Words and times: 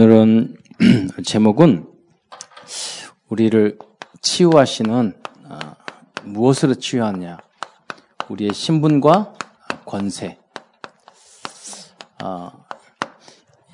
오늘은 0.00 0.56
제목은 1.26 1.84
우리를 3.28 3.78
치유하시는 4.22 5.12
어, 5.44 5.58
무엇으로 6.24 6.76
치유하냐? 6.76 7.36
우리의 8.30 8.54
신분과 8.54 9.34
권세. 9.84 10.38
어, 12.24 12.50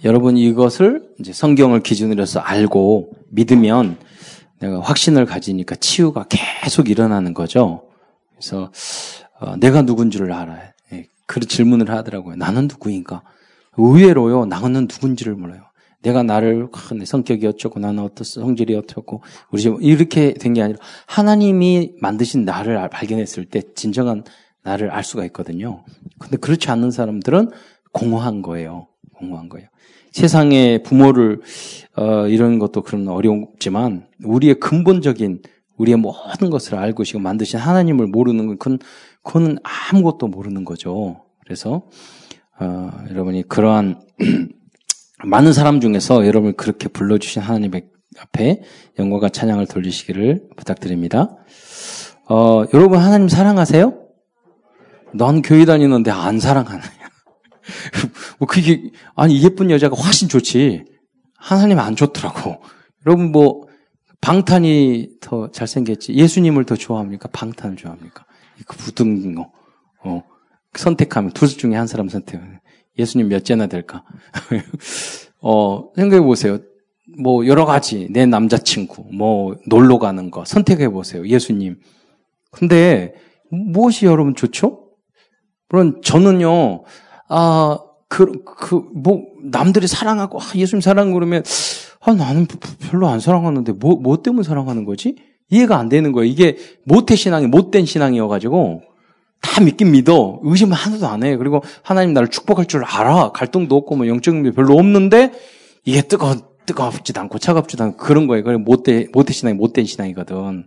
여러분 0.03 0.37
이것을 0.37 1.15
이제 1.21 1.33
성경을 1.33 1.85
기준으로 1.85 2.23
해서 2.23 2.41
알고 2.41 3.13
믿으면 3.29 3.97
내가 4.59 4.81
확신을 4.81 5.27
가지니까 5.27 5.77
치유가 5.77 6.27
계속 6.29 6.91
일어나는 6.91 7.35
거죠. 7.35 7.89
그래서 8.33 8.73
어, 9.39 9.55
내가 9.59 9.83
누군지를 9.83 10.33
알아야 10.33 10.73
예, 10.93 11.07
그 11.27 11.39
질문을 11.39 11.89
하더라고요. 11.89 12.35
나는 12.35 12.63
누구인가? 12.67 13.23
의외로요, 13.77 14.47
나는 14.47 14.89
누군지를 14.91 15.37
몰라요. 15.37 15.66
내가 16.07 16.23
나를 16.23 16.69
내 16.97 17.05
성격이 17.05 17.47
어쩌고 17.49 17.81
나는 17.81 18.05
어떻 18.05 18.25
성질이 18.25 18.77
어떻고 18.77 19.23
우리 19.51 19.63
집 19.63 19.75
이렇게 19.81 20.35
된 20.35 20.55
게 20.55 20.63
아니라 20.63 20.79
하나님이 21.07 21.95
만드신 22.01 22.45
나를 22.45 22.89
발견했을 22.91 23.45
때 23.47 23.63
진정한 23.75 24.23
나를 24.63 24.91
알 24.91 25.03
수가 25.03 25.25
있거든요. 25.27 25.85
근데 26.19 26.37
그렇지 26.37 26.71
않는 26.71 26.93
사람들은 26.93 27.51
공허한 27.93 28.43
거예요. 28.43 28.87
공허한 29.15 29.49
거예요. 29.49 29.69
세상에 30.13 30.79
부모를 30.79 31.41
어, 31.97 32.29
이런 32.29 32.59
것도 32.59 32.83
그런 32.83 33.09
어렵지만 33.09 34.07
우리의 34.25 34.61
근본적인 34.61 35.43
우리의 35.77 35.99
모든 35.99 36.51
것을 36.51 36.77
알고 36.77 37.05
지금 37.05 37.23
만드신 37.23 37.59
하나님을 37.59 38.07
모르는 38.07 38.47
건 38.47 38.59
그건, 38.59 38.79
그건 39.23 39.59
아무것도 39.63 40.29
모르는 40.29 40.65
거죠. 40.65 41.25
그래서 41.45 41.83
어, 42.59 42.91
여러분이 43.11 43.49
그러한 43.49 44.01
많은 45.25 45.53
사람 45.53 45.81
중에서 45.81 46.27
여러분을 46.27 46.55
그렇게 46.55 46.89
불러주신 46.89 47.43
하나님 47.43 47.73
앞에 48.19 48.63
영광과 48.99 49.29
찬양을 49.29 49.67
돌리시기를 49.67 50.49
부탁드립니다. 50.57 51.37
어, 52.29 52.65
여러분 52.75 52.99
하나님 52.99 53.29
사랑하세요? 53.29 54.07
넌 55.15 55.43
교회 55.43 55.65
다니는데 55.65 56.11
안 56.11 56.39
사랑하느냐? 56.39 56.91
뭐 58.39 58.47
그게 58.47 58.91
아니 59.15 59.43
예쁜 59.43 59.71
여자가 59.71 59.97
훨씬 59.97 60.29
좋지. 60.29 60.85
하나님 61.39 61.79
안 61.79 61.97
좋더라고. 61.97 62.63
여러분 63.07 63.33
뭐 63.33 63.67
방탄이 64.21 65.09
더 65.21 65.51
잘생겼지. 65.51 66.15
예수님을 66.15 66.65
더 66.65 66.75
좋아합니까? 66.75 67.29
방탄을 67.33 67.77
좋아합니까? 67.77 68.27
그 68.67 68.77
부둥 68.77 69.35
거. 69.35 69.53
어. 70.05 70.23
선택하면 70.75 71.33
두 71.33 71.49
중에 71.49 71.75
한 71.75 71.87
사람 71.87 72.09
선택하면 72.09 72.61
예수님 72.99 73.29
몇째나 73.29 73.67
될까? 73.67 74.05
어, 75.41 75.91
생각해 75.95 76.23
보세요. 76.23 76.59
뭐 77.19 77.47
여러 77.47 77.65
가지 77.65 78.09
내 78.11 78.27
남자친구, 78.27 79.07
뭐 79.13 79.57
놀러 79.67 79.99
가는 79.99 80.31
거 80.31 80.45
선택해 80.45 80.89
보세요. 80.89 81.27
예수님. 81.27 81.81
근데 82.51 83.15
무엇이 83.51 84.07
여러분 84.07 84.35
좋죠? 84.35 84.87
물론 85.69 86.01
저는요. 86.03 86.85
아, 87.29 87.79
그, 88.09 88.45
그, 88.45 88.83
뭐, 88.95 89.23
남들이 89.43 89.87
사랑하고, 89.87 90.41
아, 90.41 90.45
예수님 90.55 90.81
사랑 90.81 91.13
그러면, 91.13 91.43
아, 92.01 92.13
나는 92.13 92.47
별로 92.89 93.09
안 93.09 93.19
사랑하는데, 93.19 93.73
뭐, 93.73 93.97
뭐 93.97 94.23
때문에 94.23 94.45
사랑하는 94.45 94.85
거지? 94.85 95.17
이해가 95.51 95.77
안 95.77 95.89
되는 95.89 96.13
거예요. 96.13 96.31
이게 96.31 96.57
모태신앙이, 96.85 97.49
못된 97.49 97.85
신앙이어가지고, 97.85 98.83
다 99.41 99.63
믿긴 99.63 99.93
믿어. 99.93 100.41
의심 100.43 100.73
하나도 100.73 101.07
안 101.07 101.23
해. 101.23 101.37
그리고 101.37 101.63
하나님 101.83 102.13
나를 102.13 102.29
축복할 102.29 102.67
줄 102.67 102.85
알아. 102.85 103.33
갈등도 103.33 103.77
없고 103.77 103.97
뭐 103.97 104.07
영적인 104.09 104.43
게 104.43 104.51
별로 104.51 104.77
없는데 104.77 105.33
이게 105.85 106.03
뜨거 106.03 106.57
뜨겁지도 106.67 107.21
않고 107.21 107.39
차갑지도 107.39 107.85
않고 107.85 107.97
그런 107.97 108.27
거예요. 108.27 108.45
그래 108.45 108.57
못돼 108.57 109.09
못된 109.13 109.33
신앙이 109.33 109.57
못된 109.57 109.87
신앙이거든. 109.87 110.67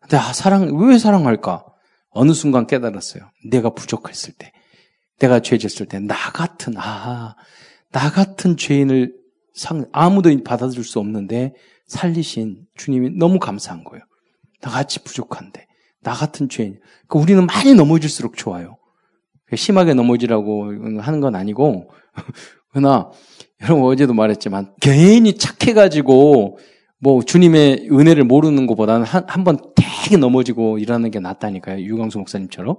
근데 0.00 0.16
아, 0.16 0.32
사랑 0.32 0.76
왜 0.78 0.98
사랑할까? 0.98 1.64
어느 2.10 2.32
순간 2.32 2.66
깨달았어요. 2.66 3.30
내가 3.50 3.70
부족했을 3.70 4.34
때, 4.34 4.52
내가 5.18 5.40
죄졌을 5.40 5.86
때, 5.86 6.00
나 6.00 6.14
같은 6.14 6.74
아, 6.76 7.36
나 7.92 8.10
같은 8.10 8.56
죄인을 8.56 9.14
상 9.54 9.84
아무도 9.92 10.30
받아줄 10.42 10.84
수 10.84 10.98
없는데 10.98 11.54
살리신 11.86 12.66
주님이 12.76 13.10
너무 13.18 13.38
감사한 13.38 13.84
거예요. 13.84 14.04
나같이 14.60 15.02
부족한데. 15.02 15.66
나 16.02 16.12
같은 16.12 16.48
죄인. 16.48 16.78
그러니까 17.06 17.18
우리는 17.22 17.46
많이 17.46 17.74
넘어질수록 17.74 18.36
좋아요. 18.36 18.76
심하게 19.54 19.94
넘어지라고 19.94 21.00
하는 21.00 21.20
건 21.20 21.34
아니고, 21.34 21.90
그러나, 22.70 23.10
여러분 23.62 23.84
어제도 23.84 24.14
말했지만, 24.14 24.74
괜히 24.80 25.34
착해가지고, 25.36 26.58
뭐, 27.00 27.22
주님의 27.22 27.88
은혜를 27.90 28.24
모르는 28.24 28.66
것보다는 28.66 29.04
한, 29.04 29.24
한 29.26 29.44
번 29.44 29.58
되게 29.74 30.16
넘어지고 30.16 30.78
일하는 30.78 31.10
게 31.10 31.18
낫다니까요. 31.18 31.80
유광수 31.84 32.18
목사님처럼. 32.18 32.76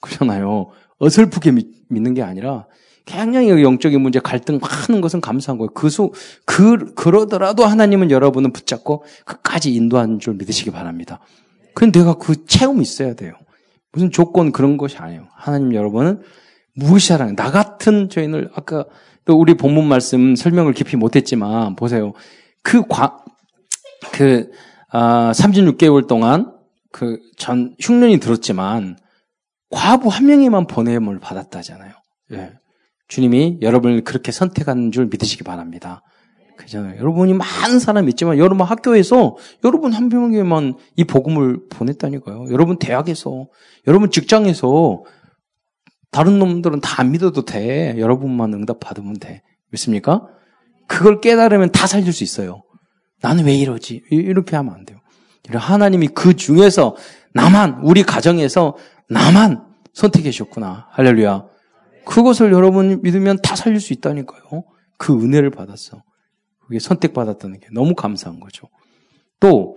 그러잖아요. 0.00 0.70
어설프게 0.98 1.50
믿, 1.52 1.66
믿는 1.88 2.14
게 2.14 2.22
아니라, 2.22 2.66
굉장히 3.04 3.48
영적인 3.62 4.00
문제, 4.00 4.20
갈등 4.20 4.60
하는 4.62 5.00
것은 5.00 5.20
감사한 5.20 5.58
거예요. 5.58 5.70
그 5.70 5.88
수, 5.88 6.12
그, 6.44 6.94
그러더라도 6.94 7.64
하나님은 7.64 8.10
여러분은 8.10 8.52
붙잡고 8.52 9.04
끝까지 9.24 9.74
인도하는 9.74 10.20
줄 10.20 10.34
믿으시기 10.34 10.70
바랍니다. 10.70 11.18
근데 11.78 12.00
내가 12.00 12.14
그 12.14 12.44
체험이 12.46 12.82
있어야 12.82 13.14
돼요. 13.14 13.34
무슨 13.92 14.10
조건 14.10 14.52
그런 14.52 14.76
것이 14.76 14.98
아니에요. 14.98 15.28
하나님 15.34 15.74
여러분은 15.74 16.22
무시하라는 16.74 17.36
나 17.36 17.50
같은 17.50 18.08
죄인을 18.08 18.50
아까 18.54 18.84
또 19.24 19.38
우리 19.38 19.54
본문 19.54 19.86
말씀 19.86 20.34
설명을 20.34 20.72
깊이 20.72 20.96
못했지만 20.96 21.76
보세요. 21.76 22.12
그 22.62 22.86
과, 22.86 23.24
그, 24.12 24.50
아, 24.90 25.32
36개월 25.34 26.06
동안 26.06 26.52
그 26.92 27.18
전 27.36 27.74
흉년이 27.80 28.18
들었지만 28.18 28.98
과부 29.70 30.08
한 30.08 30.26
명이만 30.26 30.66
보냄을 30.66 31.20
받았다잖아요. 31.20 31.92
예. 32.32 32.52
주님이 33.06 33.58
여러분을 33.62 34.02
그렇게 34.02 34.32
선택하는 34.32 34.92
줄 34.92 35.06
믿으시기 35.06 35.44
바랍니다. 35.44 36.02
그잖아요. 36.58 36.98
여러분이 36.98 37.34
많은 37.34 37.78
사람이 37.78 38.08
있지만 38.10 38.36
여러분 38.38 38.66
학교에서 38.66 39.36
여러분 39.64 39.92
한 39.92 40.08
명에만 40.08 40.74
이 40.96 41.04
복음을 41.04 41.60
보냈다니까요. 41.70 42.48
여러분 42.50 42.78
대학에서, 42.78 43.46
여러분 43.86 44.10
직장에서 44.10 45.04
다른 46.10 46.38
놈들은 46.38 46.80
다 46.80 47.00
안 47.00 47.12
믿어도 47.12 47.44
돼. 47.44 47.94
여러분만 47.98 48.52
응답 48.52 48.80
받으면 48.80 49.14
돼. 49.14 49.42
믿습니까? 49.70 50.26
그걸 50.86 51.20
깨달으면 51.20 51.70
다 51.70 51.86
살릴 51.86 52.12
수 52.12 52.24
있어요. 52.24 52.62
나는 53.22 53.44
왜 53.44 53.54
이러지? 53.54 54.02
이렇게 54.10 54.56
하면 54.56 54.74
안 54.74 54.84
돼요. 54.84 54.98
하나님이 55.50 56.08
그 56.08 56.34
중에서 56.34 56.96
나만, 57.34 57.80
우리 57.82 58.02
가정에서 58.02 58.76
나만 59.08 59.64
선택해 59.94 60.30
주셨구나. 60.30 60.88
할렐루야. 60.90 61.44
그것을 62.04 62.52
여러분 62.52 63.00
믿으면 63.02 63.38
다 63.42 63.54
살릴 63.54 63.80
수 63.80 63.92
있다니까요. 63.92 64.64
그 64.96 65.12
은혜를 65.22 65.50
받았어. 65.50 66.02
그게 66.68 66.78
선택받았다는 66.78 67.60
게 67.60 67.68
너무 67.72 67.94
감사한 67.94 68.40
거죠. 68.40 68.68
또, 69.40 69.76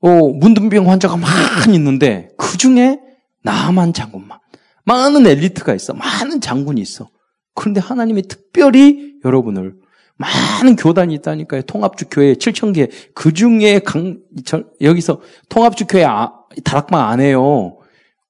어, 0.00 0.28
문둥병 0.30 0.90
환자가 0.90 1.16
많이 1.18 1.74
있는데 1.74 2.30
그 2.38 2.56
중에 2.56 2.98
나만 3.42 3.92
장군만. 3.92 4.38
많은 4.86 5.26
엘리트가 5.26 5.74
있어. 5.74 5.92
많은 5.92 6.40
장군이 6.40 6.80
있어. 6.80 7.10
그런데 7.54 7.80
하나님이 7.80 8.22
특별히 8.22 9.14
여러분을 9.24 9.76
많은 10.16 10.76
교단이 10.76 11.14
있다니까요. 11.14 11.62
통합주 11.62 12.06
교회 12.10 12.32
7천 12.32 12.74
개. 12.74 12.88
그 13.14 13.34
중에 13.34 13.80
강, 13.80 14.18
저, 14.46 14.64
여기서 14.80 15.20
통합주 15.50 15.86
교회 15.86 16.04
아, 16.04 16.32
다락방 16.64 17.06
안 17.06 17.20
해요. 17.20 17.78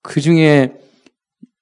그 0.02 0.20
중에 0.20 0.74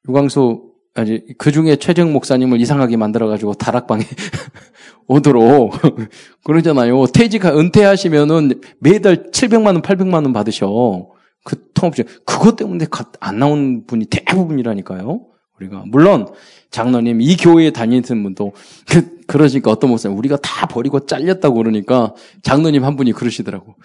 유광수 0.09 0.72
아니 0.95 1.21
그 1.39 1.53
중에 1.53 1.77
최정 1.77 2.13
목사님을 2.13 2.61
이상하게 2.61 2.97
만들어가지고 2.97 3.55
다락방에 3.55 4.05
오도록 5.07 5.73
그러잖아요. 6.45 7.07
퇴직 7.07 7.47
은퇴하시면은 7.47 8.61
매달 8.79 9.31
700만 9.31 9.67
원, 9.67 9.83
800만 9.83 10.15
원 10.15 10.33
받으셔. 10.33 11.09
그 11.45 11.57
통합주 11.75 12.05
그것 12.25 12.57
때문에 12.57 12.87
안 13.21 13.39
나온 13.39 13.85
분이 13.87 14.07
대부분이라니까요. 14.07 15.27
우리가 15.59 15.85
물론 15.87 16.29
장로님 16.71 17.21
이 17.21 17.37
교회에 17.37 17.71
다니는 17.71 18.23
분도 18.23 18.53
그, 18.89 19.19
그러니까 19.27 19.71
어떤 19.71 19.91
목사님 19.91 20.17
우리가 20.19 20.37
다 20.37 20.67
버리고 20.67 21.07
잘렸다고 21.07 21.57
그러니까 21.57 22.15
장로님 22.43 22.85
한 22.85 22.97
분이 22.97 23.13
그러시더라고. 23.13 23.77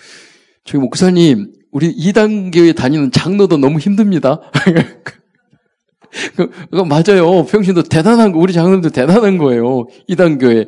저기 0.66 0.80
목사님 0.80 1.54
우리 1.72 1.88
이단교회 1.90 2.74
다니는 2.74 3.12
장로도 3.12 3.58
너무 3.58 3.80
힘듭니다. 3.80 4.42
그, 6.36 6.50
그, 6.72 6.76
맞아요. 6.78 7.46
평신도 7.46 7.84
대단한 7.84 8.32
거, 8.32 8.40
우리 8.40 8.54
장로님도 8.54 8.90
대단한 8.90 9.38
거예요. 9.38 9.88
이단 10.08 10.38
교회. 10.38 10.66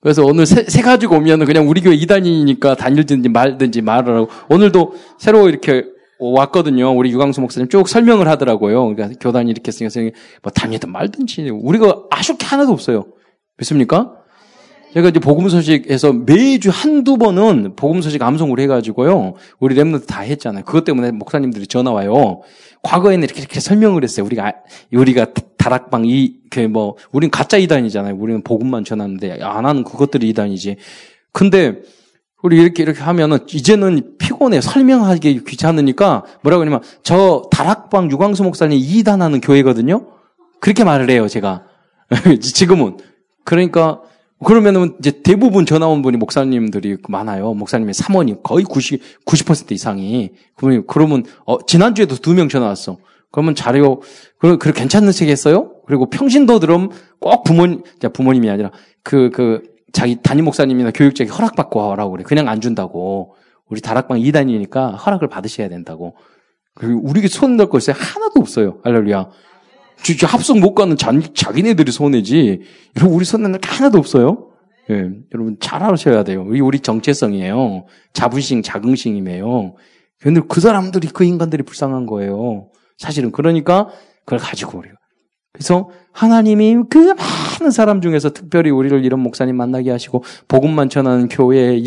그래서 0.00 0.24
오늘 0.24 0.46
새, 0.46 0.64
새 0.64 0.82
가지고 0.82 1.16
오면은 1.16 1.46
그냥 1.46 1.68
우리 1.68 1.80
교회 1.80 1.94
이단이니까 1.94 2.76
다닐든지 2.76 3.28
말든지 3.28 3.82
말을 3.82 4.16
하고, 4.16 4.28
오늘도 4.48 4.94
새로 5.18 5.48
이렇게 5.48 5.84
왔거든요. 6.18 6.96
우리 6.96 7.10
유광수 7.10 7.40
목사님 7.40 7.68
쭉 7.68 7.88
설명을 7.88 8.26
하더라고요. 8.28 8.94
그러니까 8.94 9.18
교단이 9.20 9.50
이렇게 9.50 9.70
생겨서 9.70 10.00
뭐 10.42 10.50
다니든 10.52 10.90
말든지. 10.90 11.50
우리가 11.50 12.04
아쉽게 12.10 12.46
하나도 12.46 12.72
없어요. 12.72 13.04
믿습니까? 13.58 14.12
제가 14.94 15.10
이제 15.10 15.20
복음 15.20 15.46
소식에서 15.50 16.14
매주 16.14 16.70
한두 16.72 17.18
번은 17.18 17.76
복음 17.76 18.00
소식 18.00 18.22
암송을 18.22 18.58
해가지고요. 18.60 19.34
우리 19.60 19.74
랩런트 19.74 20.06
다 20.06 20.22
했잖아요. 20.22 20.64
그것 20.64 20.84
때문에 20.84 21.10
목사님들이 21.10 21.66
전화 21.66 21.92
와요. 21.92 22.40
과거에는 22.86 23.24
이렇게 23.24 23.40
이렇게 23.40 23.58
설명을 23.58 24.04
했어요. 24.04 24.24
우리가 24.24 24.52
우리가 24.92 25.26
다락방 25.58 26.04
이그뭐 26.06 26.96
우린 27.10 27.30
가짜 27.30 27.56
이단이잖아요. 27.56 28.14
우리는 28.14 28.42
복음만 28.42 28.84
전하는데 28.84 29.42
안 29.42 29.66
하는 29.66 29.82
그것들이 29.82 30.28
이단이지. 30.28 30.76
근데 31.32 31.82
우리 32.42 32.62
이렇게 32.62 32.84
이렇게 32.84 33.00
하면은 33.00 33.38
이제는 33.52 34.16
피곤해 34.18 34.60
설명하기 34.60 35.42
귀찮으니까 35.44 36.24
뭐라고 36.42 36.62
하냐면 36.62 36.80
저 37.02 37.48
다락방 37.50 38.10
유광수 38.12 38.44
목사님 38.44 38.78
이단하는 38.80 39.40
교회거든요. 39.40 40.06
그렇게 40.60 40.84
말을 40.84 41.10
해요 41.10 41.26
제가 41.26 41.64
지금은 42.40 42.98
그러니까 43.44 44.00
그러면은 44.44 44.94
이제 44.98 45.22
대부분 45.22 45.64
전화 45.64 45.86
온 45.86 46.02
분이 46.02 46.18
목사님들이 46.18 46.98
많아요. 47.08 47.54
목사님의 47.54 47.94
사모님 47.94 48.38
거의 48.42 48.64
90, 48.64 49.24
90% 49.24 49.72
이상이. 49.72 50.32
그러면, 50.56 50.84
그러면, 50.86 51.24
어, 51.46 51.64
지난주에도 51.64 52.16
두 52.16 52.34
명 52.34 52.48
전화 52.48 52.66
왔어. 52.66 52.98
그러면 53.30 53.54
자료, 53.54 54.02
그, 54.38 54.58
그, 54.58 54.72
괜찮은 54.72 55.12
책이었어요? 55.12 55.72
그리고 55.86 56.10
평신도 56.10 56.58
들음 56.60 56.90
꼭 57.18 57.44
부모님, 57.44 57.82
부모님이 58.12 58.50
아니라 58.50 58.70
그, 59.02 59.30
그, 59.30 59.62
자기 59.92 60.16
담임 60.22 60.44
목사님이나 60.44 60.90
교육적인 60.90 61.32
허락받고 61.32 61.90
하라고 61.92 62.12
그래. 62.12 62.22
그냥 62.24 62.48
안 62.48 62.60
준다고. 62.60 63.34
우리 63.68 63.80
다락방 63.80 64.18
2단이니까 64.18 65.04
허락을 65.04 65.28
받으셔야 65.28 65.68
된다고. 65.70 66.14
그리고 66.74 67.00
우리 67.02 67.26
손 67.28 67.56
넣을 67.56 67.70
거 67.70 67.78
있어요? 67.78 67.96
하나도 67.98 68.40
없어요. 68.40 68.78
할렐루야. 68.84 69.28
진짜 70.02 70.26
합성 70.26 70.60
못 70.60 70.74
가는 70.74 70.96
자, 70.96 71.12
자기네들이 71.34 71.90
손해지. 71.92 72.60
여러분, 72.96 73.16
우리 73.16 73.24
손에는 73.24 73.58
하나도 73.62 73.98
없어요. 73.98 74.50
예, 74.90 75.10
여러분, 75.34 75.56
잘 75.60 75.82
아셔야 75.82 76.22
돼요. 76.22 76.44
우리, 76.46 76.60
우리 76.60 76.80
정체성이에요. 76.80 77.86
자부심, 78.12 78.62
자긍심이에요. 78.62 79.74
근데 80.20 80.40
그 80.48 80.60
사람들이, 80.60 81.08
그 81.08 81.24
인간들이 81.24 81.62
불쌍한 81.62 82.06
거예요. 82.06 82.68
사실은. 82.98 83.32
그러니까, 83.32 83.88
그걸 84.24 84.38
가지고 84.38 84.78
우리가. 84.78 84.96
그래서 85.56 85.88
하나님이 86.12 86.82
그 86.90 87.14
많은 87.14 87.70
사람 87.70 88.02
중에서 88.02 88.30
특별히 88.30 88.68
우리를 88.68 89.02
이런 89.06 89.20
목사님 89.20 89.56
만나게 89.56 89.90
하시고 89.90 90.22
복음만 90.48 90.90
전하는 90.90 91.28
교회에 91.28 91.82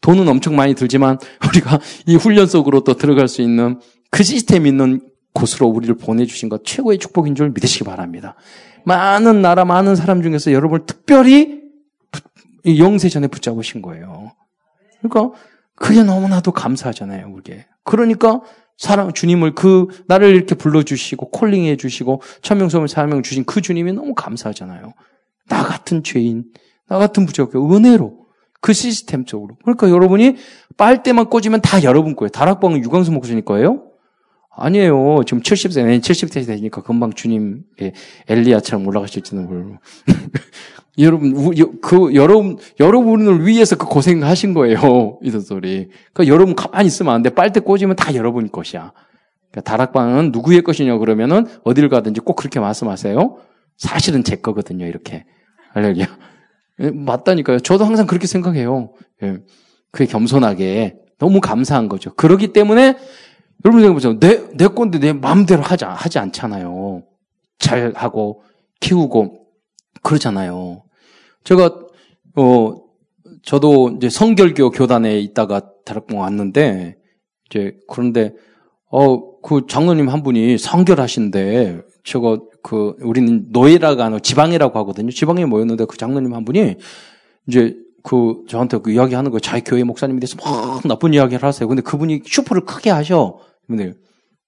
돈은 0.00 0.26
엄청 0.26 0.56
많이 0.56 0.74
들지만 0.74 1.18
우리가 1.48 1.78
이 2.06 2.16
훈련 2.16 2.48
속으로 2.48 2.80
또 2.80 2.94
들어갈 2.94 3.28
수 3.28 3.40
있는 3.40 3.78
그 4.10 4.24
시스템 4.24 4.66
있는 4.66 5.00
곳으로 5.32 5.68
우리를 5.68 5.94
보내주신 5.96 6.48
것 6.48 6.64
최고의 6.64 6.98
축복인 6.98 7.34
줄 7.34 7.50
믿으시기 7.50 7.84
바랍니다. 7.84 8.34
많은 8.84 9.42
나라, 9.42 9.64
많은 9.64 9.94
사람 9.96 10.22
중에서 10.22 10.52
여러분을 10.52 10.86
특별히 10.86 11.62
영세전에 12.66 13.28
붙잡으신 13.28 13.82
거예요. 13.82 14.32
그러니까 15.00 15.36
그게 15.74 16.02
너무나도 16.02 16.52
감사하잖아요, 16.52 17.28
우리게. 17.32 17.66
그러니까 17.84 18.40
사랑 18.76 19.12
주님을 19.12 19.54
그 19.54 19.86
나를 20.06 20.34
이렇게 20.34 20.54
불러주시고 20.54 21.30
콜링해 21.30 21.76
주시고 21.76 22.22
천명소을 22.42 22.88
사명 22.88 23.22
주신 23.22 23.44
그 23.44 23.60
주님이 23.60 23.92
너무 23.92 24.14
감사하잖아요. 24.14 24.94
나 25.48 25.62
같은 25.62 26.02
죄인, 26.02 26.44
나 26.88 26.98
같은 26.98 27.26
부족해 27.26 27.58
은혜로 27.58 28.22
그 28.60 28.72
시스템 28.72 29.24
적으로. 29.24 29.56
그러니까 29.62 29.90
여러분이 29.90 30.36
빨대만 30.76 31.28
꽂으면 31.30 31.60
다 31.60 31.82
여러분 31.82 32.14
거예요. 32.16 32.30
다락방은 32.30 32.78
유광수 32.84 33.12
목사님 33.12 33.44
거예요? 33.44 33.91
아니에요. 34.54 35.22
지금 35.26 35.42
70세, 35.42 36.00
70세 36.00 36.46
되니까 36.46 36.82
금방 36.82 37.12
주님 37.12 37.64
엘리야처럼 38.28 38.86
올라가실지는 38.86 39.46
모르고. 39.46 39.76
여러분, 40.98 41.54
그, 41.80 42.14
여러분, 42.14 42.58
여러분을 42.78 43.46
위해서 43.46 43.76
그 43.76 43.86
고생을 43.86 44.26
하신 44.26 44.52
거예요. 44.52 45.18
이런 45.22 45.40
소리. 45.40 45.88
그러니까 46.12 46.32
여러분 46.32 46.54
가만히 46.54 46.86
있으면 46.86 47.14
안 47.14 47.22
돼. 47.22 47.30
빨대 47.30 47.60
꽂으면 47.60 47.96
다 47.96 48.14
여러분 48.14 48.50
것이야. 48.50 48.92
그러니까 49.50 49.60
다락방은 49.70 50.32
누구의 50.32 50.62
것이냐 50.62 50.98
그러면은 50.98 51.46
어딜 51.64 51.88
가든지 51.88 52.20
꼭 52.20 52.34
그렇게 52.36 52.60
말씀하세요. 52.60 53.38
사실은 53.78 54.22
제 54.22 54.36
거거든요. 54.36 54.86
이렇게. 54.86 55.24
할렐루야. 55.72 56.06
예, 56.80 56.90
맞다니까요. 56.90 57.60
저도 57.60 57.84
항상 57.84 58.06
그렇게 58.06 58.26
생각해요. 58.26 58.92
예. 59.22 59.38
그게 59.90 60.06
겸손하게. 60.06 60.96
너무 61.18 61.40
감사한 61.40 61.88
거죠. 61.88 62.12
그러기 62.14 62.52
때문에 62.52 62.96
여러분 63.64 63.80
생각해보세요. 63.80 64.18
내, 64.18 64.42
내 64.56 64.66
건데 64.66 64.98
내 64.98 65.12
마음대로 65.12 65.62
하지, 65.62 65.84
하지 65.84 66.18
않잖아요. 66.18 67.02
잘 67.58 67.92
하고, 67.94 68.42
키우고, 68.80 69.46
그러잖아요. 70.02 70.82
제가, 71.44 71.78
어, 72.36 72.74
저도 73.42 73.90
이제 73.96 74.08
성결교 74.08 74.70
교단에 74.70 75.18
있다가 75.20 75.62
다락방 75.84 76.18
왔는데, 76.18 76.96
이제, 77.46 77.76
그런데, 77.88 78.34
어, 78.90 79.40
그 79.40 79.66
장로님 79.68 80.08
한 80.08 80.22
분이 80.22 80.58
성결하신데, 80.58 81.82
저거, 82.04 82.48
그, 82.64 82.96
우리는 83.00 83.46
노예라고 83.50 84.02
하는 84.02 84.20
지방이라고 84.20 84.76
하거든요. 84.80 85.10
지방에 85.10 85.44
모였는데 85.44 85.84
그 85.84 85.96
장로님 85.96 86.34
한 86.34 86.44
분이, 86.44 86.76
이제, 87.46 87.76
그, 88.02 88.42
저한테 88.48 88.78
그 88.78 88.90
이야기 88.90 89.14
하는 89.14 89.30
거, 89.30 89.38
자기 89.38 89.62
교회 89.62 89.84
목사님에 89.84 90.18
대해서 90.18 90.36
막 90.44 90.82
나쁜 90.84 91.14
이야기를 91.14 91.44
하세요. 91.44 91.68
근데 91.68 91.82
그분이 91.82 92.22
슈퍼를 92.24 92.64
크게 92.64 92.90
하셔. 92.90 93.38
네. 93.76 93.92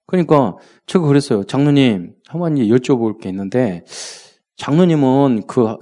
그러니까 0.07 0.57
제가 0.87 1.07
그랬어요. 1.07 1.45
장로님, 1.45 2.15
한번 2.29 2.57
여쭤볼 2.57 3.21
게 3.21 3.29
있는데 3.31 3.85
장로님은 4.57 5.47
그 5.47 5.77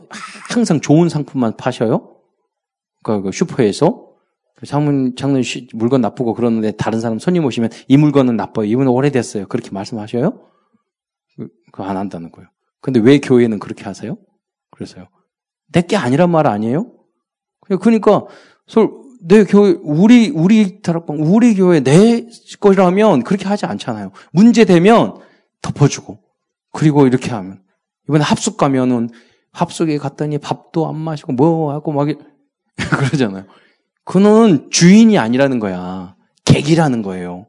항상 0.50 0.80
좋은 0.80 1.08
상품만 1.08 1.56
파셔요? 1.56 2.16
그러니까 3.02 3.24
그 3.30 3.32
슈퍼에서 3.32 4.08
장문 4.64 5.16
장로님 5.16 5.68
물건 5.74 6.00
나쁘고 6.02 6.34
그러는데 6.34 6.70
다른 6.72 7.00
사람 7.00 7.18
손님 7.18 7.44
오시면 7.44 7.70
이 7.88 7.96
물건은 7.96 8.36
나빠요. 8.36 8.64
이분은 8.66 8.90
오래됐어요. 8.90 9.48
그렇게 9.48 9.70
말씀하셔요? 9.72 10.48
그거 11.72 11.84
안 11.84 11.96
한다는 11.96 12.30
거예요. 12.30 12.48
근데 12.80 13.00
왜 13.00 13.18
교회는 13.18 13.58
그렇게 13.58 13.84
하세요? 13.84 14.16
그래서요. 14.70 15.08
내 15.72 15.82
게 15.82 15.96
아니란 15.96 16.30
말 16.30 16.46
아니에요? 16.46 16.92
그러니까 17.60 18.26
내 19.24 19.44
교회, 19.44 19.76
우리, 19.82 20.30
우리 20.30 20.82
다락방, 20.82 21.16
우리 21.20 21.54
교회 21.54 21.80
내 21.80 22.26
것이라면 22.60 23.22
그렇게 23.22 23.46
하지 23.46 23.66
않잖아요. 23.66 24.10
문제 24.32 24.64
되면 24.64 25.18
덮어주고. 25.62 26.18
그리고 26.72 27.06
이렇게 27.06 27.30
하면. 27.30 27.62
이번에 28.08 28.24
합숙 28.24 28.56
가면은 28.56 29.10
합숙에 29.52 29.98
갔더니 29.98 30.38
밥도 30.38 30.88
안 30.88 30.96
마시고 30.96 31.32
뭐 31.32 31.72
하고 31.72 31.92
막 31.92 32.08
그러잖아요. 32.76 33.44
그는 34.04 34.70
주인이 34.70 35.16
아니라는 35.18 35.60
거야. 35.60 36.16
객이라는 36.44 37.02
거예요. 37.02 37.46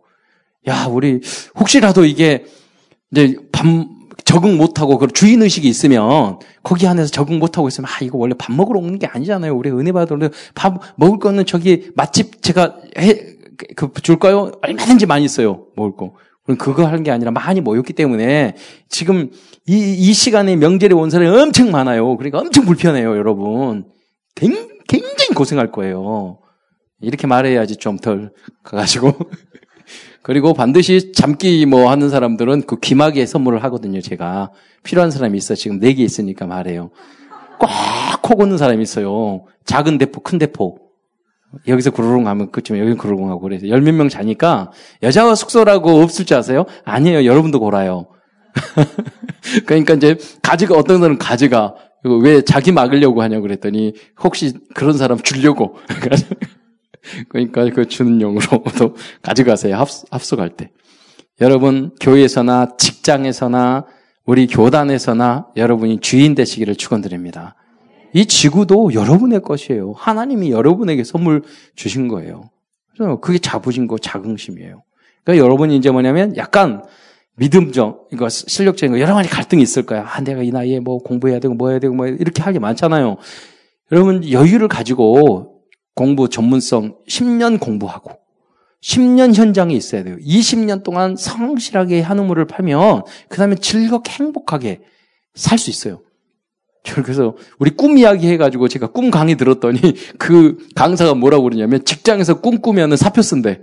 야, 0.68 0.86
우리 0.86 1.22
혹시라도 1.56 2.06
이게 2.06 2.46
이제 3.12 3.36
밥 3.52 3.66
적응 4.34 4.58
못하고 4.58 4.98
그 4.98 5.08
주인 5.08 5.42
의식이 5.42 5.68
있으면 5.68 6.40
거기 6.64 6.88
안에서 6.88 7.12
적응 7.12 7.40
못하고 7.40 7.68
있으면 7.68 7.90
아 7.90 8.04
이거 8.04 8.18
원래 8.18 8.34
밥 8.38 8.54
먹으러 8.54 8.80
오는 8.80 8.98
게 8.98 9.08
아니잖아요. 9.08 9.56
우리 9.56 9.70
은혜 9.70 9.92
받으러 9.92 10.30
밥 10.56 10.80
먹을 10.96 11.20
거는 11.20 11.46
저기 11.46 11.92
맛집 11.96 12.42
제가 12.42 12.78
해 12.98 13.34
그 13.76 13.92
줄까요? 14.02 14.52
얼마든지 14.62 15.06
많이 15.06 15.26
있어요. 15.26 15.68
먹을 15.76 15.96
거. 15.96 16.16
그럼 16.44 16.58
그거 16.58 16.86
하는 16.86 17.04
게 17.04 17.12
아니라 17.12 17.32
많이 17.32 17.62
모였기 17.62 17.94
때문에 17.94 18.56
지금 18.90 19.32
이, 19.66 19.96
이 19.98 20.14
시간에 20.14 20.56
명절에 20.56 20.94
온 20.94 21.10
사람이 21.10 21.30
엄청 21.40 21.72
많아요. 21.72 22.18
그러니까 22.18 22.40
엄청 22.40 22.66
불편해요, 22.66 23.16
여러분. 23.16 23.86
굉장히 24.36 25.34
고생할 25.36 25.72
거예요. 25.72 26.40
이렇게 27.00 27.28
말해야지 27.28 27.78
좀 27.78 27.98
덜 27.98 28.32
가가지고. 28.64 29.14
그리고 30.24 30.54
반드시 30.54 31.12
잠기 31.12 31.66
뭐 31.66 31.92
하는 31.92 32.10
사람들은 32.10 32.64
그 32.64 32.80
귀마개 32.80 33.26
선물을 33.26 33.62
하거든요, 33.66 34.00
제가. 34.02 34.52
필요한 34.84 35.12
사람이 35.12 35.38
있어. 35.38 35.54
지금 35.56 35.80
네 35.80 35.94
개 35.94 36.02
있으니까 36.04 36.46
말해요. 36.48 36.92
꽉코 37.60 38.36
고는 38.36 38.58
사람이 38.58 38.82
있어요. 38.82 39.46
작은 39.66 39.98
대포, 39.98 40.22
큰 40.22 40.40
대포. 40.40 40.80
여기서 41.68 41.92
구르릉 41.92 42.28
하면 42.28 42.52
끝이면 42.52 42.84
여기 42.88 42.98
구르릉 42.98 43.30
하고 43.30 43.42
그래서 43.42 43.68
열 43.68 43.82
몇 43.82 43.94
명 43.94 44.10
자니까 44.10 44.72
여자와 45.04 45.36
숙소라고 45.36 46.02
없을 46.02 46.26
줄 46.26 46.38
아세요? 46.38 46.66
아니에요. 46.84 47.26
여러분도 47.26 47.60
골아요. 47.60 48.08
그러니까 49.66 49.94
이제 49.94 50.18
가지가 50.42 50.76
어떤 50.76 50.98
사람은 51.00 51.18
가지가 51.20 51.76
왜 52.24 52.42
자기 52.42 52.72
막으려고 52.72 53.22
하냐고 53.22 53.44
그랬더니 53.44 53.94
혹시 54.24 54.54
그런 54.74 54.98
사람 54.98 55.20
주려고 55.20 55.76
그러니까 57.30 57.70
그 57.70 57.88
주는 57.88 58.22
용으로도 58.22 58.96
가져가세요. 59.22 59.76
합수, 59.76 60.06
합숙할 60.12 60.52
때. 60.52 60.72
여러분, 61.42 61.92
교회에서나 62.00 62.78
직장에서나 62.78 63.86
우리 64.26 64.48
교단에서나 64.48 65.48
여러분이 65.58 66.00
주인 66.00 66.36
되시기를 66.36 66.76
축원드립니다. 66.76 67.56
이 68.14 68.26
지구도 68.26 68.94
여러분의 68.94 69.42
것이에요. 69.42 69.94
하나님이 69.98 70.52
여러분에게 70.52 71.04
선물 71.04 71.42
주신 71.76 72.08
거예요. 72.08 72.50
그래서 72.96 73.20
그게 73.20 73.40
자부심고 73.40 73.98
자긍심이에요. 73.98 74.84
그러니까 75.24 75.44
여러분이 75.44 75.76
이제 75.76 75.90
뭐냐면 75.90 76.38
약간 76.38 76.84
믿음적, 77.36 78.10
이거 78.14 78.30
실력적인 78.30 78.94
거 78.94 79.00
여러 79.00 79.16
가지 79.16 79.28
갈등이 79.28 79.62
있을 79.64 79.84
거야. 79.88 80.06
아, 80.08 80.22
내가 80.22 80.44
이 80.44 80.52
나이에 80.52 80.80
뭐 80.80 81.00
공부해야 81.00 81.40
되고 81.40 81.56
뭐 81.56 81.70
해야 81.70 81.80
되고 81.80 81.96
뭐 81.96 82.06
이렇게 82.06 82.44
할 82.44 82.54
게 82.54 82.60
많잖아요. 82.60 83.18
여러분 83.92 84.30
여유를 84.30 84.68
가지고 84.68 85.53
공부 85.96 86.30
전문성 86.30 86.98
10년 87.08 87.60
공부하고 87.60 88.12
10년 88.82 89.34
현장에 89.34 89.74
있어야 89.74 90.04
돼요. 90.04 90.18
20년 90.18 90.84
동안 90.84 91.16
성실하게 91.16 92.02
한우물을 92.02 92.46
팔면 92.48 93.04
그 93.30 93.38
다음에 93.38 93.56
즐겁게 93.56 94.12
행복하게 94.12 94.82
살 95.36 95.58
수 95.58 95.70
있어요. 95.70 96.02
그래서 96.84 97.38
우리 97.60 97.72
꿈 97.72 97.98
이야기 97.98 98.28
해가지고 98.28 98.68
제가 98.68 98.88
꿈 98.88 99.10
강의 99.10 99.36
들었더니 99.36 99.80
그 100.20 100.58
강사가 100.76 101.14
뭐라고 101.14 101.44
그러냐면 101.44 101.86
직장에서 101.86 102.42
꿈 102.42 102.62
꾸면 102.62 102.98
사표 102.98 103.22
쓴대. 103.22 103.62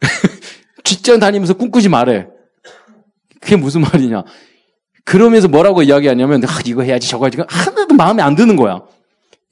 직장 0.82 1.20
다니면서 1.20 1.54
꿈꾸지 1.54 1.88
말해. 1.88 2.26
그게 3.40 3.56
무슨 3.56 3.82
말이냐. 3.82 4.24
그러면서 5.04 5.48
뭐라고 5.48 5.82
이야기하냐면 5.82 6.42
아, 6.44 6.58
이거 6.64 6.82
해야지 6.82 7.08
저거 7.08 7.26
해야지 7.26 7.38
하나도 7.46 7.94
마음에 7.94 8.22
안 8.22 8.34
드는 8.34 8.56
거야. 8.56 8.82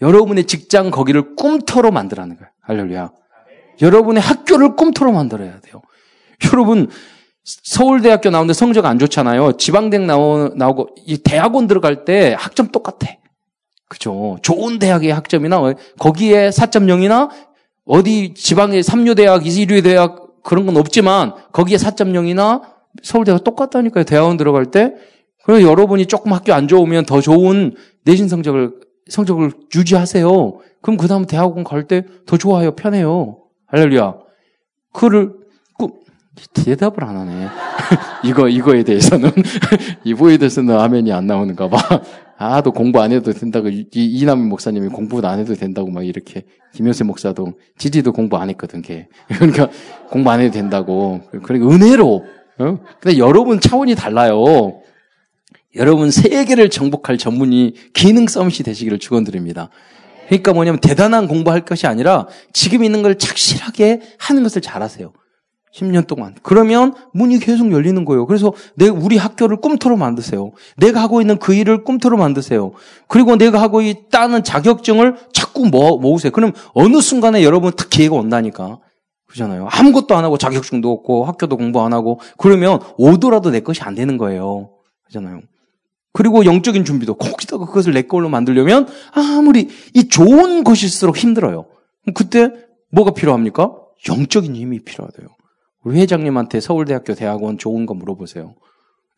여러분의 0.02 0.44
직장 0.44 0.90
거기를 0.90 1.36
꿈터로 1.36 1.90
만들라는 1.90 2.36
거야. 2.36 2.50
할렐루야. 2.60 3.12
여러분의 3.80 4.20
학교를 4.20 4.76
꿈터로 4.76 5.12
만들어야 5.12 5.60
돼요. 5.60 5.80
여러분 6.52 6.88
서울대학교 7.44 8.30
나오는데 8.30 8.52
성적 8.52 8.84
안 8.84 8.98
좋잖아요. 8.98 9.56
지방대학 9.56 10.06
나오, 10.06 10.48
나오고 10.54 10.88
이 11.06 11.18
대학원 11.18 11.66
들어갈 11.66 12.04
때 12.04 12.34
학점 12.38 12.68
똑같아. 12.68 13.16
그죠? 13.88 14.38
좋은 14.42 14.78
대학의 14.78 15.12
학점이나 15.12 15.60
거기에 15.98 16.50
4.0이나 16.50 17.30
어디 17.84 18.34
지방의 18.34 18.82
3류 18.82 19.16
대학, 19.16 19.42
2류 19.42 19.82
대학 19.82 20.42
그런 20.42 20.66
건 20.66 20.76
없지만 20.76 21.34
거기에 21.52 21.76
4.0이나 21.76 22.62
서울대가 23.02 23.38
똑같다니까요. 23.38 24.04
대학원 24.04 24.36
들어갈 24.36 24.66
때. 24.66 24.94
그래서 25.44 25.68
여러분이 25.68 26.06
조금 26.06 26.32
학교 26.32 26.52
안 26.54 26.68
좋으면 26.68 27.04
더 27.04 27.20
좋은 27.20 27.74
내신 28.04 28.28
성적을 28.28 28.72
성적을 29.12 29.52
유지하세요. 29.74 30.58
그럼 30.82 30.96
그 30.96 31.06
다음 31.06 31.26
대학원 31.26 31.64
갈 31.64 31.86
때 31.86 32.02
더 32.26 32.36
좋아요. 32.36 32.74
편해요. 32.74 33.38
할렐루야. 33.66 34.14
그를 34.92 35.32
대답을 36.54 37.04
안 37.04 37.16
하네. 37.16 37.48
이거, 38.24 38.48
이거에 38.48 38.82
대해서는, 38.84 39.30
이거에 40.04 40.38
대해서는 40.38 40.78
아멘이 40.78 41.12
안 41.12 41.26
나오는가 41.26 41.68
봐. 41.68 41.78
아, 42.38 42.60
도 42.62 42.72
공부 42.72 43.00
안 43.00 43.12
해도 43.12 43.32
된다고, 43.32 43.68
이, 43.68 43.86
이남희 43.94 44.44
목사님이 44.46 44.88
공부 44.88 45.20
안 45.26 45.38
해도 45.38 45.54
된다고 45.54 45.90
막 45.90 46.04
이렇게, 46.04 46.44
김효세 46.74 47.04
목사도, 47.04 47.52
지지도 47.76 48.12
공부 48.12 48.38
안 48.38 48.48
했거든, 48.48 48.80
걔. 48.80 49.08
그러니까, 49.28 49.68
공부 50.08 50.30
안 50.30 50.40
해도 50.40 50.52
된다고. 50.54 51.20
그러니까 51.42 51.70
은혜로, 51.70 52.24
어? 52.58 52.78
근데 53.00 53.18
여러분 53.18 53.60
차원이 53.60 53.94
달라요. 53.94 54.80
여러분 55.76 56.10
세계를 56.10 56.70
정복할 56.70 57.18
전문이 57.18 57.74
기능 57.94 58.26
서밋이 58.26 58.58
되시기를 58.58 58.98
축원드립니다. 58.98 59.70
그러니까 60.26 60.52
뭐냐면 60.52 60.80
대단한 60.80 61.28
공부할 61.28 61.64
것이 61.64 61.86
아니라 61.86 62.26
지금 62.52 62.84
있는 62.84 63.02
걸 63.02 63.18
착실하게 63.18 64.00
하는 64.18 64.42
것을 64.42 64.62
잘하세요. 64.62 65.12
10년 65.74 66.06
동안. 66.06 66.34
그러면 66.42 66.94
문이 67.14 67.38
계속 67.38 67.72
열리는 67.72 68.04
거예요. 68.04 68.26
그래서 68.26 68.52
내 68.76 68.88
우리 68.88 69.16
학교를 69.16 69.56
꿈터로 69.56 69.96
만드세요. 69.96 70.52
내가 70.76 71.00
하고 71.00 71.22
있는 71.22 71.38
그 71.38 71.54
일을 71.54 71.84
꿈터로 71.84 72.18
만드세요. 72.18 72.72
그리고 73.08 73.36
내가 73.36 73.60
하고 73.60 73.80
있다는 73.80 74.44
자격증을 74.44 75.16
자꾸 75.32 75.66
모, 75.66 75.98
모으세요. 75.98 76.30
그럼 76.30 76.52
어느 76.74 77.00
순간에 77.00 77.42
여러분 77.42 77.72
딱 77.74 77.88
기회가 77.88 78.14
온다니까. 78.16 78.80
그잖아요. 79.28 79.66
아무것도 79.70 80.14
안 80.14 80.24
하고 80.24 80.36
자격증도 80.36 80.90
없고 80.92 81.24
학교도 81.24 81.56
공부 81.56 81.80
안 81.82 81.94
하고 81.94 82.20
그러면 82.36 82.80
오더라도 82.98 83.50
내 83.50 83.60
것이 83.60 83.82
안 83.82 83.94
되는 83.94 84.18
거예요. 84.18 84.70
그잖아요. 85.06 85.40
그리고 86.12 86.44
영적인 86.44 86.84
준비도 86.84 87.14
거기다가 87.14 87.66
그것을 87.66 87.94
내 87.94 88.02
걸로 88.02 88.28
만들려면 88.28 88.86
아무리 89.12 89.68
이 89.94 90.08
좋은 90.08 90.62
것일수록 90.62 91.16
힘들어요. 91.16 91.66
그때 92.14 92.50
뭐가 92.90 93.12
필요합니까? 93.12 93.72
영적인 94.08 94.54
힘이 94.54 94.80
필요하대요. 94.80 95.28
우리 95.84 96.00
회장님한테 96.00 96.60
서울대학교 96.60 97.14
대학원 97.14 97.58
좋은 97.58 97.86
거 97.86 97.94
물어보세요. 97.94 98.54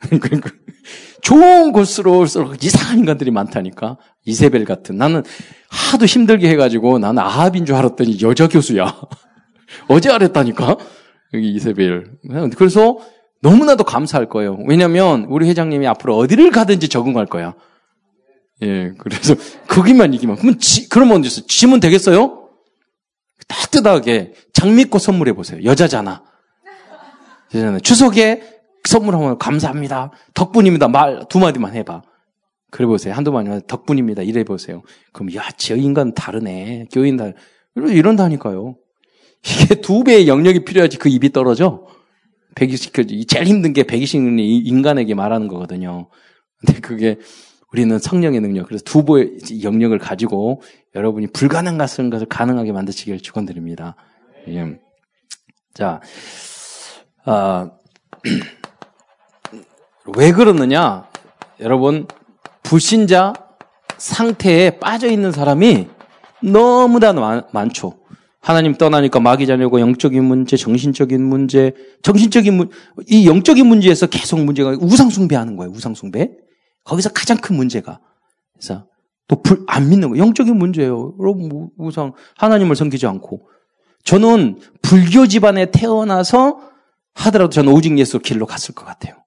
그러니까 0.21 0.51
좋은 1.23 1.73
곳으로 1.73 2.27
이상한 2.63 2.99
인간들이 2.99 3.31
많다니까. 3.31 3.99
이세벨 4.25 4.65
같은. 4.65 4.97
나는 4.97 5.23
하도 5.69 6.07
힘들게 6.07 6.49
해가지고 6.51 6.99
나는 6.99 7.23
아합인 7.23 7.65
줄 7.65 7.75
알았더니 7.75 8.21
여자 8.23 8.49
교수야. 8.49 8.95
어제 9.89 10.11
알았다니까. 10.11 10.77
여기 11.33 11.53
이세벨. 11.55 12.19
그래서 12.57 12.99
너무나도 13.45 13.85
감사할 13.85 14.29
거예요. 14.31 14.59
왜냐면 14.67 15.27
우리 15.29 15.47
회장님이 15.49 15.87
앞으로 15.87 16.17
어디를 16.17 16.51
가든지 16.51 16.89
적응할 16.89 17.27
거야. 17.27 17.55
예, 18.63 18.93
그래서 18.99 19.35
거기만 19.69 20.15
이기면. 20.15 20.37
그러면 20.37 20.59
지, 20.59 20.89
그러면 20.89 21.19
어디 21.19 21.27
있어? 21.29 21.43
지면 21.47 21.79
되겠어요? 21.79 22.49
따뜻하게 23.47 24.33
장미꽃 24.55 25.03
선물해 25.03 25.35
보세요. 25.35 25.63
여자잖아. 25.63 26.23
되잖아요. 27.51 27.81
추석에 27.81 28.43
선물하면 28.85 29.39
감사합니다. 29.39 30.11
덕분입니다. 30.33 30.89
말 30.89 31.25
두 31.29 31.39
마디만 31.39 31.75
해봐. 31.75 32.03
그래 32.71 32.87
보세요. 32.87 33.13
한두 33.15 33.31
마디만 33.31 33.63
덕분입니다. 33.67 34.23
이래 34.23 34.43
보세요. 34.45 34.83
그럼 35.13 35.35
야, 35.35 35.43
저 35.59 35.77
인간 35.77 36.15
다르네. 36.15 36.87
교인 36.91 37.19
다 37.19 37.27
이런다니까요. 37.77 38.77
이게 39.45 39.75
두 39.83 40.03
배의 40.03 40.29
영역이 40.29 40.65
필요하지 40.65 40.97
그 40.97 41.11
입이 41.11 41.31
떨어져. 41.33 41.87
배기식 42.55 42.93
제일 43.29 43.47
힘든 43.47 43.73
게 43.73 43.83
배기식은 43.83 44.39
인간에게 44.39 45.15
말하는 45.15 45.49
거거든요. 45.49 46.09
근데 46.59 46.81
그게 46.81 47.19
우리는 47.73 47.99
성령의 47.99 48.41
능력. 48.41 48.69
그래서 48.69 48.85
두 48.85 49.05
배의 49.05 49.63
영역을 49.65 49.99
가지고 49.99 50.63
여러분이 50.95 51.29
불가능한 51.29 52.11
것을 52.11 52.27
가능하게 52.27 52.71
만드시길 52.71 53.21
축원드립니다. 53.21 53.97
예. 54.49 54.79
자, 55.75 56.01
아, 57.25 57.71
왜 60.17 60.31
그러느냐? 60.31 61.09
여러분, 61.61 62.07
불신자 62.63 63.33
상태에 63.97 64.79
빠져 64.79 65.09
있는 65.09 65.33
사람이 65.33 65.89
너무나 66.43 67.13
많, 67.13 67.71
죠 67.71 67.99
하나님 68.45 68.75
떠나니까 68.75 69.21
마귀 69.21 69.47
자녀고 69.47 69.81
영적인 69.81 70.23
문제, 70.23 70.59
정신적인 70.59 71.25
문제, 71.25 71.73
정신적인 72.03 72.55
문, 72.55 72.69
이 73.09 73.27
영적인 73.27 73.67
문제에서 73.67 74.07
계속 74.07 74.39
문제가 74.39 74.77
우상숭배하는 74.79 75.57
거예요. 75.57 75.73
우상숭배. 75.73 76.31
거기서 76.85 77.09
가장 77.15 77.39
큰 77.39 77.57
문제가. 77.57 78.01
그래서 78.53 78.87
또 79.29 79.41
불, 79.41 79.65
안 79.67 79.89
믿는 79.89 80.11
거. 80.11 80.19
영적인 80.19 80.59
문제예요. 80.59 81.15
여러분, 81.19 81.71
우상, 81.79 82.13
하나님을 82.37 82.77
섬기지 82.77 83.07
않고. 83.07 83.49
저는 84.05 84.59
불교 84.83 85.27
집안에 85.27 85.71
태어나서 85.71 86.61
하더라도 87.15 87.49
저는 87.49 87.73
오직 87.73 87.97
예수 87.99 88.19
길로 88.19 88.45
갔을 88.45 88.75
것 88.75 88.85
같아요. 88.85 89.24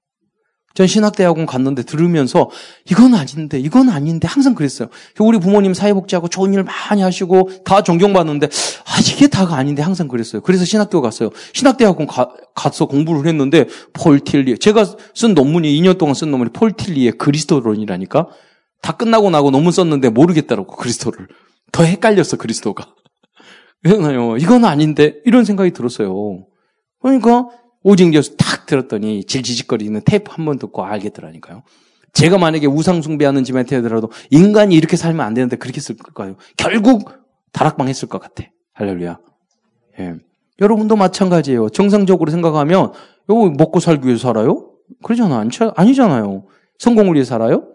전 0.78 0.86
신학대학원 0.86 1.48
갔는데 1.48 1.82
들으면서 1.82 2.52
이건 2.88 3.16
아닌데 3.16 3.60
이건 3.60 3.90
아닌데 3.90 4.28
항상 4.28 4.54
그랬어요. 4.54 4.90
우리 5.18 5.40
부모님 5.40 5.74
사회복지하고 5.74 6.28
좋은 6.28 6.54
일 6.54 6.64
많이 6.64 7.02
하시고 7.02 7.50
다 7.66 7.82
존경받는데 7.82 8.46
아 8.46 9.00
이게 9.00 9.26
다가 9.26 9.56
아닌데 9.56 9.82
항상 9.82 10.08
그랬어요. 10.08 10.44
그래서 10.44 10.66
신학교 10.66 11.02
갔어요. 11.02 11.32
신학대학원 11.54 12.06
가, 12.06 12.30
가서 12.54 12.86
공부를 12.86 13.28
했는데 13.28 13.66
폴 13.92 14.20
틸리 14.20 14.60
제가 14.60 14.86
쓴 15.16 15.34
논문이 15.34 15.82
2년 15.82 15.98
동안 15.98 16.14
쓴 16.14 16.30
논문이 16.30 16.52
폴 16.54 16.74
틸리의 16.74 17.14
그리스도론이라니까 17.14 18.28
다 18.84 18.92
끝나고 18.92 19.32
나고 19.32 19.50
논문 19.50 19.72
썼는데 19.72 20.10
모르겠다라고 20.10 20.76
그리스도를 20.76 21.28
더 21.72 21.86
헷갈렸어 21.86 22.38
그리스도가. 22.38 22.94
그래서요 23.82 24.38
이건 24.38 24.64
아닌데 24.64 25.16
이런 25.26 25.44
생각이 25.44 25.72
들었어요. 25.72 26.46
그러니까 27.02 27.48
오직 27.88 28.14
예수 28.14 28.36
탁 28.36 28.66
들었더니 28.66 29.24
질지직거리는 29.24 30.02
테이프 30.04 30.30
한 30.34 30.44
번 30.46 30.60
듣고 30.60 30.84
알겠더라니까요. 30.84 31.64
제가 32.12 32.38
만약에 32.38 32.68
우상숭배하는 32.68 33.46
집안에 33.46 33.64
태어들어도 33.64 34.12
인간이 34.30 34.76
이렇게 34.76 34.98
살면 34.98 35.26
안 35.26 35.34
되는데 35.34 35.56
그렇게 35.56 35.80
쓸까요? 35.80 36.36
결국 36.58 37.10
다락방 37.54 37.88
했을 37.88 38.10
것 38.10 38.20
같아. 38.20 38.44
할렐루야. 38.74 39.20
예. 40.02 40.16
여러분도 40.60 40.98
마찬가지예요. 40.98 41.70
정상적으로 41.70 42.30
생각하면 42.30 42.92
이거 43.30 43.54
먹고 43.58 43.80
살기 43.80 44.06
위해서 44.06 44.24
살아요? 44.28 44.70
그러잖아. 45.02 45.46
아니잖아요. 45.76 46.44
성공을 46.80 47.14
위해 47.14 47.24
살아요? 47.24 47.70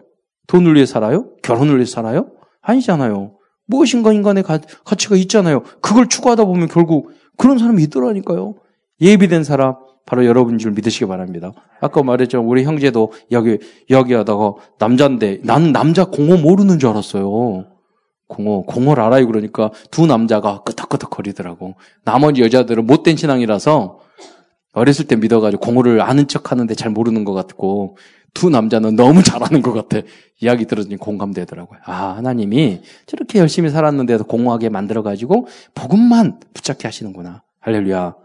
돈을 0.45 0.75
위해 0.75 0.85
살아요? 0.85 1.33
결혼을 1.41 1.77
위해 1.77 1.85
살아요? 1.85 2.27
아니잖아요. 2.61 3.35
무엇인가 3.65 4.13
인간의 4.13 4.43
가, 4.43 4.59
가치가 4.85 5.15
있잖아요. 5.15 5.63
그걸 5.81 6.07
추구하다 6.07 6.45
보면 6.45 6.67
결국 6.67 7.09
그런 7.35 7.57
사람이 7.57 7.81
있더라니까요. 7.83 8.55
예비된 9.01 9.43
사람, 9.43 9.75
바로 10.05 10.25
여러분 10.25 10.57
줄 10.57 10.71
믿으시기 10.71 11.05
바랍니다. 11.05 11.53
아까 11.79 12.03
말했죠. 12.03 12.41
우리 12.41 12.63
형제도 12.63 13.13
여기, 13.31 13.59
여기 13.89 14.13
하다가 14.13 14.53
남자인데, 14.79 15.39
나는 15.43 15.71
남자 15.71 16.05
공허 16.05 16.37
모르는 16.37 16.79
줄 16.79 16.89
알았어요. 16.89 17.65
공허, 18.27 18.61
공허를 18.63 19.03
알아요. 19.03 19.27
그러니까 19.27 19.71
두 19.91 20.05
남자가 20.05 20.61
끄덕끄덕 20.63 21.09
거리더라고. 21.09 21.75
나머지 22.03 22.41
여자들은 22.41 22.85
못된 22.85 23.15
신앙이라서 23.15 23.99
어렸을 24.73 25.05
때 25.05 25.15
믿어가지고 25.15 25.61
공허를 25.61 26.01
아는 26.01 26.27
척 26.27 26.51
하는데 26.51 26.73
잘 26.75 26.91
모르는 26.91 27.23
것 27.23 27.33
같고, 27.33 27.97
두 28.33 28.49
남자는 28.49 28.95
너무 28.95 29.21
잘하는 29.21 29.61
것 29.61 29.73
같아. 29.73 30.05
이야기 30.41 30.65
들었더니 30.65 30.97
공감되더라고요. 30.97 31.79
아, 31.85 32.15
하나님이 32.17 32.81
저렇게 33.05 33.39
열심히 33.39 33.69
살았는데도 33.69 34.23
공허하게 34.23 34.69
만들어가지고 34.69 35.47
복음만 35.75 36.39
붙잡게 36.53 36.87
하시는구나. 36.87 37.43
할렐루야. 37.59 38.15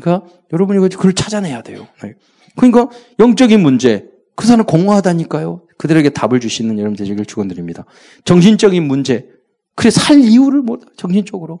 그러니까 0.00 0.26
여러분이 0.52 0.80
그걸 0.90 1.12
찾아내야 1.12 1.62
돼요. 1.62 1.86
네. 2.02 2.14
그러니까 2.56 2.88
영적인 3.18 3.60
문제, 3.60 4.06
그 4.36 4.46
사람 4.46 4.66
공허하다니까요. 4.66 5.62
그들에게 5.78 6.10
답을 6.10 6.40
주시는 6.40 6.78
여러분 6.78 6.96
되시길 6.96 7.24
축원드립니다. 7.24 7.84
정신적인 8.24 8.86
문제, 8.86 9.28
그래 9.74 9.90
살 9.90 10.18
이유를 10.18 10.62
몰라 10.62 10.82
정신적으로 10.96 11.60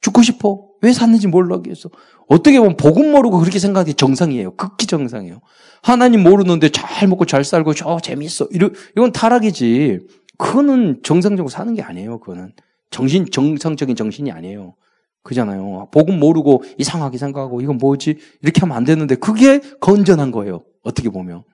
죽고 0.00 0.22
싶어 0.22 0.66
왜 0.82 0.92
샀는지 0.92 1.26
몰라겠어. 1.26 1.90
어떻게 2.28 2.58
보면 2.58 2.76
복음 2.76 3.12
모르고 3.12 3.38
그렇게 3.38 3.58
생각하기 3.58 3.94
정상이에요. 3.94 4.54
극히 4.54 4.86
정상이에요. 4.86 5.40
하나님 5.82 6.22
모르는데 6.22 6.68
잘 6.70 7.08
먹고 7.08 7.24
잘 7.26 7.44
살고 7.44 7.74
저 7.74 7.98
재밌어. 8.00 8.46
이러, 8.50 8.70
이건 8.96 9.12
타락이지. 9.12 10.00
그거는 10.38 11.00
정상적으로 11.02 11.48
사는 11.48 11.74
게 11.74 11.82
아니에요. 11.82 12.20
그거는 12.20 12.52
정신 12.90 13.26
정상적인 13.30 13.96
정신이 13.96 14.30
아니에요. 14.32 14.74
그잖아요. 15.22 15.88
복음 15.92 16.18
모르고 16.18 16.62
이상하게 16.78 17.18
생각하고 17.18 17.60
이건 17.60 17.78
뭐지 17.78 18.18
이렇게 18.42 18.60
하면 18.60 18.76
안 18.76 18.84
되는데 18.84 19.14
그게 19.14 19.60
건전한 19.80 20.30
거예요. 20.30 20.64
어떻게 20.82 21.10
보면 21.10 21.44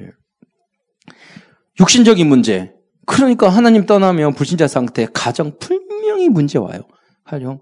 예. 0.00 0.10
육신적인 1.80 2.26
문제. 2.26 2.74
그러니까 3.06 3.48
하나님 3.48 3.84
떠나면 3.84 4.34
불신자 4.34 4.68
상태 4.68 5.06
가정 5.12 5.58
분명히 5.58 6.28
문제 6.28 6.58
와요. 6.58 6.82
가정 7.24 7.60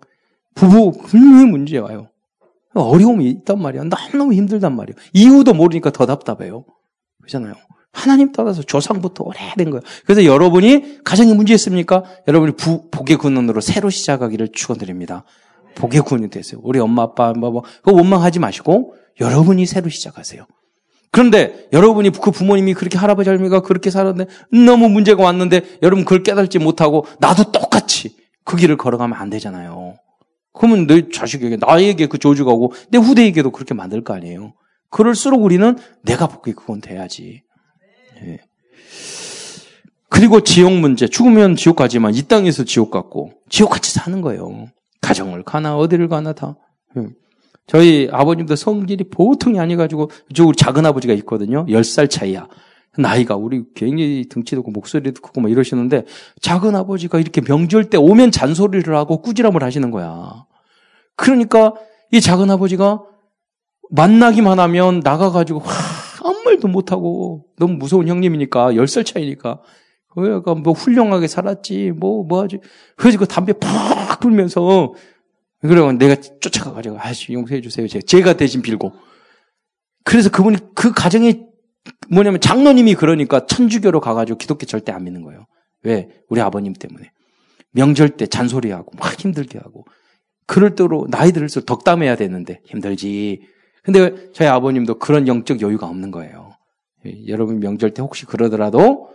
부부 0.55 0.93
분명히 1.07 1.47
문제 1.47 1.79
와요. 1.79 2.11
어려움이 2.75 3.29
있단 3.31 3.61
말이야. 3.61 3.85
너무너무 3.85 4.33
힘들단 4.33 4.77
말이에요. 4.77 4.97
이유도 5.13 5.55
모르니까 5.55 5.91
더 5.91 6.07
답답해요. 6.07 6.65
그렇잖아요. 7.19 7.55
하나님 7.93 8.33
따라서 8.33 8.63
조상부터 8.63 9.25
오래된 9.25 9.71
거예요. 9.71 9.83
그래서 10.05 10.25
여러분이 10.25 11.03
가정에 11.05 11.35
문제 11.35 11.55
있습니까? 11.55 12.05
여러분이 12.29 12.53
부, 12.53 12.89
복의 12.91 13.17
군원으로 13.17 13.61
새로 13.61 13.91
시작하기를 13.91 14.49
축원드립니다. 14.53 15.25
복의 15.75 16.03
군이 16.03 16.31
되세요. 16.31 16.61
우리 16.63 16.79
엄마 16.79 17.03
아빠 17.03 17.33
뭐, 17.33 17.51
뭐 17.51 17.63
그거 17.83 17.93
원망하지 17.93 18.39
마시고 18.39 18.95
여러분이 19.21 19.67
새로 19.67 19.89
시작하세요. 19.89 20.47
그런데 21.13 21.69
여러분이 21.73 22.11
그 22.11 22.31
부모님이 22.31 22.75
그렇게 22.75 22.97
할아버지 22.97 23.29
할머니가 23.29 23.61
그렇게 23.63 23.91
살았는데 23.91 24.31
너무 24.65 24.89
문제가 24.89 25.25
왔는데 25.25 25.79
여러분 25.83 26.05
그걸 26.05 26.23
깨닫지 26.23 26.59
못하고 26.59 27.05
나도 27.19 27.51
똑같이 27.51 28.17
그 28.45 28.57
길을 28.57 28.77
걸어가면 28.77 29.19
안 29.19 29.31
되잖아요. 29.31 29.97
그러면 30.53 30.87
내 30.87 31.09
자식에게, 31.09 31.57
나에게 31.57 32.07
그 32.07 32.19
저주가 32.19 32.53
오고, 32.53 32.73
내 32.91 32.99
후대에게도 32.99 33.51
그렇게 33.51 33.75
만들 33.75 34.03
거 34.03 34.15
아니에요. 34.15 34.55
그럴수록 34.91 35.43
우리는 35.43 35.79
내가 36.03 36.27
복귀 36.27 36.53
그건 36.53 36.81
돼야지. 36.81 37.43
예. 38.25 38.39
그리고 40.09 40.41
지옥 40.41 40.73
문제. 40.73 41.07
죽으면 41.07 41.57
지옥 41.57 41.77
가지만 41.77 42.15
이 42.15 42.23
땅에서 42.23 42.65
지옥 42.65 42.91
같고, 42.91 43.33
지옥 43.49 43.71
같이 43.71 43.93
사는 43.93 44.21
거예요. 44.21 44.67
가정을 45.01 45.45
가나, 45.45 45.77
어디를 45.77 46.09
가나 46.09 46.33
다. 46.33 46.57
예. 46.97 47.09
저희 47.67 48.09
아버님도 48.11 48.57
성질이 48.57 49.05
보통이 49.11 49.61
아니가지고, 49.61 50.11
저 50.35 50.45
우리 50.45 50.57
작은 50.57 50.85
아버지가 50.85 51.15
있거든요. 51.15 51.65
10살 51.67 52.11
차이야. 52.11 52.49
나이가 52.99 53.37
우리 53.37 53.63
굉장히 53.75 54.27
등치도 54.29 54.63
크고 54.63 54.73
목소리도 54.73 55.21
크고 55.23 55.41
막 55.41 55.51
이러시는데 55.51 56.05
작은 56.43 56.75
아버지가 56.75 57.21
이렇게 57.21 57.41
명절 57.41 57.85
때 57.85 57.97
오면 57.97 58.33
잔소리를 58.33 58.95
하고 58.97 59.23
꾸지람을 59.23 59.63
하시는 59.63 59.91
거야. 59.91 60.45
그러니까 61.17 61.75
이 62.11 62.21
작은 62.21 62.51
아버지가 62.51 63.03
만나기만 63.91 64.59
하면 64.59 65.01
나가가지고 65.01 65.63
아무 65.63 66.10
말도 66.51 66.69
못하고 66.69 67.47
너무 67.59 67.75
무서운 67.75 68.09
형님이니까 68.09 68.73
10살 68.73 69.05
차이니까 69.07 69.61
그러니까 70.09 70.55
뭐 70.55 70.73
훌륭하게 70.73 71.27
살았지 71.27 71.93
뭐 71.93 72.25
뭐 72.25 72.43
하지 72.43 72.59
그래서 72.97 73.19
그 73.19 73.27
담배 73.27 73.53
팍 73.53 74.21
불면서 74.21 74.95
그러고 75.61 75.93
내가 75.93 76.17
쫓아가 76.41 76.73
가지고 76.73 76.99
아씨 76.99 77.33
용서해 77.33 77.61
주세요 77.61 77.87
제가 77.89 78.35
대신 78.35 78.63
빌고 78.63 78.93
그래서 80.05 80.31
그분이 80.31 80.57
그 80.75 80.93
가정에 80.93 81.51
뭐냐면 82.11 82.41
장로님이 82.41 82.95
그러니까 82.95 83.47
천주교로 83.47 84.01
가가지고 84.01 84.39
기독교 84.39 84.67
절대 84.67 84.93
안 84.93 85.05
믿는 85.05 85.23
거예요. 85.23 85.47
왜? 85.83 86.09
우리 86.29 86.41
아버님 86.41 86.73
때문에. 86.73 87.11
명절 87.73 88.11
때 88.11 88.27
잔소리하고 88.27 88.93
막 88.99 89.19
힘들게 89.19 89.59
하고. 89.59 89.87
그럴 90.47 90.75
때로 90.75 91.07
나이 91.09 91.33
들을수록 91.33 91.67
덕담해야 91.67 92.17
되는데 92.17 92.61
힘들지. 92.65 93.43
근데 93.83 94.31
저희 94.33 94.49
아버님도 94.49 94.99
그런 94.99 95.27
영적 95.27 95.61
여유가 95.63 95.87
없는 95.87 96.11
거예요. 96.11 96.51
예, 97.07 97.27
여러분 97.29 97.61
명절 97.61 97.95
때 97.95 98.03
혹시 98.03 98.27
그러더라도 98.27 99.11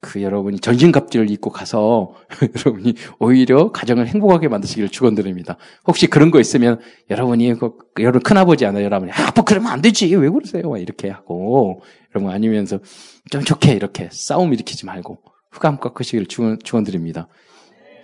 그 0.00 0.22
여러분이 0.22 0.60
전신갑주를 0.60 1.30
입고 1.30 1.50
가서 1.50 2.14
여러분이 2.64 2.94
오히려 3.18 3.72
가정을 3.72 4.06
행복하게 4.06 4.48
만드시기를 4.48 4.88
축원드립니다. 4.88 5.56
혹시 5.86 6.06
그런 6.06 6.30
거 6.30 6.40
있으면 6.40 6.80
여러분이 7.10 7.54
그 7.54 7.72
여러분 7.98 8.20
큰아버지 8.20 8.66
아나 8.66 8.82
여러분이 8.82 9.10
아, 9.12 9.32
뭐 9.34 9.44
그러면 9.44 9.72
안 9.72 9.82
되지. 9.82 10.14
왜 10.14 10.28
그러세요? 10.28 10.76
이렇게 10.76 11.10
하고 11.10 11.80
여러분 12.14 12.32
아니면서 12.32 12.78
좀 13.30 13.42
좋게 13.42 13.72
이렇게 13.72 14.08
싸움 14.12 14.52
일으키지 14.52 14.86
말고 14.86 15.18
흑암 15.50 15.78
깎으시기를 15.78 16.26
축원, 16.26 16.58
축원드립니다. 16.62 17.28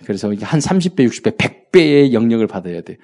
그래서 0.05 0.27
한 0.27 0.59
30배, 0.59 1.07
60배, 1.07 1.37
100배의 1.37 2.11
영역을 2.11 2.47
받아야 2.47 2.81
돼. 2.81 2.97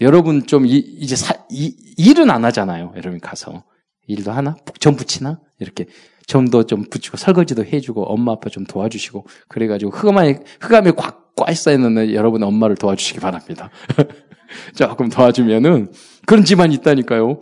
여러분 0.00 0.46
좀 0.46 0.66
이, 0.66 0.76
이제 0.76 1.16
사, 1.16 1.34
이, 1.50 1.74
일은 1.96 2.30
안 2.30 2.44
하잖아요. 2.46 2.92
여러분 2.96 3.20
가서 3.20 3.64
일도 4.06 4.32
하나? 4.32 4.56
전 4.78 4.96
붙이나? 4.96 5.40
이렇게 5.58 5.86
점도 6.26 6.64
좀 6.64 6.84
붙이고 6.88 7.16
설거지도 7.16 7.64
해주고 7.64 8.04
엄마 8.04 8.32
아빠 8.32 8.48
좀 8.48 8.64
도와주시고 8.64 9.26
그래가지고 9.48 9.90
흑암에 9.90 10.40
흑암에 10.60 10.92
꽉꽉 10.92 11.54
쌓여있는 11.56 12.12
여러분 12.14 12.42
엄마를 12.42 12.76
도와주시기 12.76 13.20
바랍니다. 13.20 13.70
조금 14.74 15.08
도와주면은 15.10 15.92
그런 16.26 16.44
집안이 16.44 16.74
있다니까요. 16.76 17.40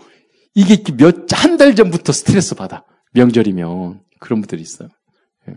이게 0.54 0.82
몇 0.96 1.26
한 1.32 1.56
달 1.56 1.74
전부터 1.74 2.12
스트레스 2.12 2.54
받아 2.54 2.84
명절이면 3.12 4.00
그런 4.20 4.40
분들이 4.40 4.60
있어요. 4.62 4.88
예. 5.48 5.54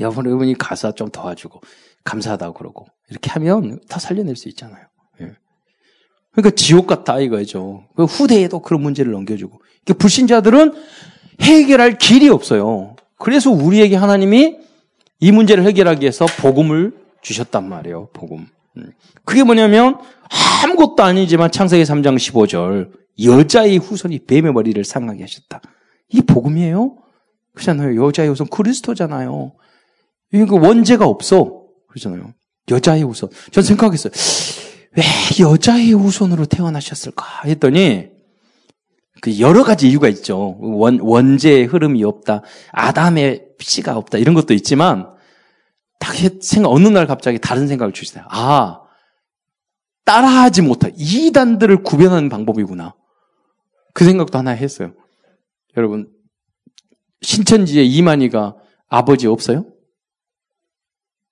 여러분이 0.00 0.54
가서 0.54 0.92
좀 0.94 1.08
도와주고 1.10 1.60
감사하다고 2.04 2.54
그러고 2.54 2.86
이렇게 3.10 3.30
하면 3.30 3.80
다 3.88 3.98
살려낼 3.98 4.36
수 4.36 4.48
있잖아요. 4.48 4.86
예. 5.20 5.34
그러니까 6.34 6.54
지옥 6.56 6.86
같다 6.86 7.20
이거죠. 7.20 7.84
그 7.96 8.04
후대에도 8.04 8.60
그런 8.60 8.82
문제를 8.82 9.12
넘겨주고 9.12 9.60
불신자들은 9.98 10.72
해결할 11.40 11.98
길이 11.98 12.28
없어요. 12.28 12.96
그래서 13.18 13.50
우리에게 13.50 13.96
하나님이 13.96 14.56
이 15.20 15.32
문제를 15.32 15.64
해결하기 15.64 16.02
위해서 16.02 16.26
복음을 16.26 16.92
주셨단 17.22 17.68
말이에요. 17.68 18.08
복음. 18.12 18.46
음. 18.76 18.92
그게 19.24 19.44
뭐냐면 19.44 19.98
아무것도 20.64 21.02
아니지만 21.02 21.50
창세기 21.50 21.84
3장 21.84 22.16
15절 22.16 22.90
여자의 23.24 23.78
후손이 23.78 24.20
뱀의 24.26 24.52
머리를 24.52 24.82
상하게 24.84 25.22
하셨다. 25.22 25.60
이 26.10 26.20
복음이에요? 26.22 26.96
그렇잖아요. 27.54 28.04
여자의 28.04 28.28
후손 28.28 28.48
그리스도잖아요. 28.48 29.52
이거 30.32 30.56
원죄가 30.56 31.06
없어. 31.06 31.62
그렇잖아요. 31.88 32.34
여자의 32.70 33.04
후손. 33.04 33.30
전 33.52 33.62
생각했어요. 33.62 34.12
왜 34.96 35.02
여자의 35.40 35.92
후손으로 35.92 36.46
태어나셨을까 36.46 37.42
했더니 37.46 38.14
그 39.20 39.40
여러 39.40 39.64
가지 39.64 39.88
이유가 39.88 40.08
있죠. 40.08 40.58
원, 40.60 41.00
원죄의 41.00 41.64
흐름이 41.64 42.04
없다. 42.04 42.42
아담의 42.72 43.54
씨가 43.58 43.96
없다. 43.96 44.18
이런 44.18 44.34
것도 44.34 44.52
있지만, 44.52 45.10
딱 45.98 46.14
생각, 46.42 46.68
어느 46.68 46.88
날 46.88 47.06
갑자기 47.06 47.38
다른 47.38 47.66
생각을 47.66 47.94
주시어요 47.94 48.26
아, 48.28 48.82
따라하지 50.04 50.60
못할, 50.60 50.92
이단들을 50.98 51.82
구별하는 51.82 52.28
방법이구나. 52.28 52.94
그 53.94 54.04
생각도 54.04 54.36
하나 54.36 54.50
했어요. 54.50 54.92
여러분, 55.78 56.10
신천지에 57.22 57.82
이만희가 57.82 58.56
아버지 58.88 59.26
없어요? 59.26 59.64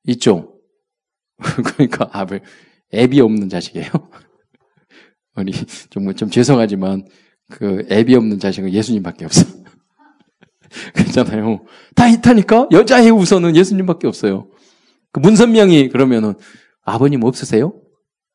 있죠? 0.06 0.54
그러니까, 1.36 2.08
아버, 2.12 2.38
애비 2.92 3.20
없는 3.20 3.48
자식이에요. 3.48 3.88
아니, 5.34 5.52
좀, 5.90 6.14
좀 6.14 6.30
죄송하지만, 6.30 7.06
그 7.50 7.86
애비 7.90 8.14
없는 8.14 8.38
자식은 8.38 8.72
예수님밖에 8.72 9.24
없어. 9.24 9.46
그렇잖아요. 10.94 11.64
다 11.94 12.08
있다니까? 12.08 12.68
여자의 12.72 13.10
우선은 13.10 13.56
예수님밖에 13.56 14.06
없어요. 14.06 14.48
그 15.12 15.20
문선명이 15.20 15.90
그러면은 15.90 16.34
아버님 16.84 17.22
없으세요? 17.24 17.74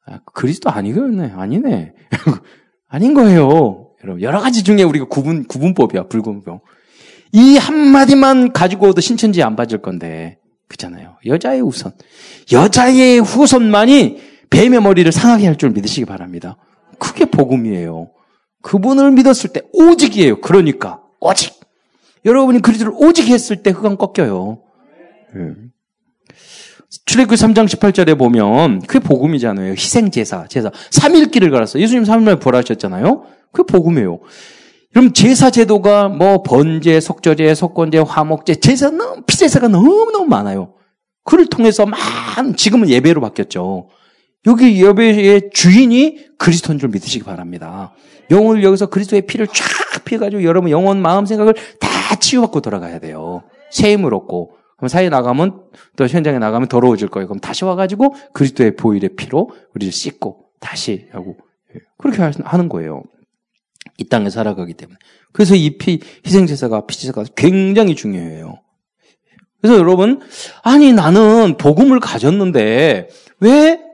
아, 0.05 0.19
그리스도 0.33 0.69
아니네. 0.69 1.31
아니네. 1.35 1.93
아닌 2.87 3.13
거예요. 3.13 3.91
여러분, 4.03 4.21
여러 4.21 4.39
가지 4.39 4.63
중에 4.63 4.83
우리가 4.83 5.05
구분, 5.05 5.45
구분법이야, 5.45 6.07
불구분법. 6.07 6.61
이 7.33 7.57
한 7.57 7.75
마디만 7.75 8.53
가지고도 8.53 9.01
신천지에 9.01 9.43
안 9.43 9.55
빠질 9.55 9.81
건데. 9.81 10.37
그렇잖아요. 10.67 11.17
여자의 11.25 11.61
우선. 11.61 11.91
여자의 12.51 13.19
후손만이 13.19 14.21
뱀의 14.49 14.81
머리를 14.81 15.11
상하게 15.11 15.47
할 15.47 15.57
줄 15.57 15.71
믿으시기 15.71 16.05
바랍니다. 16.05 16.57
그게 16.99 17.25
복음이에요. 17.25 18.09
그분을 18.61 19.11
믿었을 19.11 19.51
때 19.51 19.61
오직이에요. 19.73 20.41
그러니까 20.41 21.01
오직 21.19 21.59
여러분이 22.25 22.61
그리스도를 22.61 22.93
오직 22.95 23.27
했을 23.27 23.63
때 23.63 23.71
흑암 23.71 23.97
꺾여요. 23.97 24.59
네. 25.35 25.41
출애굽기 27.05 27.35
3장 27.35 27.65
18절에 27.67 28.17
보면 28.17 28.81
그게 28.81 28.99
복음이잖아요. 28.99 29.73
희생 29.73 30.09
제사, 30.11 30.47
제사. 30.47 30.69
3일 30.69 31.31
길을 31.31 31.51
갈았어요. 31.51 31.81
예수님 31.83 32.03
3일날 32.03 32.39
부활하셨잖아요. 32.39 33.25
그게 33.51 33.71
복음이에요. 33.71 34.19
그럼 34.93 35.13
제사 35.13 35.49
제도가 35.49 36.07
뭐 36.09 36.43
번제, 36.43 36.99
속죄제, 36.99 37.53
속건제, 37.55 37.99
화목제, 37.99 38.55
제사 38.55 38.89
너무 38.89 39.21
피제사가 39.27 39.67
너무 39.67 40.09
너무 40.11 40.25
많아요. 40.25 40.73
그를 41.23 41.45
통해서 41.47 41.85
많은 41.85 42.55
지금은 42.55 42.89
예배로 42.89 43.21
바뀌었죠. 43.21 43.89
여기 44.47 44.83
예배의 44.83 45.49
주인이 45.53 46.37
그리스도인 46.37 46.79
줄 46.79 46.89
믿으시기 46.89 47.23
바랍니다. 47.25 47.93
영혼을 48.31 48.63
여기서 48.63 48.87
그리스도의 48.87 49.23
피를 49.23 49.47
쫙 49.47 50.03
피해가지고 50.05 50.43
여러분 50.43 50.71
영혼, 50.71 51.01
마음, 51.01 51.25
생각을 51.25 51.53
다 51.79 52.15
치유받고 52.15 52.61
돌아가야 52.61 52.99
돼요. 52.99 53.43
새 53.71 53.91
힘을 53.91 54.13
얻고. 54.13 54.55
그럼 54.77 54.87
사이에 54.87 55.09
나가면 55.09 55.63
또 55.97 56.07
현장에 56.07 56.39
나가면 56.39 56.69
더러워질 56.69 57.09
거예요. 57.09 57.27
그럼 57.27 57.39
다시 57.39 57.65
와가지고 57.65 58.15
그리스도의 58.33 58.75
보일의 58.75 59.15
피로 59.15 59.49
우리를 59.75 59.91
씻고 59.91 60.45
다시 60.59 61.07
하고 61.11 61.37
예, 61.75 61.79
그렇게 61.97 62.21
하는 62.43 62.69
거예요. 62.69 63.03
이 63.97 64.05
땅에 64.05 64.29
살아가기 64.29 64.73
때문에. 64.73 64.97
그래서 65.33 65.55
이 65.55 65.77
피, 65.77 65.99
희생제사가, 66.25 66.85
피제사가 66.85 67.25
굉장히 67.35 67.95
중요해요. 67.95 68.59
그래서 69.61 69.79
여러분, 69.79 70.21
아니, 70.61 70.93
나는 70.93 71.57
복음을 71.57 71.99
가졌는데, 71.99 73.09
왜, 73.39 73.86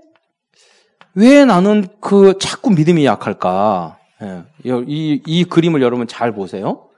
왜 1.15 1.45
나는 1.45 1.87
그 2.01 2.37
자꾸 2.39 2.71
믿음이 2.71 3.05
약할까? 3.05 3.99
예, 4.21 4.43
이, 4.87 5.21
이 5.25 5.43
그림을 5.43 5.81
여러분 5.81 6.07
잘 6.07 6.33
보세요. 6.33 6.89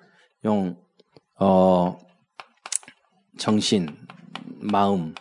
영, 0.45 0.77
어, 1.39 1.97
정신, 3.37 3.97
마음, 4.61 5.15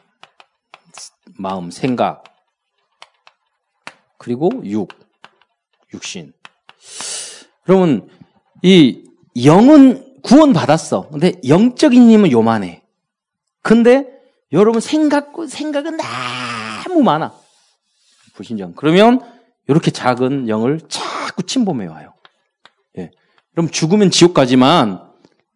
마음, 1.36 1.70
생각, 1.70 2.22
그리고 4.18 4.50
육, 4.64 4.88
육신. 5.92 6.32
여러분, 7.68 8.08
이 8.62 9.04
영은 9.44 10.20
구원 10.22 10.52
받았어. 10.52 11.08
근데 11.08 11.32
영적인 11.46 12.10
힘은 12.10 12.30
요만해. 12.30 12.82
근데 13.62 14.06
여러분 14.52 14.80
생각, 14.80 15.32
생각은 15.48 15.98
너무 16.86 17.02
많아. 17.02 17.43
불신정. 18.34 18.74
그러면 18.74 19.20
이렇게 19.66 19.90
작은 19.90 20.48
영을 20.48 20.80
자꾸 20.88 21.42
침범해 21.42 21.86
와요. 21.86 22.12
예. 22.98 23.10
그럼 23.52 23.68
죽으면 23.70 24.10
지옥 24.10 24.34
가지만 24.34 25.00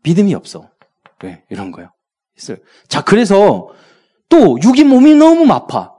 믿음이 0.02 0.34
없어. 0.34 0.70
왜? 1.22 1.44
이런 1.50 1.70
거요. 1.70 1.90
있어요. 2.36 2.56
자, 2.88 3.02
그래서 3.02 3.68
또 4.28 4.58
육이 4.62 4.84
몸이 4.84 5.14
너무 5.14 5.52
아파. 5.52 5.94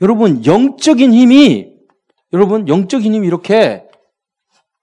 여러분, 0.00 0.44
영적인 0.44 1.12
힘이, 1.12 1.72
여러분, 2.32 2.66
영적인 2.66 3.14
힘이 3.14 3.26
이렇게 3.26 3.84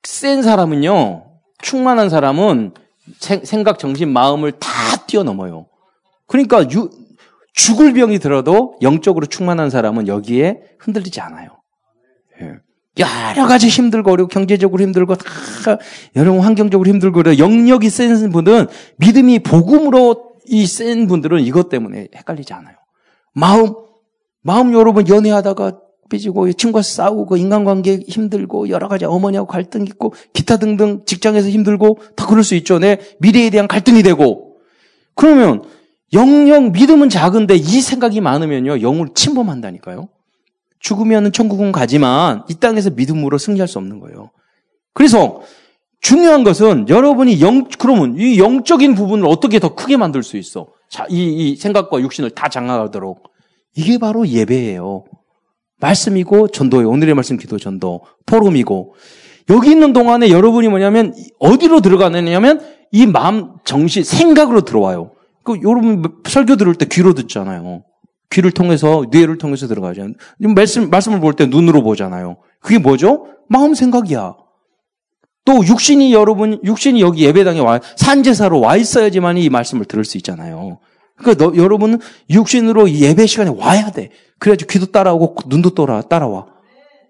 센 0.03 0.41
사람은요, 0.41 1.25
충만한 1.61 2.09
사람은 2.09 2.73
생각, 3.19 3.77
정신, 3.79 4.13
마음을 4.13 4.53
다 4.53 4.69
뛰어넘어요. 5.07 5.67
그러니까 6.27 6.63
유, 6.71 6.89
죽을 7.53 7.93
병이 7.93 8.19
들어도 8.19 8.75
영적으로 8.81 9.25
충만한 9.25 9.69
사람은 9.69 10.07
여기에 10.07 10.61
흔들리지 10.79 11.21
않아요. 11.21 11.49
예. 12.41 12.55
여러 12.97 13.47
가지 13.47 13.67
힘들고 13.67 14.11
어리고 14.11 14.27
경제적으로 14.27 14.83
힘들고 14.83 15.15
다 15.15 15.25
여러 16.15 16.37
환경적으로 16.39 16.89
힘들고 16.89 17.23
그래 17.23 17.37
영역이 17.37 17.89
센 17.89 18.29
분들은 18.31 18.67
믿음이 18.97 19.39
복음으로 19.39 20.31
이 20.47 20.65
센 20.65 21.07
분들은 21.07 21.41
이것 21.41 21.69
때문에 21.69 22.07
헷갈리지 22.15 22.53
않아요. 22.53 22.75
마음 23.33 23.73
마음 24.43 24.73
여러분 24.73 25.07
연애하다가 25.07 25.79
삐지고 26.09 26.51
친구와 26.51 26.81
싸우고 26.81 27.37
인간관계 27.37 28.01
힘들고 28.07 28.67
여러 28.69 28.89
가지 28.89 29.05
어머니하고 29.05 29.47
갈등 29.47 29.83
있고 29.83 30.13
기타 30.33 30.57
등등 30.57 31.03
직장에서 31.05 31.47
힘들고 31.47 31.99
다 32.17 32.27
그럴 32.27 32.43
수 32.43 32.55
있죠. 32.55 32.79
내 32.79 32.99
미래에 33.19 33.49
대한 33.49 33.67
갈등이 33.67 34.03
되고 34.03 34.57
그러면 35.15 35.63
영영 36.13 36.71
믿음은 36.71 37.09
작은데 37.09 37.55
이 37.55 37.81
생각이 37.81 38.21
많으면요 38.21 38.81
영을 38.81 39.09
침범한다니까요. 39.13 40.09
죽으면 40.79 41.31
천국은 41.31 41.71
가지만 41.71 42.43
이 42.49 42.55
땅에서 42.55 42.89
믿음으로 42.89 43.37
승리할 43.37 43.67
수 43.67 43.77
없는 43.77 43.99
거예요. 43.99 44.31
그래서 44.93 45.41
중요한 46.01 46.43
것은 46.43 46.89
여러분이 46.89 47.39
영 47.41 47.67
그러면 47.77 48.15
이 48.17 48.39
영적인 48.39 48.95
부분을 48.95 49.27
어떻게 49.27 49.59
더 49.59 49.75
크게 49.75 49.97
만들 49.97 50.23
수 50.23 50.37
있어? 50.37 50.67
자, 50.89 51.05
이, 51.09 51.51
이 51.51 51.55
생각과 51.55 52.01
육신을 52.01 52.31
다 52.31 52.49
장악하도록 52.49 53.23
이게 53.75 53.97
바로 53.97 54.27
예배예요. 54.27 55.05
말씀이고 55.79 56.49
전도예요. 56.49 56.89
오늘의 56.89 57.13
말씀 57.15 57.37
기도 57.37 57.57
전도 57.57 58.01
포럼이고 58.25 58.95
여기 59.49 59.71
있는 59.71 59.93
동안에 59.93 60.29
여러분이 60.29 60.67
뭐냐면 60.67 61.13
어디로 61.39 61.81
들어가느냐면 61.81 62.61
이 62.91 63.05
마음 63.05 63.53
정신 63.63 64.03
생각으로 64.03 64.61
들어와요. 64.61 65.11
그 65.43 65.57
여러분 65.63 66.03
설교 66.27 66.55
들을 66.55 66.75
때 66.75 66.85
귀로 66.89 67.13
듣잖아요. 67.13 67.83
귀를 68.29 68.51
통해서 68.51 69.05
뇌를 69.11 69.37
통해서 69.37 69.67
들어가죠. 69.67 70.07
말씀 70.55 70.89
말씀을 70.89 71.19
볼 71.19 71.33
때 71.33 71.45
눈으로 71.45 71.83
보잖아요. 71.83 72.37
그게 72.59 72.77
뭐죠? 72.77 73.27
마음 73.49 73.73
생각이야. 73.73 74.35
또 75.43 75.65
육신이 75.65 76.13
여러분 76.13 76.59
육신이 76.63 77.01
여기 77.01 77.25
예배당에 77.25 77.59
와 77.59 77.79
산제사로 77.97 78.59
와 78.59 78.77
있어야지만 78.77 79.37
이 79.37 79.49
말씀을 79.49 79.85
들을 79.85 80.05
수 80.05 80.17
있잖아요. 80.17 80.79
그러니까 81.17 81.43
너, 81.43 81.55
여러분은 81.55 81.99
육신으로 82.29 82.89
예배 82.91 83.25
시간에 83.25 83.51
와야 83.57 83.91
돼. 83.91 84.11
그래야지 84.39 84.65
귀도 84.67 84.87
따라오고 84.87 85.35
눈도 85.47 85.71
따라 85.71 86.01
따라와. 86.01 86.45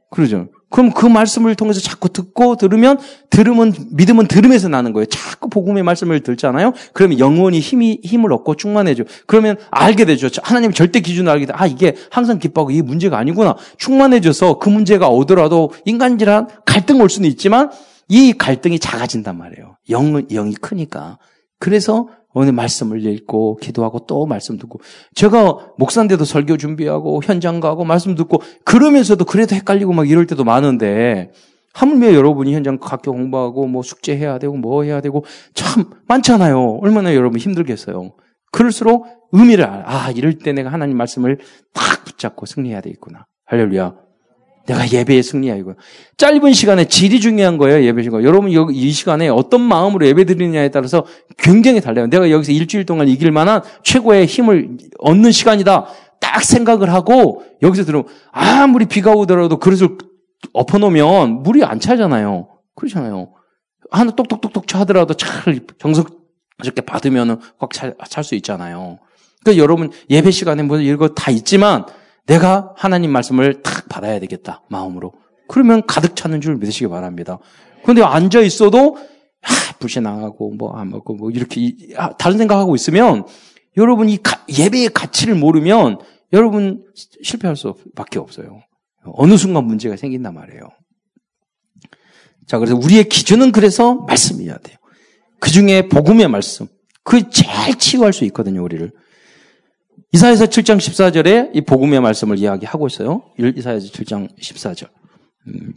그러죠. 0.09 0.47
그럼 0.71 0.91
그 0.91 1.05
말씀을 1.05 1.53
통해서 1.55 1.81
자꾸 1.81 2.09
듣고 2.09 2.55
들으면 2.55 2.97
들으면 3.29 3.73
믿음은 3.91 4.27
들음에서 4.27 4.69
나는 4.69 4.93
거예요. 4.93 5.05
자꾸 5.05 5.49
복음의 5.49 5.83
말씀을 5.83 6.21
듣잖아요. 6.21 6.73
그러면 6.93 7.19
영원히 7.19 7.59
힘이 7.59 7.99
힘을 8.03 8.33
얻고 8.33 8.55
충만해져. 8.55 9.03
그러면 9.27 9.57
알게 9.69 10.05
되죠. 10.05 10.29
하나님 10.41 10.71
절대 10.71 11.01
기준을 11.01 11.31
알게 11.31 11.45
돼. 11.45 11.53
아 11.55 11.67
이게 11.67 11.95
항상 12.09 12.39
기뻐하고 12.39 12.71
이게 12.71 12.81
문제가 12.81 13.17
아니구나. 13.17 13.55
충만해져서 13.77 14.59
그 14.59 14.69
문제가 14.69 15.09
오더라도 15.09 15.73
인간질한 15.85 16.47
갈등 16.65 17.01
올 17.01 17.09
수는 17.09 17.29
있지만 17.29 17.69
이 18.07 18.33
갈등이 18.33 18.79
작아진단 18.79 19.37
말이에요. 19.37 19.77
영 19.89 20.25
영이 20.27 20.55
크니까. 20.55 21.19
그래서 21.59 22.07
오늘 22.33 22.53
말씀을 22.53 23.05
읽고 23.05 23.57
기도하고 23.57 24.05
또 24.07 24.25
말씀 24.25 24.57
듣고 24.57 24.79
제가 25.15 25.73
목사인데도 25.77 26.23
설교 26.23 26.57
준비하고 26.57 27.21
현장 27.23 27.59
가고 27.59 27.83
말씀 27.83 28.15
듣고 28.15 28.41
그러면서도 28.63 29.25
그래도 29.25 29.55
헷갈리고 29.55 29.93
막 29.93 30.09
이럴 30.09 30.27
때도 30.27 30.43
많은데 30.43 31.31
하물며 31.73 32.13
여러분이 32.13 32.53
현장 32.53 32.77
학교 32.81 33.13
공부하고 33.13 33.67
뭐 33.67 33.81
숙제해야 33.81 34.39
되고 34.39 34.55
뭐 34.55 34.83
해야 34.83 35.01
되고 35.01 35.25
참 35.53 35.85
많잖아요. 36.07 36.79
얼마나 36.81 37.15
여러분 37.15 37.39
힘들겠어요. 37.39 38.11
그럴수록 38.51 39.07
의미를 39.31 39.65
알아. 39.65 39.83
아, 39.85 40.11
이럴 40.11 40.37
때 40.37 40.51
내가 40.51 40.71
하나님 40.71 40.97
말씀을 40.97 41.39
딱 41.73 42.03
붙잡고 42.03 42.45
승리해야 42.45 42.81
되겠구나. 42.81 43.25
할렐루야. 43.45 44.10
내가 44.67 44.89
예배에 44.89 45.21
승리야 45.21 45.55
이거. 45.55 45.75
짧은 46.17 46.53
시간에 46.53 46.85
질이 46.85 47.19
중요한 47.19 47.57
거예요 47.57 47.83
예배 47.83 48.03
시간. 48.03 48.23
여러분 48.23 48.53
여기 48.53 48.75
이 48.75 48.91
시간에 48.91 49.27
어떤 49.27 49.61
마음으로 49.61 50.05
예배 50.05 50.25
드리느냐에 50.25 50.69
따라서 50.69 51.05
굉장히 51.37 51.81
달라요. 51.81 52.07
내가 52.07 52.29
여기서 52.29 52.51
일주일 52.51 52.85
동안 52.85 53.07
이길 53.07 53.31
만한 53.31 53.61
최고의 53.83 54.25
힘을 54.25 54.77
얻는 54.99 55.31
시간이다. 55.31 55.87
딱 56.19 56.43
생각을 56.43 56.93
하고 56.93 57.43
여기서 57.61 57.83
들으면 57.83 58.05
아무리 58.31 58.85
비가 58.85 59.11
오더라도 59.11 59.57
그릇을 59.57 59.97
엎어놓으면 60.53 61.43
물이 61.43 61.63
안 61.63 61.79
차잖아요. 61.79 62.47
그렇잖아요. 62.75 63.31
하나 63.89 64.11
똑똑똑똑 64.11 64.67
차더라도 64.67 65.15
잘 65.15 65.59
정석스럽게 65.79 66.81
받으면 66.85 67.41
확찰 67.59 68.23
수 68.23 68.35
있잖아요. 68.35 68.99
그러니까 69.43 69.61
여러분 69.61 69.91
예배 70.09 70.31
시간에 70.31 70.63
뭐 70.63 70.77
이런 70.77 70.97
거다 70.97 71.31
있지만 71.31 71.85
내가 72.27 72.73
하나님 72.77 73.11
말씀을 73.11 73.61
탁 73.61 73.87
받아야 73.89 74.19
되겠다. 74.19 74.61
마음으로. 74.69 75.13
그러면 75.47 75.85
가득 75.85 76.15
차는 76.15 76.41
줄 76.41 76.55
믿으시기 76.57 76.87
바랍니다. 76.87 77.39
그런데 77.83 78.03
앉아 78.03 78.41
있어도 78.41 78.97
아, 79.43 79.49
불신나가고 79.79 80.53
뭐 80.55 80.77
안 80.77 80.89
먹고 80.89 81.15
뭐 81.15 81.31
이렇게 81.31 81.73
아, 81.97 82.15
다른 82.17 82.37
생각하고 82.37 82.75
있으면 82.75 83.25
여러분 83.77 84.07
이 84.07 84.19
예배의 84.49 84.89
가치를 84.89 85.35
모르면 85.35 85.99
여러분 86.33 86.85
실패할 87.23 87.55
수밖에 87.55 88.19
없어요. 88.19 88.61
어느 89.03 89.35
순간 89.35 89.65
문제가 89.65 89.97
생긴단 89.97 90.33
말이에요. 90.33 90.69
자, 92.47 92.57
그래서 92.59 92.75
우리의 92.75 93.09
기준은 93.09 93.51
그래서 93.51 93.95
말씀이어야 93.95 94.57
돼요. 94.59 94.77
그 95.39 95.49
중에 95.49 95.87
복음의 95.89 96.27
말씀. 96.27 96.67
그 97.03 97.29
제일 97.29 97.77
치유할 97.77 98.13
수 98.13 98.25
있거든요, 98.25 98.63
우리를. 98.63 98.91
이사야서 100.13 100.45
7장 100.45 100.77
14절에 100.77 101.55
이 101.55 101.61
복음의 101.61 102.01
말씀을 102.01 102.37
이야기하고 102.37 102.87
있어요. 102.87 103.23
이사야서 103.37 103.87
7장 103.87 104.29
14절. 104.39 104.89
음. 105.47 105.73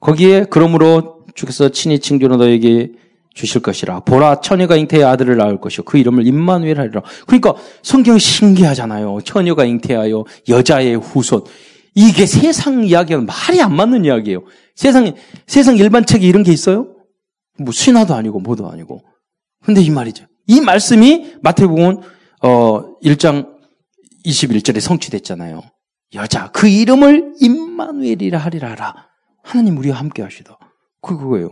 거기에 0.00 0.46
그러므로 0.50 1.24
주께서 1.34 1.70
친히 1.70 1.98
칭조로 1.98 2.36
너에게 2.36 2.92
주실 3.34 3.62
것이라. 3.62 4.00
보라 4.00 4.40
처녀가 4.40 4.76
잉태의 4.76 5.04
아들을 5.04 5.36
낳을 5.36 5.58
것이요 5.58 5.84
그 5.84 5.96
이름을 5.96 6.26
임마누엘 6.26 6.78
하리라. 6.78 7.02
그러니까 7.26 7.54
성경이 7.82 8.18
신기하잖아요. 8.18 9.20
처녀가 9.24 9.64
잉태하여 9.64 10.24
여자의 10.48 10.96
후손. 10.96 11.44
이게 11.94 12.26
세상 12.26 12.84
이야기하고 12.84 13.24
말이 13.24 13.62
안 13.62 13.74
맞는 13.74 14.04
이야기예요. 14.04 14.42
세상 14.74 15.14
세상 15.46 15.78
일반 15.78 16.04
책에 16.04 16.26
이런 16.26 16.42
게 16.42 16.52
있어요? 16.52 16.88
뭐 17.58 17.72
신화도 17.72 18.14
아니고 18.14 18.40
뭐도 18.40 18.68
아니고. 18.68 19.02
근데 19.64 19.80
이 19.80 19.88
말이죠. 19.88 20.26
이 20.46 20.60
말씀이 20.60 21.36
마태복음 21.40 22.00
어 22.42 22.98
1장 23.02 23.51
21절에 24.24 24.80
성취됐잖아요. 24.80 25.62
여자 26.14 26.50
그 26.52 26.68
이름을 26.68 27.34
임마누엘이라 27.40 28.38
하리라 28.38 29.08
하나님 29.42 29.78
우리와 29.78 29.98
함께 29.98 30.22
하시다. 30.22 30.58
그거예요. 31.00 31.50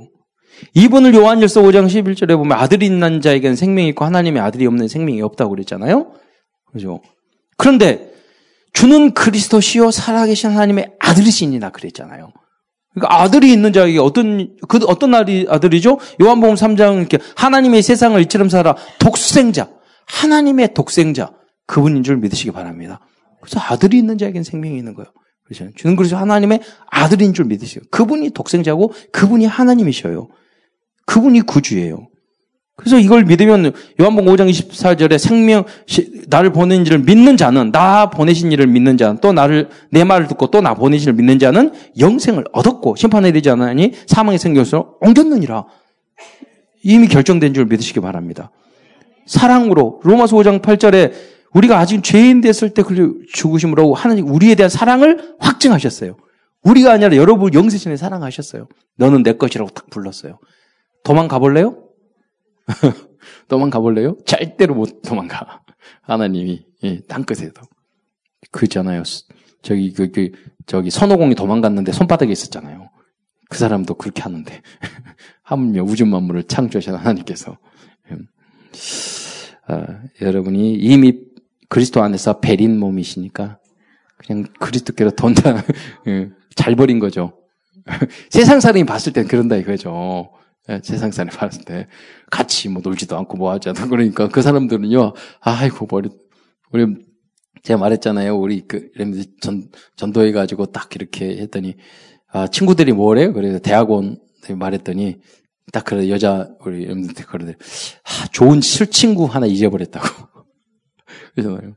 이분을 0.74 1.14
요한일서 1.14 1.62
5장 1.62 1.86
11절에 1.86 2.36
보면 2.36 2.58
아들이 2.58 2.86
있는 2.86 3.20
자에게는 3.20 3.56
생명이 3.56 3.88
있고 3.88 4.04
하나님의 4.04 4.42
아들이 4.42 4.66
없는 4.66 4.88
생명이 4.88 5.22
없다고 5.22 5.50
그랬잖아요. 5.50 6.12
그죠? 6.72 7.00
그런데 7.56 8.12
주는 8.72 9.12
그리스도시요 9.14 9.90
살아계신 9.90 10.50
하나님의 10.50 10.92
아들이시니라 10.98 11.70
그랬잖아요. 11.70 12.32
그러니까 12.94 13.22
아들이 13.22 13.52
있는 13.52 13.72
자에게 13.72 13.98
어떤 13.98 14.56
그 14.68 14.78
어떤 14.86 15.12
날이 15.12 15.46
아들이죠? 15.48 15.98
요한복음 16.20 16.56
3장 16.56 16.98
이렇게 16.98 17.18
하나님의 17.36 17.82
세상을 17.82 18.20
이처럼 18.22 18.48
살아 18.48 18.76
독생자 18.98 19.68
하나님의 20.06 20.74
독생자 20.74 21.32
그분인 21.70 22.02
줄 22.02 22.16
믿으시기 22.16 22.50
바랍니다. 22.50 22.98
그래서 23.40 23.60
아들이 23.60 23.98
있는 23.98 24.18
자에게는 24.18 24.42
생명이 24.42 24.76
있는 24.76 24.92
거예요. 24.94 25.12
그렇죠? 25.44 25.72
주는 25.76 25.94
그래서 25.94 26.16
하나님의 26.16 26.60
아들인 26.90 27.32
줄 27.32 27.44
믿으세요. 27.44 27.82
그분이 27.92 28.30
독생자고 28.30 28.92
그분이 29.12 29.46
하나님이셔요. 29.46 30.28
그분이 31.06 31.42
구주예요. 31.42 32.08
그래서 32.74 32.98
이걸 32.98 33.24
믿으면 33.24 33.72
요한복음 34.00 34.32
5장 34.32 34.50
24절에 34.50 35.18
생명 35.18 35.64
나를 36.26 36.50
보낸 36.50 36.84
이를 36.84 36.98
믿는 36.98 37.36
자는 37.36 37.70
나 37.70 38.10
보내신 38.10 38.50
이를 38.50 38.66
믿는 38.66 38.96
자는 38.96 39.18
또 39.20 39.32
나를 39.32 39.68
내 39.92 40.02
말을 40.02 40.26
듣고 40.26 40.48
또 40.48 40.60
나 40.60 40.74
보내신 40.74 41.04
이를 41.04 41.14
믿는 41.14 41.38
자는 41.38 41.72
영생을 42.00 42.46
얻었고 42.52 42.96
심판에 42.96 43.30
되지 43.30 43.48
않으니 43.50 43.92
사망의 44.06 44.40
생명으로 44.40 44.96
옮겼느니라. 45.00 45.66
이미 46.82 47.06
결정된 47.06 47.54
줄 47.54 47.66
믿으시기 47.66 48.00
바랍니다. 48.00 48.50
사랑으로 49.26 50.00
로마서 50.02 50.36
5장 50.36 50.62
8절에 50.62 51.39
우리가 51.54 51.78
아직 51.78 52.02
죄인 52.02 52.40
됐을 52.40 52.70
때 52.70 52.82
죽으심으로 53.32 53.94
하나님 53.94 54.28
우리에 54.28 54.54
대한 54.54 54.70
사랑을 54.70 55.36
확증하셨어요. 55.40 56.16
우리가 56.62 56.92
아니라 56.92 57.16
여러분 57.16 57.52
영세신에 57.52 57.96
사랑하셨어요. 57.96 58.68
너는 58.96 59.22
내 59.22 59.32
것이라고 59.32 59.70
딱 59.70 59.88
불렀어요. 59.90 60.38
도망가 61.02 61.38
볼래요? 61.38 61.88
도망가 63.48 63.80
볼래요? 63.80 64.16
절대로 64.26 64.74
못 64.74 65.02
도망가. 65.02 65.62
하나님이 66.02 66.64
예, 66.84 67.00
땅끝에도 67.08 67.62
그잖아요. 68.50 69.02
저기 69.62 69.92
그, 69.92 70.10
그 70.10 70.30
저기 70.66 70.90
선호공이 70.90 71.34
도망갔는데 71.34 71.92
손바닥에 71.92 72.30
있었잖아요. 72.30 72.90
그 73.48 73.58
사람도 73.58 73.94
그렇게 73.94 74.22
하는데 74.22 74.62
하물며 75.42 75.82
우주 75.82 76.06
만물을 76.06 76.44
창조하신 76.44 76.94
하나님께서 76.94 77.58
음. 78.10 78.26
아, 79.66 79.86
여러분이 80.20 80.74
이미 80.74 81.29
그리스도 81.70 82.02
안에서 82.02 82.40
베린 82.40 82.78
몸이시니까 82.78 83.58
그냥 84.18 84.44
그리스도께로 84.58 85.12
돈다 85.12 85.62
예, 86.08 86.28
잘 86.54 86.74
버린 86.76 86.98
거죠. 86.98 87.32
세상 88.28 88.60
사람이 88.60 88.84
봤을 88.84 89.14
땐 89.14 89.26
그런다 89.26 89.56
이거죠. 89.56 90.30
예, 90.68 90.80
세상 90.84 91.10
사람이 91.10 91.34
봤을 91.34 91.64
때 91.64 91.86
같이 92.30 92.68
뭐 92.68 92.82
놀지도 92.84 93.16
않고 93.16 93.38
뭐 93.38 93.52
하지 93.52 93.70
않고 93.70 93.88
그러니까 93.88 94.28
그 94.28 94.42
사람들은요. 94.42 95.14
아이고 95.40 95.86
머리 95.90 96.10
우리 96.72 96.96
제가 97.62 97.78
말했잖아요. 97.78 98.36
우리 98.36 98.66
그 98.66 98.90
전 99.40 99.68
전도해 99.96 100.32
가지고 100.32 100.66
딱 100.66 100.94
이렇게 100.96 101.38
했더니 101.38 101.76
아 102.32 102.46
친구들이 102.48 102.92
뭐래요? 102.92 103.32
그래서 103.32 103.58
대학원 103.58 104.18
말했더니 104.48 105.18
딱 105.72 105.84
그래 105.84 106.08
여자 106.10 106.48
우리 106.64 106.84
여러분들 106.84 107.24
그러더니 107.26 107.54
아, 108.04 108.26
좋은 108.32 108.60
실친구 108.60 109.26
하나 109.26 109.46
잊어버렸다고 109.46 110.29
그러잖아요. 111.34 111.74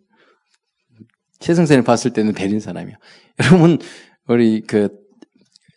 세상사를 1.40 1.84
봤을 1.84 2.12
때는 2.12 2.34
베린 2.34 2.60
사람이야. 2.60 2.96
여러분 3.44 3.80
우리 4.28 4.62
그 4.62 4.90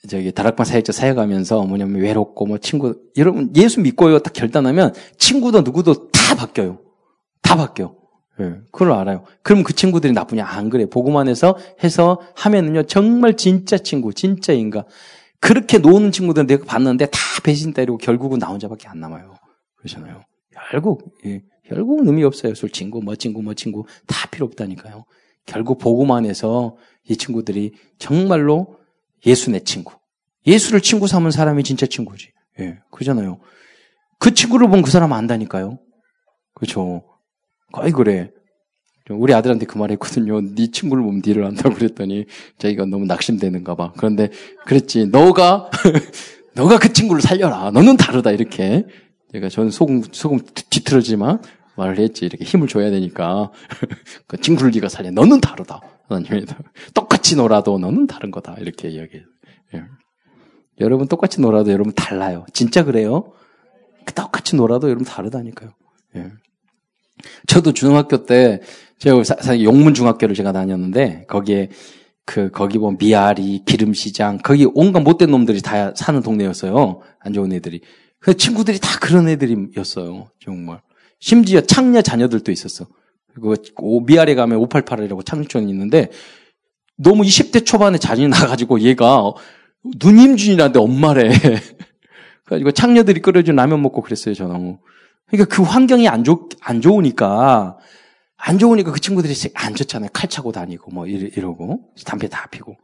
저기 0.08 0.30
다락방 0.30 0.64
사역자 0.64 0.92
사역하면서 0.92 1.64
뭐냐면 1.64 2.00
외롭고 2.00 2.46
뭐 2.46 2.58
친구 2.58 2.94
여러분 3.16 3.52
예수 3.56 3.80
믿고요 3.80 4.20
딱 4.20 4.32
결단하면 4.32 4.94
친구도 5.18 5.62
누구도 5.62 6.10
다 6.10 6.36
바뀌어요. 6.36 6.78
다 7.42 7.56
바뀌어. 7.56 7.94
예, 8.40 8.56
그걸 8.70 8.92
알아요. 8.92 9.24
그럼 9.42 9.62
그 9.62 9.72
친구들이 9.72 10.12
나쁘냐? 10.12 10.44
안 10.44 10.68
그래. 10.68 10.86
보고만 10.86 11.28
해서 11.28 11.56
해서 11.82 12.20
하면은요 12.36 12.84
정말 12.84 13.34
진짜 13.34 13.78
친구, 13.78 14.12
진짜 14.12 14.52
인가. 14.52 14.84
그렇게 15.40 15.78
노는 15.78 16.12
친구들 16.12 16.46
내가 16.46 16.64
봤는데 16.64 17.06
다 17.06 17.18
배신 17.42 17.72
때리고 17.72 17.98
결국은 17.98 18.38
나 18.38 18.48
혼자밖에 18.48 18.88
안 18.88 19.00
남아요. 19.00 19.34
그러잖아요. 19.76 20.22
결국 20.70 21.12
예, 21.24 21.42
결국은 21.68 22.06
의미 22.06 22.24
없어요. 22.24 22.54
술 22.54 22.70
친구, 22.70 23.02
뭐 23.02 23.16
친구, 23.16 23.42
뭐 23.42 23.54
친구 23.54 23.84
다 24.06 24.28
필요 24.30 24.46
없다니까요. 24.46 25.04
결국 25.46 25.78
보고만 25.78 26.24
해서 26.26 26.76
이 27.08 27.16
친구들이 27.16 27.72
정말로 27.98 28.78
예수 29.26 29.50
내 29.50 29.60
친구. 29.60 29.92
예수를 30.46 30.80
친구 30.80 31.06
삼은 31.06 31.30
사람이 31.30 31.62
진짜 31.64 31.86
친구지. 31.86 32.30
예, 32.60 32.78
그잖아요. 32.90 33.38
그 34.18 34.32
친구를 34.34 34.68
보면 34.68 34.82
그 34.82 34.90
사람 34.90 35.12
안다니까요. 35.12 35.78
그렇죠. 36.54 37.02
거의 37.72 37.92
그래. 37.92 38.30
우리 39.10 39.34
아들한테 39.34 39.66
그 39.66 39.78
말 39.78 39.90
했거든요. 39.92 40.40
네 40.40 40.68
친구를 40.70 41.02
보면 41.04 41.22
니를 41.24 41.44
안다고 41.44 41.74
그랬더니 41.76 42.24
자기가 42.58 42.86
너무 42.86 43.06
낙심되는가 43.06 43.74
봐. 43.76 43.92
그런데 43.96 44.30
그랬지. 44.66 45.06
너가 45.06 45.70
너가 46.54 46.78
그 46.78 46.92
친구를 46.92 47.22
살려라. 47.22 47.70
너는 47.70 47.96
다르다 47.96 48.32
이렇게. 48.32 48.84
제가 49.36 49.50
저는 49.50 49.70
소금 49.70 50.02
소금 50.12 50.38
뒤틀어지만 50.70 51.42
말을 51.76 51.98
했지. 51.98 52.24
이렇게 52.24 52.44
힘을 52.44 52.68
줘야 52.68 52.90
되니까 52.90 53.52
그 54.26 54.36
네가 54.36 54.88
살려. 54.88 55.10
너는 55.10 55.40
다르다. 55.42 55.80
하나님이 56.08 56.46
똑같이 56.94 57.36
놀아도 57.36 57.78
너는 57.78 58.06
다른 58.06 58.30
거다. 58.30 58.56
이렇게 58.58 58.88
이야기해요. 58.88 59.26
예. 59.74 59.82
여러분 60.80 61.06
똑같이 61.06 61.40
놀아도 61.42 61.70
여러분 61.70 61.92
달라요. 61.94 62.46
진짜 62.54 62.82
그래요? 62.82 63.32
똑같이 64.14 64.56
놀아도 64.56 64.88
여러분 64.88 65.04
다르다니까요. 65.04 65.70
예. 66.16 66.32
저도 67.46 67.72
중학교 67.72 68.24
때 68.24 68.62
제가 68.98 69.22
용문 69.62 69.92
중학교를 69.92 70.34
제가 70.34 70.52
다녔는데 70.52 71.26
거기에 71.28 71.68
그 72.24 72.50
거기 72.50 72.78
보면 72.78 72.96
미아리 72.98 73.62
기름시장 73.66 74.38
거기 74.38 74.66
온갖 74.74 75.00
못된 75.00 75.30
놈들이 75.30 75.60
다 75.60 75.92
사는 75.94 76.22
동네였어요. 76.22 77.00
안 77.20 77.32
좋은 77.34 77.52
애들이. 77.52 77.82
그 78.26 78.36
친구들이 78.36 78.80
다 78.80 78.98
그런 78.98 79.28
애들이었어요. 79.28 80.28
정말. 80.42 80.80
심지어 81.20 81.60
창녀 81.60 82.02
자녀들도 82.02 82.50
있었어. 82.50 82.88
그리고 83.32 84.00
미아리 84.00 84.34
가면 84.34 84.58
588이라고 84.66 85.24
창촌이 85.24 85.70
있는데 85.70 86.10
너무 86.96 87.22
20대 87.22 87.64
초반에 87.64 87.98
자녀이 87.98 88.26
나가지고 88.26 88.80
얘가 88.80 89.32
누님준이라는데 90.02 90.76
엄마래. 90.76 91.28
그래가지고 92.46 92.72
창녀들이 92.72 93.22
끓여준 93.22 93.54
라면 93.54 93.80
먹고 93.80 94.02
그랬어요, 94.02 94.34
저는. 94.34 94.78
그러니까 95.28 95.54
그 95.54 95.62
환경이 95.62 96.08
안, 96.08 96.24
좋, 96.24 96.48
안 96.60 96.80
좋으니까, 96.80 97.78
안 98.36 98.58
좋으니까 98.58 98.90
그 98.90 98.98
친구들이 98.98 99.34
안 99.54 99.76
좋잖아요. 99.76 100.10
칼 100.12 100.28
차고 100.28 100.50
다니고, 100.50 100.90
뭐, 100.90 101.06
이러 101.06 101.54
고, 101.54 101.92
담배 102.04 102.28
다 102.28 102.48
피고. 102.50 102.76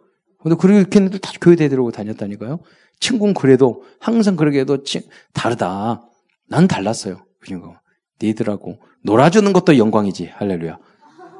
근데 0.43 0.57
그렇게 0.57 0.99
애들 1.01 1.19
다 1.21 1.33
교회대 1.41 1.69
들어오고 1.69 1.93
다녔다니까요. 1.93 2.61
친구는 3.01 3.35
그래도, 3.35 3.85
항상 4.01 4.37
그러게 4.37 4.61
해도 4.61 4.83
치, 4.85 5.09
다르다. 5.33 6.03
난 6.49 6.69
달랐어요. 6.69 7.25
그니까. 7.41 7.81
니들하고. 8.23 8.79
놀아주는 9.05 9.53
것도 9.53 9.79
영광이지. 9.79 10.31
할렐루야. 10.35 10.79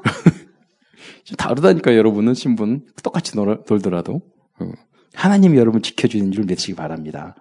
다르다니까, 1.37 1.95
여러분은 1.95 2.33
신분. 2.33 2.85
똑같이 3.01 3.35
놀, 3.35 3.63
놀더라도. 3.67 4.21
어. 4.59 4.71
하나님이 5.13 5.57
여러분 5.57 5.81
지켜주는 5.81 6.31
줄 6.31 6.45
믿으시기 6.45 6.75
바랍니다. 6.75 7.35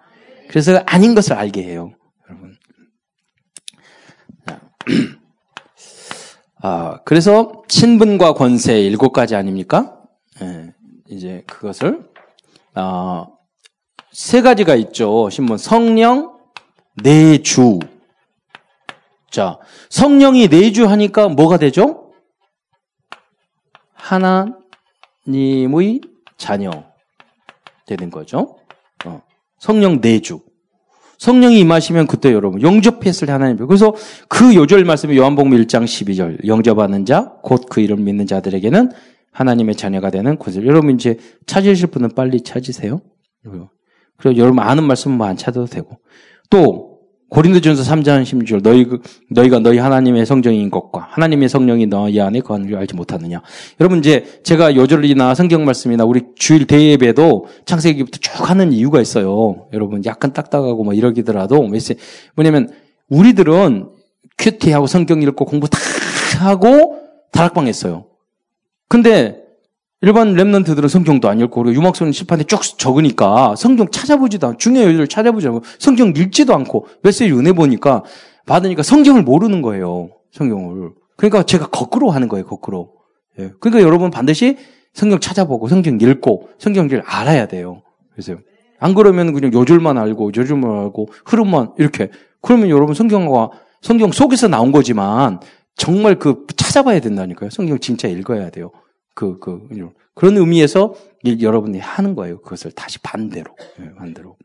그래서 0.48 0.83
아닌 0.87 1.14
것을 1.14 1.33
알게 1.33 1.62
해요. 1.62 1.92
여러분. 2.29 2.57
아, 6.62 7.01
그래서 7.05 7.62
신분과 7.68 8.35
권세 8.35 8.81
일곱 8.81 9.12
가지 9.12 9.35
아닙니까? 9.35 10.02
예, 11.12 11.14
이제 11.14 11.44
그것을 11.46 12.09
아, 12.75 13.27
세 14.12 14.40
가지가 14.42 14.75
있죠. 14.77 15.29
신분 15.31 15.59
성령, 15.59 16.38
내주. 17.03 17.79
자, 19.31 19.59
성령이 19.90 20.48
내주하니까 20.48 21.29
뭐가 21.29 21.59
되죠? 21.59 22.12
하나님의 23.94 24.51
자녀 26.37 26.70
되는 27.87 28.11
거죠. 28.11 28.59
어, 29.05 29.22
성령 29.59 30.01
내주. 30.01 30.40
성령이 31.18 31.61
임하시면 31.61 32.09
그때 32.09 32.33
여러분 32.33 32.61
영접했을 32.62 33.27
때 33.27 33.33
하나님 33.33 33.57
그래서 33.57 33.94
그 34.29 34.57
요절 34.57 34.85
말씀이 34.85 35.16
요한복음 35.16 35.53
1장 35.53 35.85
12절 35.85 36.48
영접하는 36.48 37.05
자 37.07 37.37
곧 37.44 37.68
그 37.70 37.81
이름 37.81 38.03
믿는 38.03 38.27
자들에게는 38.27 38.90
하나님의 39.33 39.75
자녀가 39.75 40.11
되는 40.11 40.37
구절. 40.37 40.66
여러분 40.66 40.95
이제 40.95 41.16
찾으실 41.47 41.88
분은 41.88 42.11
빨리 42.14 42.42
찾으세요. 42.42 43.01
그리고 44.16 44.38
여러분 44.38 44.61
아는 44.61 44.85
말씀은 44.85 45.16
뭐 45.16 45.27
안 45.27 45.37
찾아도 45.37 45.66
되고 45.66 45.99
또 46.51 46.92
고린도전서 47.31 47.83
3장 47.83 48.23
16절 48.25 48.62
너희 48.62 48.87
너희가 49.31 49.59
너희 49.59 49.79
하나님의 49.79 50.27
성정인 50.27 50.71
것과 50.71 51.09
하나님의 51.12 51.49
성령이 51.49 51.87
너희 51.87 52.21
안에 52.21 52.40
거하는 52.40 52.68
줄 52.68 52.77
알지 52.77 52.95
못하느냐. 52.95 53.40
여러분 53.81 54.01
이제 54.01 54.40
제가 54.45 54.77
요절이나 54.77 55.35
성경 55.35 55.64
말씀이나 55.64 56.05
우리 56.05 56.25
주일 56.37 56.66
대예배도 56.66 57.47
창세기부터 57.64 58.18
쭉 58.18 58.51
하는 58.51 58.75
이유가 58.75 59.01
있어요. 59.01 59.66
여러분 59.73 60.05
약간 60.05 60.35
딱딱하고 60.35 60.85
뭐 60.85 60.92
이러기더라도 60.92 61.66
뭐냐면 62.37 62.68
우리들은 63.09 63.88
큐티하고 64.37 64.87
성경 64.87 65.23
읽고 65.23 65.47
공부 65.47 65.68
다 65.71 65.79
하고 66.40 66.99
다락방 67.33 67.66
했어요. 67.66 68.05
근데 68.93 69.43
일반 70.03 70.35
랩런트들은 70.35 70.87
성경도 70.87 71.31
안 71.31 71.41
읽고 71.41 71.63
그리고 71.63 71.81
유막성 71.81 72.13
실판에 72.13 72.45
쭉 72.45 72.61
적으니까 72.77 73.57
성경 73.57 73.89
찾아보지도 73.89 74.49
않고 74.49 74.59
중요한 74.59 74.89
요지를 74.89 75.09
찾아보지 75.09 75.47
않고 75.47 75.63
성경 75.79 76.09
읽지도 76.09 76.55
않고 76.55 76.89
메시지 77.01 77.33
은혜 77.33 77.55
보니까 77.55 78.03
받으니까 78.45 78.83
성경을 78.83 79.23
모르는 79.23 79.63
거예요. 79.63 80.11
성경을. 80.33 80.91
그러니까 81.17 81.43
제가 81.43 81.69
거꾸로 81.69 82.11
하는 82.11 82.29
거예요. 82.29 82.45
거꾸로. 82.45 82.93
예. 83.39 83.53
그러니까 83.61 83.83
여러분 83.83 84.11
반드시 84.11 84.59
성경 84.93 85.21
찾아보고 85.21 85.69
성경 85.69 85.99
읽고 85.99 86.51
성경을 86.59 87.03
알아야 87.07 87.47
돼요. 87.47 87.81
그래서 88.13 88.35
안 88.79 88.93
그러면 88.93 89.33
그냥 89.33 89.55
요절만 89.55 89.97
알고 89.97 90.33
요절만 90.37 90.71
알고 90.71 91.09
흐름만 91.25 91.73
이렇게 91.79 92.11
그러면 92.43 92.69
여러분 92.69 92.95
성경과 92.95 93.53
성경 93.81 94.13
속에서 94.13 94.49
나온 94.49 94.71
거지만 94.71 95.41
정말 95.77 96.19
그 96.19 96.45
찾아봐야 96.55 97.01
된다니까요. 97.01 97.49
성경 97.49 97.79
진짜 97.79 98.07
읽어야 98.07 98.51
돼요. 98.51 98.71
그, 99.14 99.38
그, 99.38 99.68
그런 100.14 100.37
의미에서 100.37 100.94
여러분이 101.40 101.79
하는 101.79 102.14
거예요. 102.14 102.40
그것을 102.40 102.72
다시 102.72 102.98
반대로. 103.01 103.55
예, 103.81 103.94
반대로. 103.94 104.37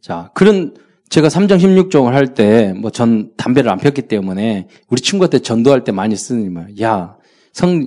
자, 0.00 0.30
그런, 0.34 0.74
제가 1.08 1.28
3장 1.28 1.58
16종을 1.58 2.12
할 2.12 2.34
때, 2.34 2.72
뭐 2.74 2.90
전 2.90 3.32
담배를 3.36 3.70
안 3.70 3.78
폈기 3.78 4.02
때문에, 4.02 4.68
우리 4.88 5.00
친구한테 5.00 5.38
전도할 5.40 5.84
때 5.84 5.92
많이 5.92 6.16
쓰는 6.16 6.52
말, 6.52 6.78
야, 6.80 7.16
성, 7.52 7.86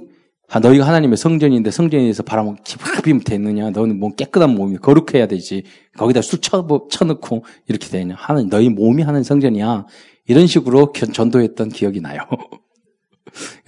아, 0.49 0.59
너희가 0.59 0.87
하나님의 0.87 1.17
성전인데 1.17 1.71
성전에서 1.71 2.23
바람 2.23 2.55
기비면 2.63 3.21
되느냐? 3.25 3.69
너는 3.71 3.99
뭐 3.99 4.15
깨끗한 4.15 4.55
몸이 4.55 4.77
거룩해야 4.77 5.27
되지. 5.27 5.63
거기다 5.97 6.21
술 6.21 6.39
쳐, 6.39 6.65
쳐넣고 6.89 7.43
이렇게 7.67 7.87
되냐? 7.89 8.15
하는, 8.17 8.47
너희 8.49 8.69
몸이 8.69 9.03
하는 9.03 9.23
성전이야. 9.23 9.85
이런 10.27 10.47
식으로 10.47 10.93
전도했던 10.93 11.69
기억이 11.69 11.99
나요. 12.01 12.21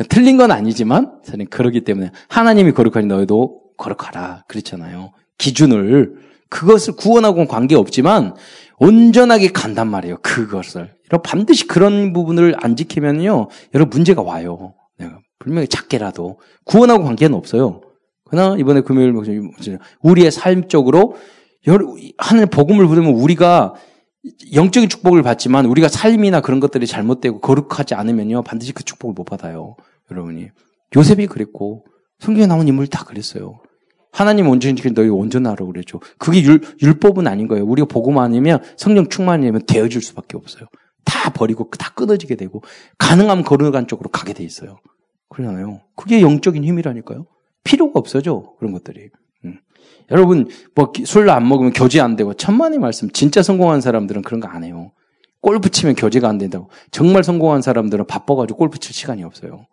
틀린 0.09 0.37
건 0.37 0.51
아니지만 0.51 1.19
저는 1.25 1.47
그러기 1.47 1.81
때문에 1.81 2.11
하나님이 2.27 2.71
거룩하니 2.71 3.07
너희도 3.07 3.61
거룩하라 3.77 4.43
그랬잖아요. 4.47 5.11
기준을 5.37 6.15
그것을 6.49 6.95
구원하고는 6.95 7.47
관계 7.47 7.75
없지만 7.75 8.35
온전하게 8.77 9.49
간단 9.49 9.87
말이에요. 9.87 10.17
그것을. 10.21 10.93
여러분 11.11 11.21
반드시 11.23 11.67
그런 11.67 12.13
부분을 12.13 12.55
안 12.59 12.75
지키면요. 12.75 13.47
여러분 13.73 13.89
문제가 13.89 14.21
와요. 14.21 14.73
분명히 15.37 15.67
작게라도 15.67 16.39
구원하고 16.65 17.03
관계는 17.05 17.37
없어요. 17.37 17.81
그러나 18.25 18.57
이번에 18.57 18.81
금요일 18.81 19.13
우리의 20.01 20.31
삶적으로 20.31 21.15
하늘 22.17 22.45
복음을 22.45 22.87
부르면 22.87 23.13
우리가 23.13 23.73
영적인 24.53 24.89
축복을 24.89 25.23
받지만 25.23 25.65
우리가 25.65 25.87
삶이나 25.87 26.41
그런 26.41 26.59
것들이 26.59 26.87
잘못되고 26.87 27.39
거룩하지 27.39 27.95
않으면요 27.95 28.43
반드시 28.43 28.73
그 28.73 28.83
축복을 28.83 29.13
못 29.13 29.23
받아요. 29.23 29.75
여러분이 30.11 30.49
요셉이 30.95 31.27
그랬고 31.27 31.85
성경에 32.19 32.47
나온 32.47 32.67
인물 32.67 32.87
다 32.87 33.03
그랬어요. 33.05 33.59
하나님 34.11 34.49
온전히 34.49 34.75
너희 34.93 35.07
온전하라고 35.07 35.67
그랬죠. 35.71 35.99
그게 36.17 36.41
율, 36.41 36.61
율법은 36.81 37.27
아닌 37.27 37.47
거예요. 37.47 37.65
우리가 37.65 37.87
복음 37.87 38.17
아니면 38.17 38.61
성령 38.75 39.07
충만이면 39.07 39.65
되어질 39.67 40.01
수밖에 40.01 40.35
없어요. 40.35 40.65
다 41.05 41.31
버리고 41.31 41.69
다 41.77 41.93
끊어지게 41.93 42.35
되고 42.35 42.61
가능하면 42.97 43.43
거룩한 43.43 43.87
쪽으로 43.87 44.09
가게 44.09 44.33
돼 44.33 44.43
있어요. 44.43 44.79
그러잖아요. 45.29 45.81
그게 45.95 46.21
영적인 46.21 46.63
힘이라니까요. 46.63 47.27
필요가 47.63 47.99
없어져 47.99 48.53
그런 48.57 48.73
것들이. 48.73 49.09
여러분 50.11 50.47
뭐 50.75 50.91
술 51.01 51.29
안 51.29 51.47
먹으면 51.47 51.73
교제 51.73 51.99
안 52.01 52.15
되고 52.15 52.33
천만의 52.33 52.79
말씀 52.79 53.09
진짜 53.11 53.41
성공한 53.43 53.81
사람들은 53.81 54.21
그런 54.23 54.39
거 54.39 54.47
안 54.47 54.63
해요. 54.63 54.91
골프 55.41 55.69
치면 55.69 55.95
교제가 55.95 56.27
안 56.27 56.37
된다고. 56.37 56.69
정말 56.91 57.23
성공한 57.23 57.61
사람들은 57.61 58.07
바빠가지고 58.07 58.57
골프 58.57 58.77
칠 58.79 58.93
시간이 58.93 59.23
없어요. 59.23 59.67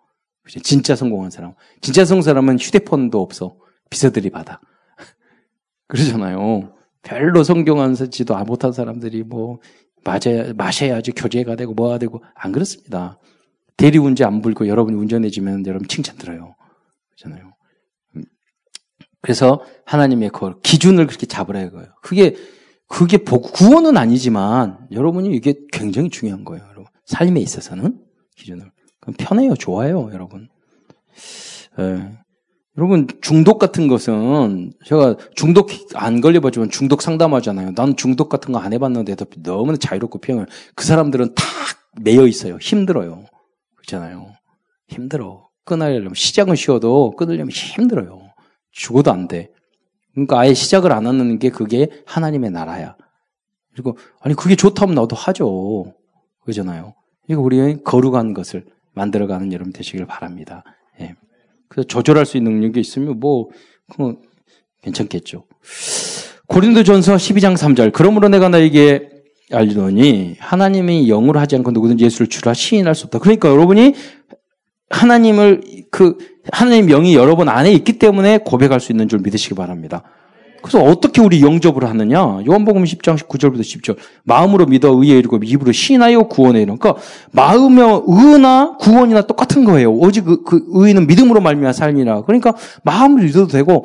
진짜 0.63 0.95
성공한 0.95 1.31
사람. 1.31 1.55
진짜 1.81 2.05
성공한 2.05 2.23
사람은 2.23 2.59
휴대폰도 2.61 3.21
없어. 3.21 3.57
비서들이 3.91 4.31
받아. 4.31 4.61
그러잖아요. 5.89 6.73
별로 7.03 7.43
성경한지도 7.43 8.37
못한 8.45 8.73
사람들이 8.73 9.25
뭐 9.25 9.59
맞아야 10.05 10.53
마셔야지 10.55 11.13
교제가 11.13 11.57
되고 11.57 11.75
뭐가 11.75 11.99
되고 11.99 12.23
안 12.35 12.53
그렇습니다. 12.53 13.19
대리 13.77 13.99
운전 13.99 14.29
안 14.29 14.43
불고 14.43 14.69
여러분이 14.69 14.97
운전해주면 14.97 15.67
여러분 15.67 15.89
칭찬 15.89 16.17
들어요. 16.17 16.55
그렇잖아요. 17.17 17.56
그래서 19.21 19.63
하나님의 19.85 20.31
그 20.31 20.61
기준을 20.61 21.07
그렇게 21.07 21.27
잡으라 21.27 21.61
이거예요. 21.63 21.89
그게 22.03 22.37
그게 22.89 23.17
구원은 23.19 23.97
아니지만 23.97 24.87
여러분이 24.93 25.35
이게 25.35 25.55
굉장히 25.73 26.09
중요한 26.11 26.45
거예요. 26.45 26.65
여러분 26.71 26.85
삶에 27.07 27.41
있어서는 27.41 27.99
기준을 28.37 28.71
그럼 29.01 29.15
편해요, 29.19 29.55
좋아요, 29.55 30.11
여러분. 30.13 30.49
예. 31.79 32.11
여러분 32.79 33.07
중독 33.23 33.59
같은 33.59 33.89
것은 33.89 34.73
제가 34.85 35.17
중독 35.35 35.71
안 35.95 36.21
걸려봤지만 36.21 36.69
중독 36.71 37.01
상담하잖아요. 37.03 37.75
난 37.75 37.97
중독 37.97 38.29
같은 38.29 38.53
거 38.53 38.59
안 38.59 38.73
해봤는데 38.73 39.17
너무나 39.43 39.79
자유롭고 39.79 40.19
평을 40.19 40.47
그 40.75 40.85
사람들은 40.85 41.35
다 41.35 41.45
매여 42.03 42.27
있어요. 42.27 42.59
힘들어요. 42.61 43.25
그렇잖아요. 43.77 44.35
힘들어. 44.89 45.49
끊으려면 45.65 46.15
시작은 46.15 46.55
쉬워도 46.55 47.13
끊으려면 47.17 47.51
힘들어요. 47.51 48.26
죽어도 48.77 49.11
안 49.11 49.27
돼. 49.27 49.51
그러니까 50.13 50.39
아예 50.39 50.55
시작을 50.55 50.93
안 50.93 51.07
하는 51.07 51.39
게 51.39 51.51
그게 51.51 51.89
하나님의 52.07 52.51
나라야. 52.51 52.97
그리고 53.73 53.99
아니 54.21 54.35
그게 54.35 54.55
좋다면 54.55 54.95
나도 54.95 55.17
하죠. 55.17 55.95
그러잖아요. 56.43 56.95
이거 57.29 57.41
우리의 57.41 57.83
거룩한 57.83 58.35
것을 58.35 58.65
만들어가는 58.95 59.53
여러분 59.53 59.73
되시길 59.73 60.07
바랍니다. 60.07 60.63
예. 61.01 61.15
그래서 61.69 61.87
조절할 61.87 62.25
수 62.25 62.37
있는 62.37 62.53
능력이 62.53 62.79
있으면 62.81 63.19
뭐 63.19 63.49
그건 63.91 64.19
괜찮겠죠. 64.83 65.45
고린도전서 66.47 67.17
12장 67.17 67.57
3절. 67.57 67.93
그러므로 67.93 68.29
내가 68.29 68.49
너에게 68.49 69.11
알리노니 69.53 70.37
하나님이 70.39 71.07
영으로 71.09 71.41
하지 71.41 71.57
않고 71.57 71.73
누구든지 71.73 72.05
예수를 72.05 72.29
주라 72.29 72.55
시인할 72.55 72.95
수 72.95 73.07
없다. 73.07 73.19
그러니까 73.19 73.49
여러분이 73.49 73.95
하나님을 74.91 75.87
그 75.91 76.17
하나님 76.53 76.87
영이 76.89 77.15
여러분 77.15 77.49
안에 77.49 77.73
있기 77.73 77.99
때문에 77.99 78.39
고백할 78.39 78.81
수 78.81 78.93
있는 78.93 79.09
줄 79.09 79.21
믿으시기 79.21 79.55
바랍니다. 79.55 80.03
그래서 80.63 80.83
어떻게 80.83 81.21
우리 81.21 81.43
영접을 81.43 81.85
하느냐? 81.89 82.41
요한복음 82.47 82.83
10장 82.83 83.17
9절부터 83.19 83.61
10절. 83.61 83.97
마음으로 84.25 84.67
믿어 84.67 84.91
의에 85.01 85.19
이르고 85.19 85.39
입으로 85.45 85.71
신하여 85.71 86.25
구원에 86.25 86.63
이르. 86.63 86.75
그러니까 86.77 87.01
마음의 87.31 88.03
의나 88.07 88.77
구원이나 88.79 89.23
똑같은 89.23 89.65
거예요. 89.65 89.93
오직 89.93 90.25
그, 90.25 90.43
그 90.43 90.65
의는 90.71 91.07
믿음으로 91.07 91.41
말미암아 91.41 91.73
삶이라. 91.73 92.23
그러니까 92.23 92.55
마음을 92.83 93.25
믿어도 93.25 93.47
되고 93.47 93.85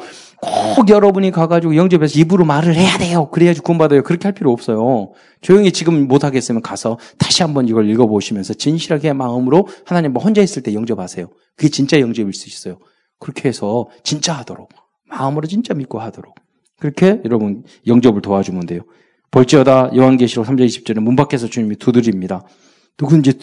꼭 0.75 0.89
여러분이 0.89 1.29
가가지고 1.31 1.75
영접해서 1.75 2.19
입으로 2.19 2.45
말을 2.45 2.75
해야 2.75 2.97
돼요. 2.97 3.29
그래야지 3.29 3.61
구원받아요. 3.61 4.01
그렇게 4.01 4.23
할 4.23 4.33
필요 4.33 4.51
없어요. 4.51 5.11
조용히 5.41 5.71
지금 5.71 6.07
못하겠으면 6.07 6.63
가서 6.63 6.97
다시 7.19 7.43
한번 7.43 7.67
이걸 7.67 7.87
읽어보시면서 7.89 8.55
진실하게 8.55 9.13
마음으로 9.13 9.67
하나님 9.85 10.13
뭐 10.13 10.23
혼자 10.23 10.41
있을 10.41 10.63
때 10.63 10.73
영접하세요. 10.73 11.27
그게 11.55 11.69
진짜 11.69 11.99
영접일 11.99 12.33
수 12.33 12.49
있어요. 12.49 12.79
그렇게 13.19 13.49
해서 13.49 13.87
진짜 14.03 14.33
하도록. 14.33 14.67
마음으로 15.09 15.45
진짜 15.47 15.75
믿고 15.75 15.99
하도록. 15.99 16.33
그렇게 16.79 17.21
여러분 17.25 17.63
영접을 17.85 18.21
도와주면 18.23 18.65
돼요. 18.65 18.81
볼지어다 19.29 19.91
요한계시록 19.95 20.47
3장 20.47 20.65
20절에 20.65 20.99
문 20.99 21.15
밖에서 21.15 21.47
주님이 21.47 21.75
두드립니다. 21.75 22.43
누군지 22.97 23.33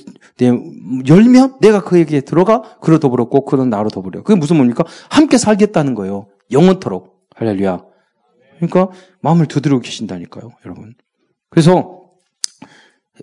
열면 1.08 1.58
내가 1.60 1.82
그에게 1.82 2.20
들어가 2.20 2.62
그로 2.80 2.98
더불어 2.98 3.26
꼭 3.26 3.44
그는 3.46 3.70
나로 3.70 3.88
더불어. 3.88 4.22
그게 4.22 4.38
무슨 4.38 4.56
뭡니까? 4.56 4.84
함께 5.10 5.38
살겠다는 5.38 5.94
거예요. 5.94 6.26
영원토록. 6.50 7.28
할렐루야. 7.34 7.84
그러니까 8.56 8.88
마음을 9.20 9.46
두드리고 9.46 9.80
계신다니까요, 9.80 10.50
여러분. 10.64 10.94
그래서 11.50 11.98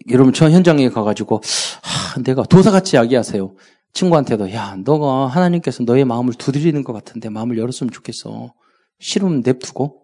여러분 0.10 0.34
저 0.34 0.50
현장에 0.50 0.90
가가지고 0.90 1.42
하, 1.84 2.22
내가 2.22 2.44
도사같이 2.44 2.96
이야기하세요. 2.96 3.56
친구한테도 3.94 4.52
야 4.54 4.76
너가 4.84 5.28
하나님께서 5.28 5.84
너의 5.84 6.06
마음을 6.06 6.34
두드리는 6.34 6.84
것 6.84 6.94
같은데 6.94 7.30
마음을 7.30 7.58
열었으면 7.58 7.92
좋겠어. 7.92 8.54
싫으면 9.00 9.42
냅두고 9.46 10.02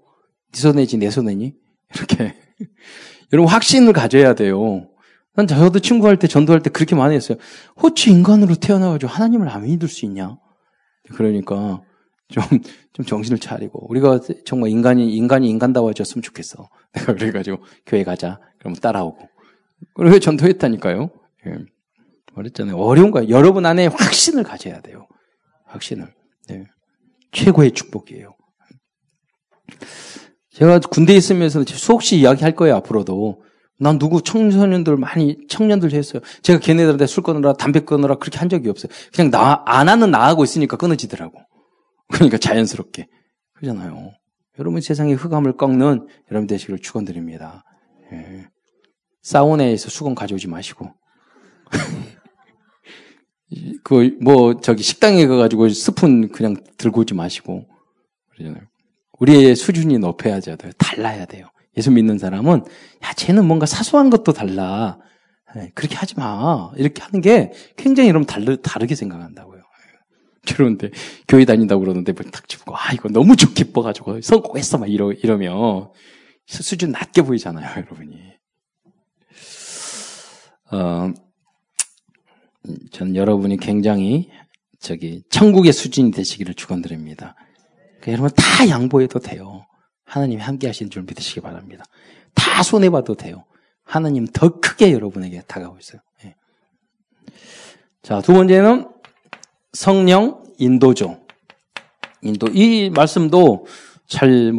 네 0.54 0.60
손에지 0.62 0.98
내 0.98 1.10
손에니 1.10 1.54
이렇게 1.96 2.36
여러분 3.34 3.52
확신을 3.52 3.94
가져야 3.94 4.34
돼요. 4.34 4.88
난 5.34 5.48
저도 5.48 5.80
친구할 5.80 6.18
때 6.18 6.28
전도할 6.28 6.62
때 6.62 6.70
그렇게 6.70 6.96
많이 6.96 7.16
했어요. 7.16 7.38
호치 7.82 8.12
인간으로 8.12 8.56
태어나가지고 8.56 9.12
하나님을 9.12 9.50
안 9.50 9.64
믿을 9.64 9.88
수 9.88 10.06
있냐? 10.06 10.38
그러니까 11.14 11.82
좀, 12.32 12.44
좀 12.94 13.06
정신을 13.06 13.40
차리고 13.40 13.88
우리가 13.90 14.20
정말 14.46 14.70
인간이 14.72 15.16
인간이 15.16 15.50
인간다워졌으면 15.50 16.24
좋겠어. 16.24 16.70
내가 16.94 17.14
그래가지고 17.14 17.58
교회 17.86 18.04
가자. 18.04 18.40
그러면 18.60 18.80
따라오고. 18.80 19.20
그래서 19.94 20.20
전도했다니까요. 20.20 21.10
예. 21.48 21.58
말했잖아요. 22.34 22.78
어려운 22.78 23.12
거예요. 23.12 23.30
여러분 23.30 23.66
안에 23.66 23.88
확신을 23.88 24.44
가져야 24.44 24.82
돼요. 24.82 25.08
확신을. 25.66 26.14
네. 26.48 26.66
최고의 27.32 27.72
축복이에요. 27.72 28.36
제가 30.52 30.80
군대에 30.80 31.16
있으면서 31.16 31.64
수없이 31.66 32.18
이야기할 32.18 32.56
거예요, 32.56 32.76
앞으로도. 32.76 33.42
난 33.80 33.98
누구 33.98 34.22
청소년들 34.22 34.96
많이 34.98 35.38
청년들 35.50 35.94
했어요. 35.94 36.22
제가 36.44 36.60
걔네들한테 36.60 37.08
술 37.08 37.24
끊으라 37.24 37.54
담배 37.54 37.80
끊으라 37.80 38.16
그렇게 38.16 38.38
한 38.38 38.48
적이 38.48 38.70
없어요. 38.70 38.92
그냥 39.14 39.32
나 39.32 39.64
안 39.66 39.90
하는 39.90 40.12
나하고 40.12 40.44
있으니까 40.44 40.78
끊어지더라고. 40.78 41.40
그러니까 42.12 42.38
자연스럽게 42.38 43.08
그러잖아요. 43.54 44.12
여러분 44.60 44.82
세상에 44.82 45.14
흑암을 45.14 45.58
꺾는 45.58 46.08
여러분 46.32 46.48
되시기를 46.48 46.80
축원드립니다. 46.80 47.64
예. 48.12 48.48
사우나에서 49.22 49.90
수건 49.90 50.16
가져오지 50.16 50.48
마시고 50.48 50.94
그 53.84 54.18
뭐 54.22 54.60
저기 54.62 54.84
식당에 54.84 55.26
가가지고 55.28 55.70
스푼 55.70 56.32
그냥 56.32 56.56
들고 56.78 57.02
오지 57.02 57.14
마시고 57.14 57.66
그러잖아요. 58.32 58.64
우리의 59.20 59.56
수준이 59.56 60.00
높아야 60.00 60.40
돼요. 60.40 60.56
달라야 60.78 61.26
돼요. 61.26 61.48
예수 61.78 61.92
믿는 61.92 62.18
사람은 62.18 62.64
야 63.04 63.14
쟤는 63.14 63.46
뭔가 63.46 63.66
사소한 63.66 64.10
것도 64.10 64.34
달라. 64.34 65.00
예, 65.58 65.70
그렇게 65.76 65.96
하지 65.96 66.16
마. 66.18 66.72
이렇게 66.78 67.02
하는 67.02 67.22
게 67.22 67.52
굉장히 67.76 68.10
여러분 68.10 68.26
다르, 68.26 68.58
다르게 68.62 68.96
생각한다고요. 68.96 69.51
그런데 70.48 70.90
교회 71.28 71.46
다닌다고 71.46 71.82
그러는데 71.82 72.14
탁 72.14 72.48
짚고 72.48 72.76
아 72.76 72.94
이거 72.94 73.10
너무 73.10 73.36
좋 73.36 73.54
기뻐가지고 73.54 74.22
성공했어 74.22 74.78
막 74.78 74.90
이러 74.90 75.12
이러면 75.12 75.90
수준 76.46 76.92
낮게 76.92 77.22
보이잖아요, 77.22 77.70
여러분이. 77.78 78.20
어, 80.72 81.12
저는 82.92 83.16
여러분이 83.16 83.58
굉장히 83.58 84.30
저기 84.80 85.24
천국의 85.30 85.74
수준이 85.74 86.12
되시기를 86.12 86.56
축원드립니다. 86.56 87.36
그러니까 88.00 88.12
여러분 88.12 88.30
다 88.36 88.68
양보해도 88.68 89.20
돼요. 89.20 89.66
하나님이 90.06 90.42
함께 90.42 90.68
하시는 90.68 90.90
줄 90.90 91.04
믿으시기 91.04 91.42
바랍니다. 91.42 91.86
다 92.34 92.64
손해 92.64 92.90
봐도 92.90 93.16
돼요. 93.16 93.46
하나님 93.84 94.26
더 94.28 94.60
크게 94.60 94.92
여러분에게 94.92 95.42
다가오고 95.48 95.78
있어요. 95.80 96.02
네. 96.24 96.36
자, 98.02 98.22
두 98.22 98.34
번째는 98.34 98.90
성령 99.74 100.44
인도죠. 100.58 101.18
인도. 102.22 102.48
이 102.54 102.90
말씀도 102.90 103.66
잘, 104.08 104.54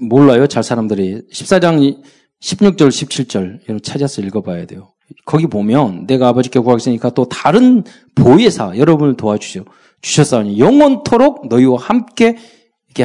몰라요. 0.00 0.46
잘 0.46 0.62
사람들이. 0.62 1.22
14장 1.32 2.02
16절, 2.40 2.88
17절. 2.88 3.60
여러분 3.68 3.82
찾아서 3.82 4.22
읽어봐야 4.22 4.66
돼요. 4.66 4.92
거기 5.24 5.46
보면 5.46 6.06
내가 6.06 6.28
아버지께 6.28 6.58
구하겠으니까 6.60 7.10
또 7.10 7.24
다른 7.28 7.82
보혜사 8.14 8.76
여러분을 8.76 9.16
도와주죠. 9.16 9.64
주셨사오니 10.02 10.58
영원토록 10.58 11.48
너희와 11.48 11.78
함께 11.80 12.36
있게 12.90 13.02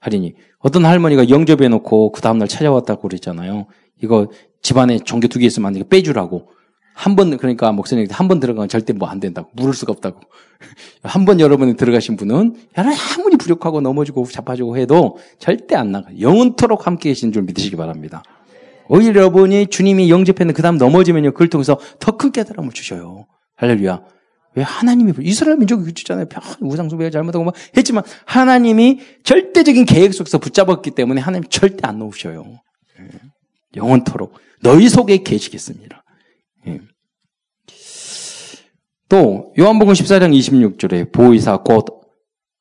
하리니 0.00 0.34
어떤 0.58 0.84
할머니가 0.84 1.28
영접해 1.28 1.68
놓고 1.68 2.12
그 2.12 2.20
다음날 2.20 2.48
찾아왔다고 2.48 3.02
그랬잖아요. 3.08 3.66
이거 4.02 4.28
집안에 4.62 4.98
종교 4.98 5.28
두 5.28 5.38
개 5.38 5.46
있으면 5.46 5.68
안 5.68 5.72
되니까 5.74 5.88
빼주라고. 5.88 6.48
한 6.94 7.16
번, 7.16 7.36
그러니까 7.36 7.72
목사님 7.72 8.06
한 8.10 8.28
번 8.28 8.40
들어가면 8.40 8.68
절대 8.68 8.92
뭐 8.92 9.08
안 9.08 9.18
된다고. 9.20 9.50
물을 9.54 9.74
수가 9.74 9.92
없다고. 9.92 10.20
한 11.02 11.24
번 11.24 11.40
여러분이 11.40 11.76
들어가신 11.76 12.16
분은 12.16 12.54
아무리 12.74 13.36
부족하고 13.36 13.80
넘어지고 13.80 14.24
자빠지고 14.26 14.76
해도 14.78 15.18
절대 15.38 15.74
안 15.74 15.92
나가. 15.92 16.08
영원토록 16.20 16.86
함께 16.86 17.10
계신 17.10 17.32
줄 17.32 17.42
믿으시기 17.42 17.76
바랍니다. 17.76 18.22
오히려 18.88 19.22
여러분이 19.22 19.66
주님이 19.68 20.10
영접했는데 20.10 20.52
그 20.54 20.62
다음 20.62 20.76
넘어지면요. 20.78 21.32
그걸 21.32 21.48
통해서 21.48 21.78
더 21.98 22.16
큰 22.16 22.30
깨달음을 22.32 22.70
주셔요. 22.72 23.26
할렐루야. 23.56 24.02
왜 24.56 24.62
하나님이 24.62 25.12
이스라엘 25.22 25.56
민족이 25.56 25.84
그치잖아요. 25.84 26.26
우상숭배가 26.60 27.10
잘못하고 27.10 27.44
막 27.44 27.54
했지만 27.76 28.04
하나님이 28.24 29.00
절대적인 29.24 29.84
계획 29.84 30.14
속에서 30.14 30.38
붙잡았기 30.38 30.92
때문에 30.92 31.20
하나님 31.20 31.48
절대 31.48 31.88
안 31.88 31.98
놓으셔요. 31.98 32.44
예. 33.00 33.08
영원토록 33.74 34.38
너희 34.62 34.88
속에 34.88 35.24
계시겠습니다. 35.24 36.03
예. 36.66 36.80
또 39.08 39.52
요한복음 39.58 39.92
14장 39.94 40.36
26절에 40.36 41.12
보이사 41.12 41.58
곧 41.58 41.86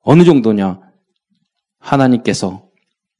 어느 0.01 0.23
정도냐 0.23 0.79
하나님께서 1.79 2.67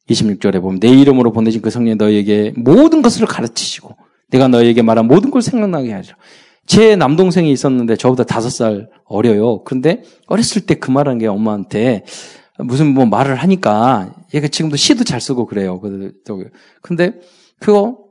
26절에 0.10 0.62
보면 0.62 0.80
내 0.80 0.90
이름으로 0.90 1.32
보내신 1.32 1.62
그 1.62 1.70
성령 1.70 1.98
너희에게 1.98 2.54
모든 2.58 3.02
것을 3.02 3.26
가르치시고 3.26 3.96
내가 4.30 4.48
너희에게 4.48 4.82
말한 4.82 5.08
모든 5.08 5.32
걸 5.32 5.42
생각나게 5.42 5.94
하리라. 5.94 6.16
제 6.66 6.96
남동생이 6.96 7.52
있었는데 7.52 7.96
저보다 7.96 8.24
다섯 8.24 8.50
살 8.50 8.90
어려요. 9.06 9.64
그런데 9.64 10.04
어렸을 10.28 10.66
때 10.66 10.76
그 10.76 10.92
말한 10.92 11.18
게 11.18 11.28
엄마한테 11.28 12.04
무슨 12.60 12.94
뭐 12.94 13.06
말을 13.06 13.36
하니까 13.36 14.16
얘가 14.34 14.48
지금도 14.48 14.76
시도 14.76 15.04
잘 15.04 15.20
쓰고 15.22 15.46
그래요. 15.46 15.80
근데 16.82 17.14
그거 17.60 18.03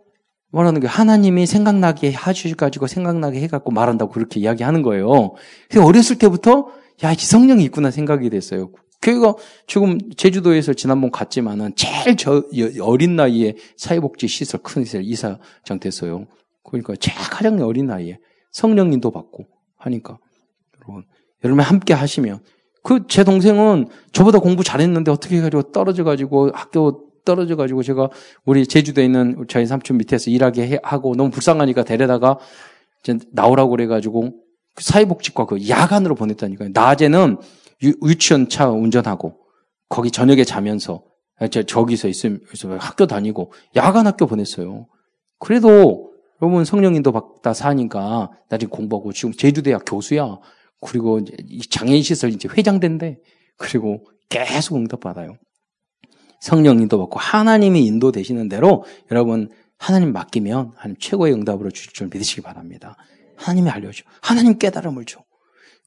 뭐라는 0.53 0.81
게 0.81 0.87
하나님이 0.87 1.47
생각나게 1.47 2.13
해주셔가지고 2.13 2.87
생각나게 2.87 3.41
해갖고 3.41 3.71
말한다고 3.73 4.13
그렇게 4.13 4.39
이야기하는 4.41 4.83
거예요. 4.83 5.35
그래서 5.69 5.87
어렸을 5.87 6.19
때부터 6.19 6.69
야, 7.05 7.13
이 7.13 7.17
성령이 7.17 7.65
있구나 7.65 7.91
생각이 7.91 8.31
됐어요. 8.31 8.71
교회가 9.01 9.35
지금 9.67 9.99
제주도에서 10.17 10.75
지난번 10.75 11.11
갔지만은 11.11 11.73
제일 11.75 12.17
저 12.17 12.45
어린 12.81 13.17
나이에 13.17 13.57
사회복지 13.77 14.29
시설 14.29 14.63
큰 14.63 14.85
시설 14.85 15.03
이사장 15.03 15.81
됐어요. 15.81 16.27
그러니까 16.63 16.95
제일 17.01 17.17
가장 17.19 17.59
어린 17.63 17.87
나이에 17.87 18.19
성령님도 18.53 19.11
받고 19.11 19.47
하니까 19.79 20.19
여러분 20.77 21.05
여러분 21.45 21.65
함께 21.65 21.95
하시면 21.95 22.41
그 22.83 23.07
제 23.09 23.25
동생은 23.25 23.89
저보다 24.13 24.39
공부 24.39 24.63
잘했는데 24.63 25.11
어떻게 25.11 25.37
해가지고 25.39 25.73
떨어져가지고 25.73 26.51
학교 26.53 27.12
떨어져 27.25 27.57
가지고 27.57 27.83
제가 27.83 28.11
우리 28.45 28.67
제주도에 28.67 29.05
있는 29.05 29.45
저희 29.49 29.67
삼촌 29.67 29.99
밑에서 29.99 30.31
일하게 30.31 30.81
하고 30.83 31.15
너무 31.15 31.31
불쌍하니까 31.31 31.85
데려다가 31.85 32.39
이제 33.03 33.19
나오라고 33.33 33.71
그래 33.71 33.87
가지고 33.87 34.33
그 34.75 34.85
사회복지과 34.85 35.47
그 35.47 35.69
야간으로 35.69 36.15
보냈다니까요. 36.15 36.71
낮에는 36.73 37.39
유, 37.83 37.93
유치원 38.07 38.49
차 38.49 38.71
운전하고 38.71 39.39
거기 39.89 40.11
저녁에 40.11 40.45
자면서 40.45 41.05
저, 41.51 41.63
저기서 41.63 42.09
있으면 42.09 42.41
학교 42.79 43.07
다니고 43.07 43.53
야간 43.77 44.07
학교 44.07 44.27
보냈어요. 44.27 44.87
그래도 45.39 46.13
여러분 46.41 46.65
성령님도 46.65 47.13
받다 47.13 47.53
사니까 47.53 48.31
나중에 48.49 48.69
공부하고 48.71 49.13
지금 49.13 49.33
제주대학 49.33 49.83
교수야. 49.87 50.39
그리고 50.81 51.21
장애인 51.71 52.03
시설 52.03 52.31
이제 52.31 52.49
회장 52.57 52.81
된대. 52.81 53.19
그리고 53.57 54.05
계속 54.29 54.77
응답 54.77 55.01
받아요. 55.01 55.37
성령님도 56.43 56.99
받고 56.99 57.21
하나님이 57.21 57.87
인도되시는 57.87 58.49
대로 58.49 58.85
여러분 59.11 59.49
하나님 59.79 60.13
맡기면 60.13 60.73
하나님 60.75 60.97
최고의 60.99 61.33
응답으로 61.33 61.71
주실 61.71 61.93
줄 61.93 62.09
믿으시기 62.13 62.41
바랍니다. 62.41 62.97
하나님이 63.37 63.71
알려줘. 63.71 64.03
하나님 64.21 64.59
깨달음을 64.59 65.05
줘. 65.05 65.23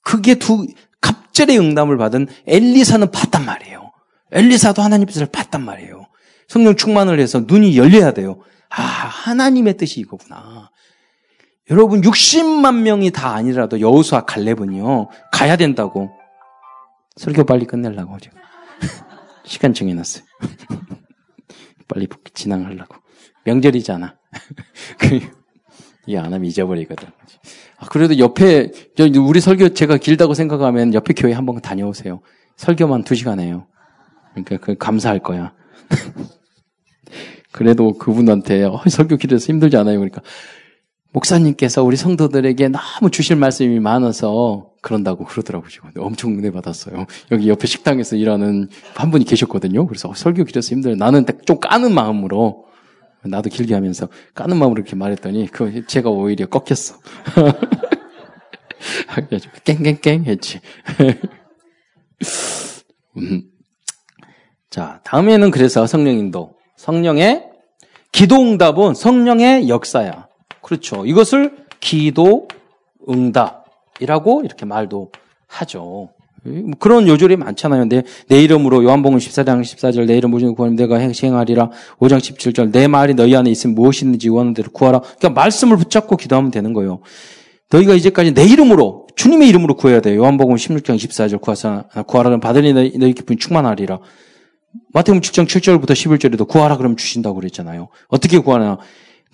그게 0.01 0.35
두 0.35 0.65
갑절의 1.01 1.59
응답을 1.59 1.97
받은 1.97 2.27
엘리사는 2.47 3.11
봤단 3.11 3.45
말이에요. 3.45 3.91
엘리사도 4.31 4.81
하나님 4.81 5.07
뜻을 5.07 5.25
봤단 5.25 5.61
말이에요. 5.61 6.07
성령 6.47 6.75
충만을 6.75 7.19
해서 7.19 7.41
눈이 7.45 7.77
열려야 7.77 8.13
돼요. 8.13 8.39
아, 8.69 8.81
하나님의 8.81 9.75
뜻이 9.75 9.99
이거구나. 9.99 10.69
여러분 11.69 12.01
60만 12.01 12.81
명이 12.81 13.11
다 13.11 13.33
아니라도 13.33 13.81
여우수와 13.81 14.25
갈렙은요 14.25 15.09
가야 15.31 15.55
된다고 15.57 16.11
설교 17.15 17.43
빨리 17.45 17.65
끝내려고 17.65 18.19
지금 18.19 18.37
시간 19.45 19.73
정해놨어요. 19.73 20.23
빨리 21.87 22.07
진행하려고 22.33 22.97
명절이잖아. 23.45 24.17
그, 24.99 25.19
이게 26.07 26.17
안 26.17 26.25
하면 26.25 26.45
잊어버리거든. 26.45 27.07
아, 27.77 27.85
그래도 27.87 28.17
옆에 28.17 28.71
우리 29.17 29.39
설교 29.39 29.69
제가 29.69 29.97
길다고 29.97 30.33
생각하면 30.33 30.93
옆에 30.93 31.13
교회 31.13 31.33
한번 31.33 31.61
다녀오세요. 31.61 32.21
설교만 32.57 33.03
두 33.03 33.15
시간 33.15 33.39
해요. 33.39 33.67
그러니까 34.31 34.57
그 34.57 34.75
감사할 34.75 35.19
거야. 35.19 35.53
그래도 37.51 37.93
그분한테 37.97 38.63
어, 38.63 38.81
설교 38.89 39.17
길어서 39.17 39.47
힘들지 39.47 39.77
않아요. 39.77 39.99
그러니까 39.99 40.21
목사님께서 41.15 41.83
우리 41.83 41.95
성도들에게 41.95 42.69
너무 42.69 43.09
주실 43.09 43.37
말씀이 43.37 43.79
많아서 43.79 44.71
그런다고 44.81 45.23
그러더라고요. 45.23 45.69
엄청 45.97 46.37
은혜 46.37 46.51
받았어요. 46.51 47.05
여기 47.31 47.49
옆에 47.49 47.67
식당에서 47.67 48.17
일하는 48.17 48.67
한 48.93 49.11
분이 49.11 49.25
계셨거든요. 49.25 49.87
그래서 49.87 50.09
어, 50.09 50.13
설교 50.13 50.43
길어서 50.43 50.71
힘들어요. 50.71 50.97
나는 50.97 51.25
좀 51.45 51.59
까는 51.59 51.93
마음으로 51.93 52.65
나도 53.23 53.49
길게 53.49 53.73
하면서 53.73 54.07
까는 54.35 54.57
마음으로 54.57 54.81
이렇게 54.81 54.95
말했더니 54.95 55.47
그 55.47 55.87
제가 55.87 56.09
오히려 56.09 56.45
꺾였어. 56.47 56.97
깽깽깽 59.63 60.25
했지. 60.25 60.59
음. 63.17 63.43
자, 64.69 64.99
다음에는 65.05 65.49
그래서 65.49 65.87
성령인도. 65.87 66.55
성령의 66.75 67.45
기도 68.11 68.41
응답은 68.41 68.93
성령의 68.93 69.69
역사야. 69.69 70.27
그렇죠. 70.65 71.05
이것을 71.05 71.55
기도 71.79 72.47
응답이라고 73.07 74.41
이렇게 74.43 74.65
말도 74.65 75.11
하죠. 75.45 76.09
뭐 76.43 76.71
그런 76.79 77.07
요절이 77.07 77.35
많잖아요. 77.37 77.81
근데 77.81 78.01
내 78.29 78.41
이름으로 78.41 78.83
요한복음 78.83 79.19
14장 79.19 79.61
14절 79.61 80.07
내 80.07 80.17
이름 80.17 80.31
무슨 80.31 80.55
구하면 80.55 80.75
내가 80.75 80.97
행하리라 80.97 81.69
5장 81.99 82.17
17절 82.17 82.71
내 82.71 82.87
말이 82.87 83.13
너희 83.13 83.35
안에 83.35 83.51
있으면 83.51 83.75
무엇이든지 83.75 84.27
원하는 84.29 84.55
대로 84.55 84.71
구하라. 84.71 85.01
그러니까 85.01 85.29
말씀을 85.29 85.77
붙잡고 85.77 86.17
기도하면 86.17 86.49
되는 86.49 86.73
거예요. 86.73 87.01
너희가 87.69 87.93
이제까지 87.93 88.33
내 88.33 88.43
이름으로 88.45 89.05
주님의 89.15 89.47
이름으로 89.49 89.75
구해야 89.75 90.01
돼요. 90.01 90.19
요한복음 90.19 90.55
16장 90.55 90.95
14절 90.95 91.41
구하사 91.41 91.83
구하라 92.07 92.39
받으니 92.39 92.73
너희, 92.73 92.97
너희 92.97 93.13
기쁨이 93.13 93.37
충만하리라. 93.37 93.99
마태복음 94.93 95.21
7장 95.21 95.45
7절부터 95.45 95.91
11절에도 95.91 96.47
구하라 96.47 96.77
그러면 96.77 96.97
주신다고 96.97 97.35
그랬잖아요. 97.35 97.89
어떻게 98.07 98.39
구하나? 98.39 98.79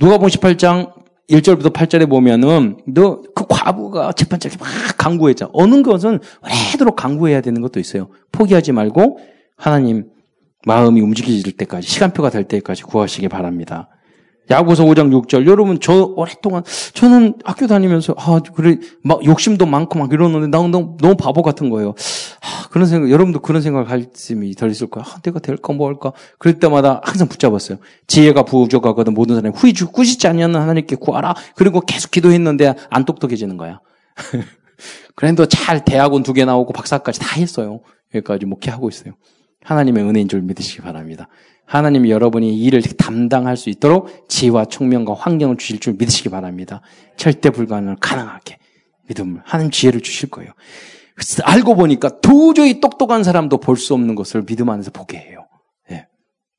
누가복음 0.01 0.27
18장 0.27 1.00
1절부터 1.31 1.73
8절에 1.73 2.09
보면은 2.09 2.77
너 2.87 3.21
그 3.41 3.45
과부가 3.47 4.11
재판장에 4.13 4.55
막 4.59 4.67
강구했잖아. 4.97 5.51
어느 5.53 5.81
것은 5.81 6.19
오래도록 6.43 6.95
강구해야 6.95 7.41
되는 7.41 7.61
것도 7.61 7.79
있어요. 7.79 8.09
포기하지 8.31 8.71
말고 8.71 9.19
하나님 9.55 10.09
마음이 10.65 11.01
움직여질 11.01 11.57
때까지 11.57 11.87
시간표가 11.87 12.29
될 12.29 12.43
때까지 12.43 12.83
구하시기 12.83 13.27
바랍니다. 13.29 13.89
야고서 14.51 14.85
5장 14.85 15.09
6절. 15.09 15.47
여러분, 15.47 15.79
저 15.79 16.03
오랫동안, 16.15 16.63
저는 16.93 17.35
학교 17.43 17.65
다니면서, 17.67 18.13
아, 18.17 18.39
그래, 18.53 18.77
막 19.03 19.25
욕심도 19.25 19.65
많고 19.65 19.97
막 19.97 20.11
이러는데, 20.13 20.47
나 20.47 20.57
너무, 20.67 20.97
너무 20.99 21.15
바보 21.15 21.41
같은 21.41 21.69
거예요. 21.69 21.95
아, 22.41 22.67
그런 22.69 22.87
생각, 22.87 23.09
여러분도 23.09 23.39
그런 23.39 23.61
생각 23.61 23.89
할 23.89 24.11
쯤이 24.13 24.53
덜 24.55 24.69
있을 24.69 24.87
거야. 24.87 25.03
아, 25.07 25.19
내가 25.21 25.39
될까, 25.39 25.73
뭐 25.73 25.87
할까. 25.87 26.11
그럴 26.37 26.59
때마다 26.59 27.01
항상 27.03 27.27
붙잡았어요. 27.27 27.79
지혜가 28.07 28.43
부족하거든 28.43 29.13
모든 29.13 29.35
사람이 29.35 29.55
후이 29.57 29.73
꾸짖지 29.73 30.27
않냐는 30.27 30.59
하나님께 30.59 30.97
구하라. 30.97 31.33
그리고 31.55 31.81
계속 31.81 32.11
기도했는데 32.11 32.75
안 32.89 33.05
똑똑해지는 33.05 33.57
거야. 33.57 33.79
그래도 35.15 35.45
잘 35.45 35.85
대학원 35.85 36.23
두 36.23 36.33
개 36.33 36.45
나오고 36.45 36.73
박사까지 36.73 37.19
다 37.19 37.39
했어요. 37.39 37.81
여기까지 38.15 38.45
목회하고 38.45 38.89
있어요. 38.89 39.13
하나님의 39.63 40.03
은혜인 40.03 40.27
줄 40.27 40.41
믿으시기 40.41 40.81
바랍니다. 40.81 41.27
하나님이 41.71 42.11
여러분이 42.11 42.53
일을 42.59 42.81
담당할 42.81 43.55
수 43.55 43.69
있도록 43.69 44.27
지혜와 44.27 44.65
총명과 44.65 45.13
환경을 45.13 45.55
주실 45.55 45.79
줄 45.79 45.93
믿으시기 45.93 46.27
바랍니다. 46.27 46.81
절대 47.15 47.49
불가능을 47.49 47.95
가능하게 48.01 48.57
믿음을 49.07 49.41
하는 49.45 49.71
지혜를 49.71 50.01
주실 50.01 50.29
거예요. 50.29 50.51
알고 51.43 51.75
보니까 51.75 52.19
도저히 52.19 52.81
똑똑한 52.81 53.23
사람도 53.23 53.59
볼 53.61 53.77
수 53.77 53.93
없는 53.93 54.15
것을 54.15 54.45
믿음 54.45 54.69
안에서 54.69 54.91
보게 54.91 55.17
해요. 55.17 55.47
예. 55.91 56.07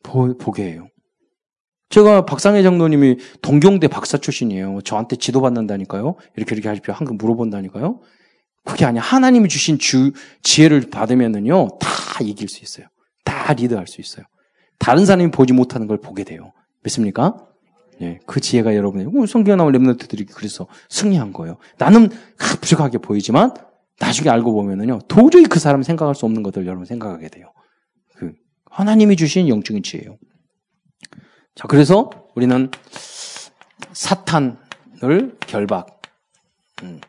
보, 0.03 0.35
보게 0.39 0.65
해요. 0.65 0.89
제가 1.91 2.25
박상혜 2.25 2.63
장로님이 2.63 3.19
동경대 3.43 3.89
박사 3.89 4.17
출신이에요. 4.17 4.81
저한테 4.83 5.17
지도받는다니까요. 5.17 6.17
이렇게 6.39 6.55
이렇게 6.55 6.71
하십시오. 6.71 6.95
항상 6.95 7.19
물어본다니까요. 7.19 8.01
그게 8.65 8.87
아니야. 8.87 9.03
하나님이 9.03 9.51
주신 9.51 9.79
주, 9.79 10.13
지혜를 10.43 10.89
받으면은요, 10.91 11.79
다 11.81 11.89
이길 12.23 12.49
수 12.49 12.63
있어요. 12.63 12.87
다 13.25 13.53
리드할 13.53 13.87
수 13.87 14.01
있어요. 14.01 14.25
다른 14.83 15.07
사람이 15.07 15.31
보지 15.31 15.53
못하는 15.53 15.87
걸 15.87 15.99
보게 15.99 16.25
돼요. 16.25 16.53
믿습니까? 16.83 17.47
예, 18.01 18.19
그 18.27 18.41
지혜가 18.41 18.75
여러분의 18.75 19.07
성경에 19.29 19.55
나온 19.55 19.73
랩런트들이 19.73 20.27
그래서 20.35 20.67
승리한 20.89 21.33
거예요. 21.33 21.57
나는 21.79 22.11
부족하게 22.61 22.99
보이지만 22.99 23.55
나중에 24.01 24.29
알고 24.29 24.53
보면은요 24.53 25.03
도저히 25.07 25.45
그 25.45 25.61
사람 25.61 25.85
생각할 25.85 26.17
수 26.17 26.27
없는 26.27 26.43
것들 26.43 26.67
여러분 26.67 26.85
생각하게 26.85 27.29
돼요. 27.29 27.53
그 28.17 28.33
하나님이 28.71 29.15
주신 29.15 29.49
영적인 29.49 29.85
지혜예요. 29.85 30.19
자, 31.55 31.69
그래서 31.69 32.11
우리는 32.35 32.69
사탄을 33.93 35.37
결박. 35.47 36.03
음. 36.83 37.01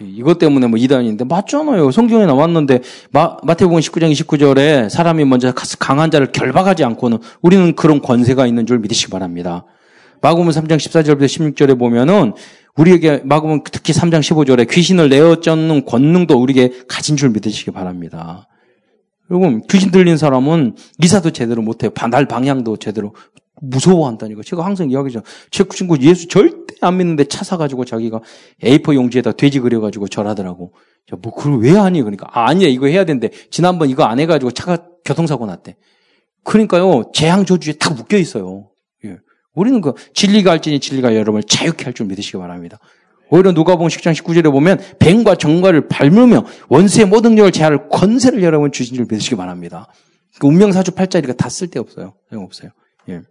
이것 0.00 0.38
때문에 0.38 0.66
뭐 0.66 0.78
이단인데 0.78 1.24
맞잖아요. 1.24 1.90
성경에 1.90 2.26
나왔는데 2.26 2.80
마, 3.10 3.36
마태복음 3.42 3.80
19장 3.80 4.12
29절에 4.12 4.88
사람이 4.88 5.24
먼저 5.24 5.52
강한 5.78 6.10
자를 6.10 6.30
결박하지 6.32 6.84
않고는 6.84 7.18
우리는 7.42 7.74
그런 7.74 8.00
권세가 8.00 8.46
있는 8.46 8.66
줄 8.66 8.78
믿으시기 8.78 9.10
바랍니다. 9.10 9.64
마고음 10.20 10.48
3장 10.48 10.76
14절부터 10.76 11.24
16절에 11.24 11.78
보면은 11.78 12.32
우리에게 12.76 13.22
마고음 13.24 13.60
특히 13.64 13.92
3장 13.92 14.20
15절에 14.20 14.70
귀신을 14.70 15.08
내어 15.08 15.36
쫓는 15.36 15.84
권능도 15.84 16.40
우리에게 16.40 16.82
가진 16.88 17.16
줄 17.16 17.30
믿으시기 17.30 17.72
바랍니다. 17.72 18.48
여러분 19.30 19.62
귀신 19.68 19.90
들린 19.90 20.16
사람은 20.16 20.76
이사도 21.02 21.30
제대로 21.32 21.60
못해요. 21.62 21.90
날 22.10 22.26
방향도 22.26 22.76
제대로 22.78 23.14
무서워한다니까. 23.60 24.42
제가 24.44 24.64
항상 24.64 24.90
이야기죠. 24.90 25.22
제 25.50 25.64
친구 25.68 25.98
예수 26.00 26.28
절대 26.28 26.74
안 26.80 26.96
믿는데 26.96 27.24
차 27.24 27.44
사가지고 27.44 27.84
자기가 27.84 28.20
A4 28.62 28.94
용지에다 28.94 29.32
돼지 29.32 29.60
그려가지고 29.60 30.08
절하더라고. 30.08 30.72
야, 31.12 31.18
뭐, 31.22 31.34
그걸 31.34 31.60
왜 31.60 31.72
하니? 31.72 32.02
그러니까. 32.02 32.28
아, 32.32 32.48
아니야, 32.48 32.68
이거 32.68 32.86
해야 32.86 33.04
된대. 33.04 33.30
지난번 33.50 33.88
이거 33.88 34.04
안 34.04 34.20
해가지고 34.20 34.50
차가 34.52 34.78
교통사고 35.04 35.46
났대. 35.46 35.76
그러니까요, 36.44 37.10
재앙조주에 37.14 37.74
딱 37.74 37.94
묶여 37.94 38.16
있어요. 38.16 38.70
예. 39.04 39.18
우리는 39.54 39.80
그 39.80 39.94
진리가 40.14 40.50
할지니 40.50 40.80
진리가 40.80 41.14
여러분을 41.14 41.42
자유케 41.42 41.84
할 41.84 41.94
줄 41.94 42.06
믿으시기 42.06 42.38
바랍니다. 42.38 42.78
오히려 43.30 43.52
누가복음 43.52 43.88
10장 43.88 44.14
19절에 44.14 44.50
보면 44.50 44.78
뱀과 44.98 45.34
정과를 45.34 45.88
밟으며 45.88 46.44
원수의 46.68 47.06
모든 47.06 47.36
영을 47.36 47.52
제할 47.52 47.88
권세를 47.88 48.42
여러분 48.42 48.72
주신 48.72 48.96
줄 48.96 49.06
믿으시기 49.10 49.36
바랍니다. 49.36 49.86
그 50.38 50.46
운명사주 50.46 50.92
팔자리가 50.92 51.34
다 51.34 51.48
쓸데없어요. 51.48 52.14
소용없어요. 52.30 52.70
예. 53.10 53.22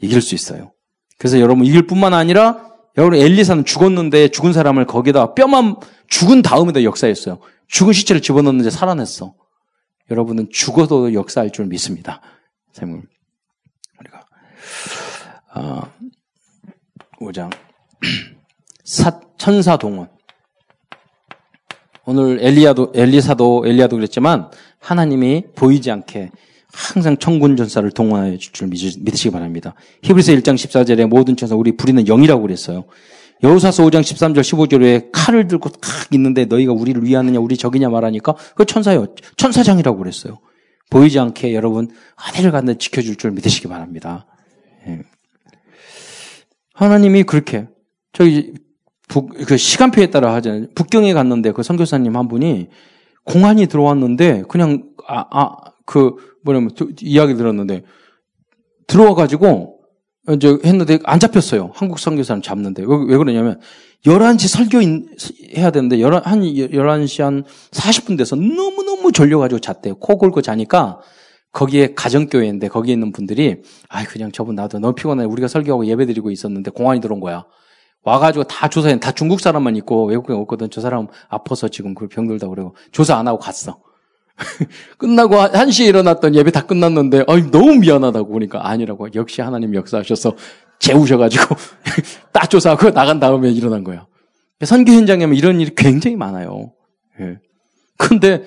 이길 0.00 0.20
수 0.20 0.34
있어요. 0.34 0.72
그래서 1.18 1.40
여러분 1.40 1.64
이길 1.64 1.86
뿐만 1.86 2.14
아니라 2.14 2.70
여러분 2.96 3.18
엘리사는 3.18 3.64
죽었는데 3.64 4.28
죽은 4.28 4.52
사람을 4.52 4.86
거기다 4.86 5.34
뼈만 5.34 5.76
죽은 6.08 6.42
다음에도 6.42 6.82
역사했어요. 6.82 7.38
죽은 7.68 7.92
시체를 7.92 8.20
집어넣는데 8.20 8.70
살아냈어. 8.70 9.34
여러분은 10.10 10.48
죽어도 10.50 11.14
역사할 11.14 11.50
줄 11.50 11.66
믿습니다. 11.66 12.20
샘물. 12.72 13.02
우리가 14.00 14.26
어, 15.54 15.92
5장 17.20 17.50
사, 18.84 19.20
천사 19.38 19.76
동원. 19.76 20.08
오늘 22.06 22.38
엘리야도 22.42 22.92
엘리사도 22.94 23.64
엘리야도 23.66 23.96
그랬지만 23.96 24.50
하나님이 24.80 25.44
보이지 25.54 25.90
않게 25.92 26.30
항상 26.72 27.16
천군 27.16 27.56
전사를 27.56 27.90
동원해 27.90 28.38
줄줄 28.38 28.68
믿으시기 28.68 29.30
바랍니다. 29.30 29.74
히브리서 30.02 30.32
1장 30.32 30.54
14절에 30.54 31.06
모든 31.06 31.36
천사 31.36 31.54
우리 31.54 31.76
부리는 31.76 32.04
영이라고 32.04 32.42
그랬어요. 32.42 32.84
여호사서 33.42 33.84
5장 33.84 34.00
13절 34.02 34.40
15절에 34.40 35.08
칼을 35.12 35.48
들고 35.48 35.70
탁 35.70 36.12
있는데 36.12 36.44
너희가 36.44 36.72
우리를 36.72 37.02
위하느냐 37.04 37.38
우리 37.38 37.56
적이냐 37.56 37.88
말하니까 37.88 38.34
그 38.54 38.64
천사요. 38.66 39.14
천사장이라고 39.36 39.98
그랬어요. 39.98 40.40
보이지 40.90 41.18
않게 41.18 41.54
여러분 41.54 41.88
아내를 42.16 42.50
갖는 42.50 42.78
지켜줄 42.78 43.16
줄 43.16 43.30
믿으시기 43.30 43.68
바랍니다. 43.68 44.26
예. 44.86 45.00
하나님이 46.74 47.22
그렇게 47.22 47.68
저기 48.12 48.52
북, 49.08 49.30
그 49.46 49.56
시간표에 49.56 50.10
따라 50.10 50.34
하잖아요. 50.34 50.66
북경에 50.74 51.12
갔는데 51.12 51.52
그 51.52 51.62
선교사님 51.62 52.16
한 52.16 52.28
분이 52.28 52.68
공안이 53.24 53.66
들어왔는데 53.66 54.44
그냥 54.48 54.84
아, 55.06 55.24
아, 55.30 55.56
그 55.90 56.14
뭐냐면 56.44 56.70
이야기 57.02 57.34
들었는데 57.34 57.82
들어와 58.86 59.14
가지고 59.14 59.80
이제 60.32 60.56
했는데 60.64 61.00
안 61.02 61.18
잡혔어요. 61.18 61.72
한국 61.74 61.98
선교사람 61.98 62.42
잡는데. 62.42 62.84
왜, 62.86 62.96
왜 63.08 63.16
그러냐면 63.16 63.58
11시 64.06 64.46
설교 64.46 64.78
해야 65.56 65.72
되는데 65.72 65.98
11, 65.98 66.20
한 66.24 66.42
11시 66.42 67.22
한 67.22 67.42
40분 67.72 68.16
돼서 68.16 68.36
너무너무 68.36 69.10
졸려 69.10 69.40
가지고 69.40 69.58
잤대요. 69.58 69.96
코 69.96 70.16
골고 70.16 70.42
자니까 70.42 71.00
거기에 71.50 71.94
가정교회인데 71.94 72.68
거기에 72.68 72.92
있는 72.92 73.10
분들이 73.10 73.62
아 73.88 74.04
그냥 74.04 74.30
저분 74.30 74.54
나도 74.54 74.78
너무 74.78 74.94
피곤해. 74.94 75.24
우리가 75.24 75.48
설교하고 75.48 75.86
예배드리고 75.86 76.30
있었는데 76.30 76.70
공안이 76.70 77.00
들어온 77.00 77.18
거야. 77.18 77.46
와가지고 78.04 78.44
다 78.44 78.68
조사해. 78.68 79.00
다 79.00 79.10
중국 79.10 79.40
사람만 79.40 79.74
있고 79.74 80.04
외국인 80.06 80.36
없거든. 80.36 80.70
저 80.70 80.80
사람 80.80 81.08
아파서 81.28 81.66
지금 81.66 81.94
그 81.94 82.06
병들다 82.06 82.46
그러고 82.46 82.76
조사 82.92 83.16
안 83.16 83.26
하고 83.26 83.40
갔어. 83.40 83.89
끝나고 84.98 85.36
한 85.36 85.70
시에 85.70 85.88
일어났던 85.88 86.34
예배 86.34 86.50
다 86.50 86.66
끝났는데, 86.66 87.24
어이, 87.26 87.50
너무 87.50 87.76
미안하다고 87.76 88.32
보니까 88.32 88.68
아니라고. 88.68 89.08
역시 89.14 89.40
하나님 89.40 89.74
역사하셔서 89.74 90.36
재우셔가지고, 90.78 91.56
딱 92.32 92.48
조사하고 92.48 92.90
나간 92.90 93.20
다음에 93.20 93.50
일어난 93.50 93.84
거야. 93.84 94.06
선교 94.64 94.92
현장에 94.92 95.26
면 95.26 95.36
이런 95.36 95.60
일이 95.60 95.72
굉장히 95.74 96.16
많아요. 96.16 96.72
예. 97.20 97.38
근데, 97.96 98.44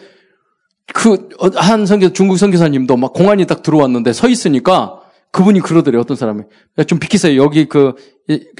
그, 0.94 1.30
어, 1.40 1.50
한 1.56 1.86
선교, 1.86 2.12
중국 2.12 2.38
선교사님도 2.38 2.98
막 2.98 3.14
공안이 3.14 3.46
딱 3.46 3.64
들어왔는데 3.64 4.14
서 4.14 4.28
있으니까, 4.28 5.00
그분이 5.34 5.62
그러더래요. 5.62 6.00
어떤 6.00 6.16
사람이. 6.16 6.44
야, 6.78 6.84
좀 6.84 7.00
비키세요. 7.00 7.42
여기 7.42 7.66
그, 7.66 7.96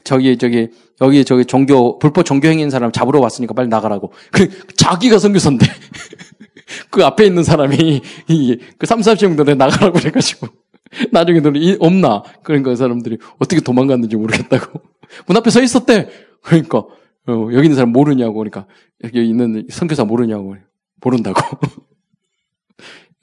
저기, 0.04 0.38
저기, 0.40 0.70
여기, 1.02 1.24
저기 1.24 1.46
종교, 1.46 2.00
불법 2.00 2.26
종교 2.26 2.48
행위인 2.48 2.72
사람 2.72 2.92
잡으러 2.92 3.20
왔으니까 3.20 3.54
빨리 3.54 3.68
나가라고. 3.68 4.12
그, 4.32 4.50
자기가 4.76 5.20
선교사인데. 5.20 5.68
그 6.90 7.04
앞에 7.06 7.26
있는 7.26 7.44
사람이, 7.44 8.02
이, 8.28 8.60
그 8.78 8.86
3, 8.86 9.00
40명들에 9.02 9.58
나가라고 9.58 10.00
그래가지고. 10.00 10.48
나중에 11.12 11.40
너는 11.40 11.78
없나? 11.80 12.24
그러니까 12.44 12.70
그 12.70 12.76
사람들이 12.76 13.18
어떻게 13.40 13.62
도망갔는지 13.62 14.16
모르겠다고. 14.16 14.82
문 15.28 15.38
앞에 15.38 15.50
서 15.50 15.62
있었대. 15.62 16.10
그러니까, 16.42 16.80
어, 16.80 17.50
여기 17.54 17.64
있는 17.64 17.76
사람 17.76 17.92
모르냐고. 17.92 18.36
그러니까, 18.36 18.68
여기 19.04 19.28
있는 19.28 19.66
선교사 19.70 20.06
모르냐고. 20.06 20.56
모른다고. 21.02 21.42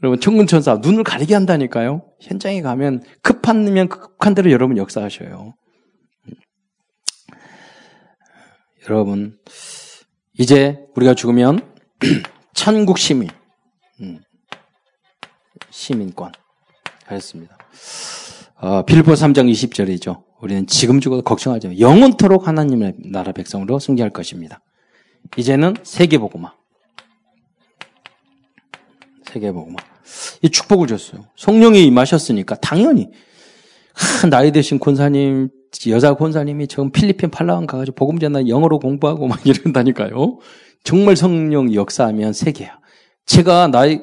여러분 0.03 0.19
청근천사 0.19 0.77
눈을 0.77 1.05
가리게 1.05 1.35
한다니까요. 1.35 2.03
현장에 2.21 2.63
가면 2.63 3.03
급한면 3.23 3.89
급한 3.89 4.35
대로 4.35 4.51
여러분 4.51 4.79
역사하셔요. 4.79 5.55
여러분 8.89 9.39
이제 10.39 10.79
우리가 10.97 11.15
죽으면 11.15 11.61
천국 12.55 12.99
시민 12.99 13.29
음, 14.01 14.21
시민권 15.71 16.33
하였습니다. 17.07 17.57
어, 18.57 18.85
빌보 18.85 19.13
3장 19.13 19.51
20절이죠. 19.51 20.23
우리는 20.41 20.67
지금 20.67 21.01
죽어도 21.01 21.23
걱정하지 21.23 21.69
마. 21.69 21.75
영원토록 21.79 22.49
하나님의 22.49 22.95
나라 23.11 23.33
백성으로 23.33 23.79
승리할 23.79 24.11
것입니다. 24.11 24.61
이제는 25.37 25.75
세계보고마. 25.83 26.53
세계보고마. 29.25 29.77
이 30.43 30.51
축복을 30.51 30.87
줬어요. 30.87 31.27
성령이 31.37 31.85
임하셨으니까 31.85 32.57
당연히 32.57 33.11
하, 33.95 34.29
나이 34.29 34.51
드신 34.51 34.79
권사님 34.79 35.51
여자 35.89 36.15
권사님이 36.15 36.67
지금 36.67 36.91
필리핀 36.91 37.31
팔라완 37.31 37.67
가가지고 37.67 37.95
복음 37.95 38.19
전나 38.19 38.49
영어로 38.49 38.79
공부하고 38.79 39.29
막 39.29 39.47
이런다니까요. 39.47 40.39
정말 40.83 41.17
성령 41.17 41.75
역사하면 41.75 42.33
세계야. 42.33 42.81
제가 43.27 43.69
나이 43.69 44.01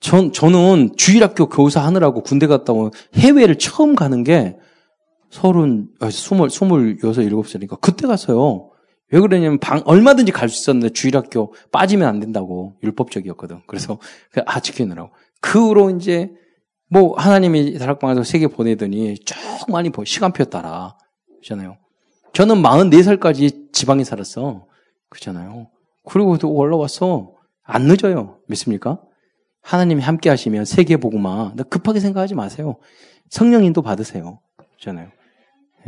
전 0.00 0.32
저는 0.32 0.96
주일학교 0.96 1.48
교사 1.48 1.84
하느라고 1.84 2.22
군대 2.22 2.46
갔다 2.46 2.72
온 2.72 2.90
해외를 3.14 3.56
처음 3.58 3.94
가는 3.94 4.22
게 4.24 4.56
서른 5.30 5.88
아, 6.00 6.10
스물 6.10 6.50
스물 6.50 6.98
여섯 7.04 7.22
일곱 7.22 7.48
살이니까 7.48 7.76
그때 7.76 8.06
갔어요. 8.06 8.70
왜 9.12 9.20
그러냐면 9.20 9.58
방 9.58 9.82
얼마든지 9.84 10.32
갈 10.32 10.48
수 10.48 10.62
있었는데 10.62 10.92
주일학교 10.92 11.54
빠지면 11.72 12.08
안 12.08 12.20
된다고 12.20 12.76
율법적이었거든. 12.82 13.62
그래서 13.66 13.98
아 14.46 14.60
지키느라고. 14.60 15.10
그 15.40 15.68
후로 15.68 15.90
이제 15.90 16.30
뭐 16.88 17.14
하나님이 17.16 17.78
다락방에서 17.78 18.22
세계 18.24 18.46
보내더니 18.48 19.16
쭉 19.18 19.36
많이 19.68 19.90
시간표 20.04 20.46
따라 20.46 20.96
그잖아요. 21.40 21.76
저는 22.32 22.56
44살까지 22.62 23.72
지방에 23.72 24.04
살았어. 24.04 24.66
그잖아요. 25.08 25.68
그리고 26.04 26.36
또 26.38 26.52
올라왔어. 26.52 27.32
안 27.66 27.82
늦어요. 27.82 28.38
믿습니까? 28.48 29.00
하나님이 29.62 30.02
함께 30.02 30.30
하시면 30.30 30.64
세계 30.64 30.96
보고만 30.96 31.56
급하게 31.68 32.00
생각하지 32.00 32.34
마세요. 32.34 32.76
성령님도 33.30 33.82
받으세요. 33.82 34.40
그잖아요. 34.78 35.10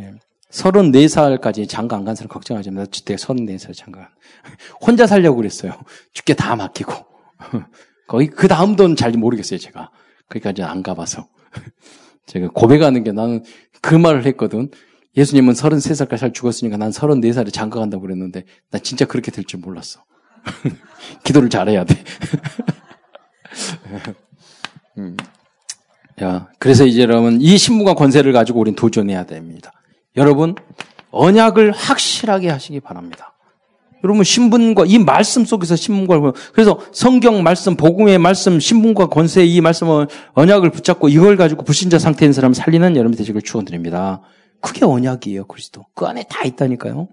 예. 0.00 0.14
34살까지 0.50 1.68
장가 1.68 1.96
안 1.96 2.04
간 2.04 2.14
사람 2.14 2.28
걱정하지 2.28 2.70
마. 2.70 2.84
그때 2.84 3.14
34살 3.16 3.74
장가. 3.74 4.10
혼자 4.84 5.06
살려고 5.06 5.36
그랬어요. 5.36 5.72
죽게 6.14 6.34
다 6.34 6.56
맡기고. 6.56 6.92
거의 8.08 8.28
그 8.28 8.48
다음도는 8.48 8.96
잘 8.96 9.12
모르겠어요, 9.12 9.58
제가. 9.58 9.90
그러니까 10.28 10.50
이제 10.50 10.62
안 10.62 10.82
가봐서. 10.82 11.28
제가 12.26 12.48
고백하는 12.48 13.04
게 13.04 13.12
나는 13.12 13.44
그 13.82 13.94
말을 13.94 14.24
했거든. 14.26 14.70
예수님은 15.16 15.52
33살까지 15.54 16.16
살 16.16 16.32
죽었으니까 16.32 16.76
난 16.76 16.90
34살에 16.90 17.52
장가 17.52 17.78
간다고 17.78 18.02
그랬는데, 18.02 18.44
나 18.70 18.78
진짜 18.78 19.04
그렇게 19.04 19.30
될 19.30 19.44
줄 19.44 19.60
몰랐어. 19.60 20.02
기도를 21.24 21.50
잘해야 21.50 21.84
돼. 21.84 21.96
음. 24.98 25.16
야, 26.22 26.48
그래서 26.58 26.84
이제 26.84 27.02
여러분, 27.02 27.40
이 27.40 27.56
신분과 27.56 27.94
권세를 27.94 28.32
가지고 28.32 28.60
우린 28.60 28.74
도전해야 28.74 29.26
됩니다. 29.26 29.72
여러분, 30.16 30.54
언약을 31.10 31.72
확실하게 31.72 32.48
하시기 32.50 32.80
바랍니다. 32.80 33.34
여러분 34.04 34.22
신분과 34.22 34.84
이 34.86 34.98
말씀 34.98 35.44
속에서 35.44 35.74
신분과 35.74 36.32
그래서 36.52 36.78
성경 36.92 37.42
말씀 37.42 37.76
복음의 37.76 38.18
말씀 38.18 38.60
신분과 38.60 39.08
권세 39.08 39.44
이 39.44 39.60
말씀을 39.60 40.06
언약을 40.34 40.70
붙잡고 40.70 41.08
이걸 41.08 41.36
가지고 41.36 41.64
불신자 41.64 41.98
상태인 41.98 42.32
사람을 42.32 42.54
살리는 42.54 42.96
여러분 42.96 43.16
되시길 43.16 43.42
축원드립니다. 43.42 44.22
그게 44.60 44.84
언약이에요 44.84 45.46
그리스도 45.46 45.84
그 45.94 46.06
안에 46.06 46.24
다 46.28 46.44
있다니까요. 46.44 47.08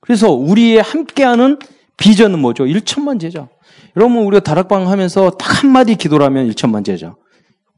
그래서 0.00 0.32
우리의 0.32 0.82
함께하는 0.82 1.58
비전은 1.96 2.38
뭐죠? 2.38 2.64
1천만 2.64 3.20
제자. 3.20 3.48
여러분 3.96 4.18
우리가 4.18 4.40
다락방 4.42 4.88
하면서 4.88 5.30
딱 5.30 5.62
한마디 5.62 5.96
기도라면 5.96 6.50
1천만 6.50 6.84
제자. 6.84 7.14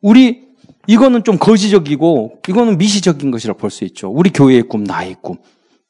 우리 0.00 0.44
이거는 0.86 1.24
좀 1.24 1.38
거시적이고 1.38 2.40
이거는 2.48 2.78
미시적인 2.78 3.30
것이라 3.30 3.54
볼 3.54 3.70
수 3.70 3.84
있죠. 3.84 4.10
우리 4.10 4.30
교회의 4.30 4.62
꿈, 4.62 4.84
나의 4.84 5.16
꿈. 5.20 5.36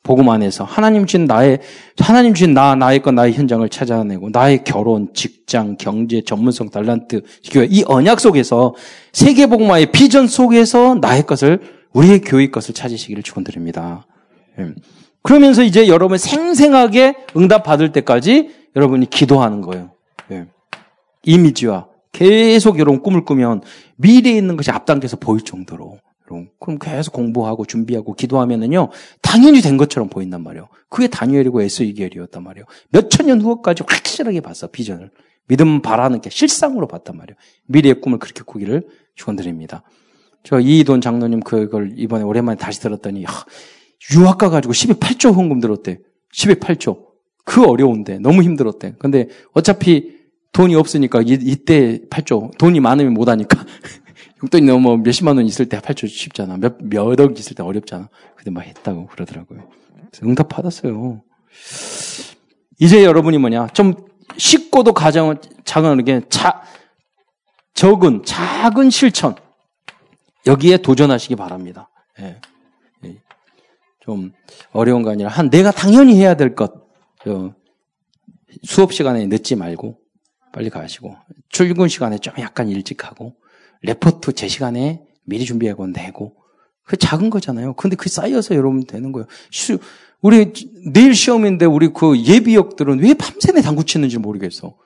복음 0.04 0.28
안에서 0.28 0.64
하나님 0.64 1.06
주신 1.06 1.24
나의 1.24 1.60
하나님 1.98 2.34
주신 2.34 2.52
나 2.52 2.74
나의 2.74 3.00
것 3.00 3.14
나의 3.14 3.32
현장을 3.32 3.66
찾아내고 3.70 4.28
나의 4.30 4.62
결혼, 4.62 5.08
직장, 5.14 5.76
경제, 5.78 6.20
전문성, 6.20 6.68
달란트 6.68 7.22
교회 7.50 7.66
이 7.70 7.84
언약 7.86 8.20
속에서 8.20 8.74
세계 9.12 9.46
복음화의 9.46 9.92
비전 9.92 10.26
속에서 10.26 10.96
나의 10.96 11.22
것을 11.22 11.60
우리의 11.94 12.20
교회 12.20 12.50
것을 12.50 12.74
찾으시기를 12.74 13.22
축원드립니다. 13.22 14.06
예. 15.24 15.28
그러면서 15.28 15.62
이제 15.62 15.88
여러분 15.88 16.18
생생하게 16.18 17.16
응답 17.36 17.64
받을 17.64 17.92
때까지 17.92 18.54
여러분이 18.76 19.10
기도하는 19.10 19.60
거예요. 19.60 19.92
예. 20.30 20.46
이미지와 21.24 21.88
계속 22.12 22.78
여러분 22.78 23.02
꿈을 23.02 23.24
꾸면 23.24 23.62
미래에 23.96 24.36
있는 24.36 24.56
것이 24.56 24.70
앞당겨서 24.70 25.16
보일 25.16 25.42
정도로 25.42 25.98
그럼 26.58 26.78
계속 26.78 27.12
공부하고 27.12 27.64
준비하고 27.66 28.14
기도하면은요, 28.14 28.88
당연히 29.20 29.60
된 29.60 29.76
것처럼 29.76 30.08
보인단 30.08 30.42
말이에요. 30.42 30.68
그게 30.88 31.06
다니엘이고 31.06 31.62
에스이겔이었단 31.62 32.42
말이에요. 32.42 32.64
몇천 32.90 33.26
년 33.26 33.40
후까지 33.40 33.84
확실하게 33.86 34.40
봤어, 34.40 34.68
비전을. 34.68 35.10
믿음 35.46 35.82
바라는 35.82 36.22
게 36.22 36.30
실상으로 36.30 36.88
봤단 36.88 37.16
말이에요. 37.16 37.36
미래의 37.66 38.00
꿈을 38.00 38.18
그렇게 38.18 38.42
꾸기를 38.42 38.88
축원드립니다. 39.14 39.82
저 40.42 40.58
이돈 40.60 41.02
장로님 41.02 41.40
그걸 41.40 41.92
이번에 41.96 42.24
오랜만에 42.24 42.56
다시 42.56 42.80
들었더니, 42.80 43.24
하, 43.24 43.44
유학 44.14 44.38
가 44.38 44.50
가지고 44.50 44.72
12, 44.74 44.94
8조 44.94 45.34
헌금 45.34 45.60
들었대. 45.60 45.98
12, 46.32 46.56
8조. 46.56 47.04
그 47.44 47.64
어려운데, 47.64 48.18
너무 48.18 48.42
힘들었대. 48.42 48.94
근데 48.98 49.28
어차피 49.52 50.14
돈이 50.52 50.74
없으니까 50.74 51.20
이, 51.22 51.38
이때 51.40 52.00
8조. 52.10 52.56
돈이 52.58 52.80
많으면 52.80 53.12
못하니까. 53.12 53.64
용돈이 54.44 54.66
너무 54.66 54.80
뭐 54.80 54.96
몇십만 54.98 55.36
원 55.36 55.46
있을 55.46 55.68
때팔줄 55.68 56.08
쉽잖아. 56.08 56.56
몇, 56.58 56.76
몇억 56.80 57.38
있을 57.38 57.56
때 57.56 57.62
어렵잖아. 57.62 58.08
근데 58.36 58.50
막 58.50 58.62
했다고 58.62 59.06
그러더라고요. 59.06 59.68
응답 60.22 60.48
받았어요. 60.48 61.22
이제 62.78 63.04
여러분이 63.04 63.38
뭐냐. 63.38 63.68
좀 63.68 63.94
쉽고도 64.36 64.92
가장 64.92 65.36
작은 65.64 66.04
게 66.04 66.20
자, 66.28 66.62
적은, 67.74 68.24
작은 68.24 68.90
실천. 68.90 69.34
여기에 70.46 70.78
도전하시기 70.78 71.36
바랍니다. 71.36 71.88
예. 72.20 72.24
예. 72.24 72.40
좀 74.04 74.32
어려운 74.72 75.02
거 75.02 75.10
아니라 75.10 75.30
한 75.30 75.48
내가 75.48 75.70
당연히 75.70 76.16
해야 76.16 76.34
될 76.34 76.54
것. 76.54 76.72
수업 78.62 78.92
시간에 78.92 79.26
늦지 79.26 79.56
말고 79.56 79.98
빨리 80.52 80.68
가시고 80.68 81.16
출근 81.48 81.88
시간에 81.88 82.18
좀 82.18 82.34
약간 82.38 82.68
일찍 82.68 83.06
하고 83.06 83.34
레포트 83.82 84.34
제 84.34 84.46
시간에 84.46 85.02
미리 85.24 85.44
준비하고 85.46 85.86
내고 85.86 86.36
그 86.84 86.98
작은 86.98 87.30
거잖아요. 87.30 87.74
근데 87.74 87.96
그 87.96 88.10
쌓여서 88.10 88.54
여러분 88.54 88.84
되는 88.84 89.10
거예요. 89.10 89.26
우리 90.20 90.52
내일 90.92 91.14
시험인데 91.14 91.64
우리 91.64 91.88
그 91.88 92.20
예비역들은 92.20 93.00
왜 93.00 93.14
밤새내 93.14 93.62
당구 93.62 93.84
치는지 93.84 94.18
모르겠어. 94.18 94.76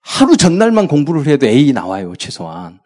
하루 0.00 0.36
전날만 0.36 0.88
공부를 0.88 1.26
해도 1.26 1.46
A 1.46 1.72
나와요, 1.72 2.14
최소한. 2.16 2.80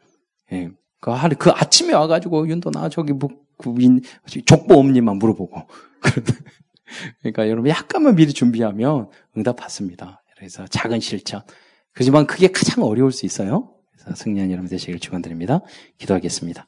예. 0.52 0.70
그 1.00 1.10
하루, 1.10 1.36
그 1.38 1.50
아침에 1.50 1.92
와가지고, 1.92 2.48
윤도 2.48 2.70
나, 2.70 2.88
저기, 2.88 3.12
뭐, 3.12 3.30
그 3.64 3.82
인, 3.82 4.00
족보 4.44 4.74
없니만 4.74 5.16
물어보고. 5.16 5.62
그러니까 7.20 7.48
여러분 7.48 7.70
약간만 7.70 8.14
미리 8.16 8.32
준비하면 8.32 9.08
응답 9.36 9.56
받습니다. 9.56 10.22
그래서 10.36 10.66
작은 10.66 11.00
실천. 11.00 11.42
그지만 11.92 12.26
그게 12.26 12.48
가장 12.48 12.84
어려울 12.84 13.12
수 13.12 13.24
있어요. 13.26 13.70
승리한 14.14 14.50
여러분 14.50 14.68
되시길 14.68 14.98
축원드립니다. 15.00 15.60
기도하겠습니다. 15.98 16.66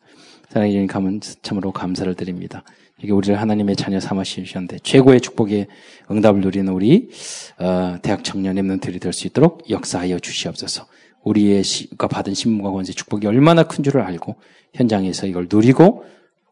사랑해 0.48 0.72
주님 0.72 0.86
감은 0.86 1.20
참으로 1.42 1.72
감사를 1.72 2.12
드립니다. 2.14 2.62
이게 3.02 3.12
우리를 3.12 3.38
하나님의 3.38 3.76
자녀 3.76 4.00
삼아 4.00 4.22
주셨는데 4.24 4.78
최고의 4.78 5.20
축복의 5.20 5.66
응답을 6.10 6.40
누리는 6.40 6.72
우리 6.72 7.10
어, 7.58 7.98
대학 8.00 8.24
청년 8.24 8.56
랩런들이 8.56 9.00
될 9.00 9.12
수 9.12 9.26
있도록 9.26 9.68
역사하여 9.68 10.18
주시옵소서. 10.18 10.86
우리가 11.24 12.08
받은 12.08 12.34
신문과 12.34 12.70
권세 12.70 12.92
축복이 12.92 13.26
얼마나 13.26 13.64
큰 13.64 13.82
줄을 13.84 14.00
알고 14.00 14.36
현장에서 14.74 15.26
이걸 15.26 15.48
누리고 15.50 16.04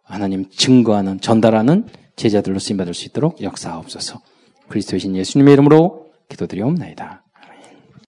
하나님 0.05 0.49
증거하는 0.51 1.21
전달하는 1.21 1.87
제자들로 2.17 2.59
쓰임 2.59 2.77
받을 2.77 2.95
수 2.95 3.07
있도록 3.07 3.43
역사하옵소서. 3.43 4.21
그리스도신 4.69 5.17
예수님의 5.17 5.55
이름으로 5.55 6.13
기도드리옵나이다. 6.29 7.24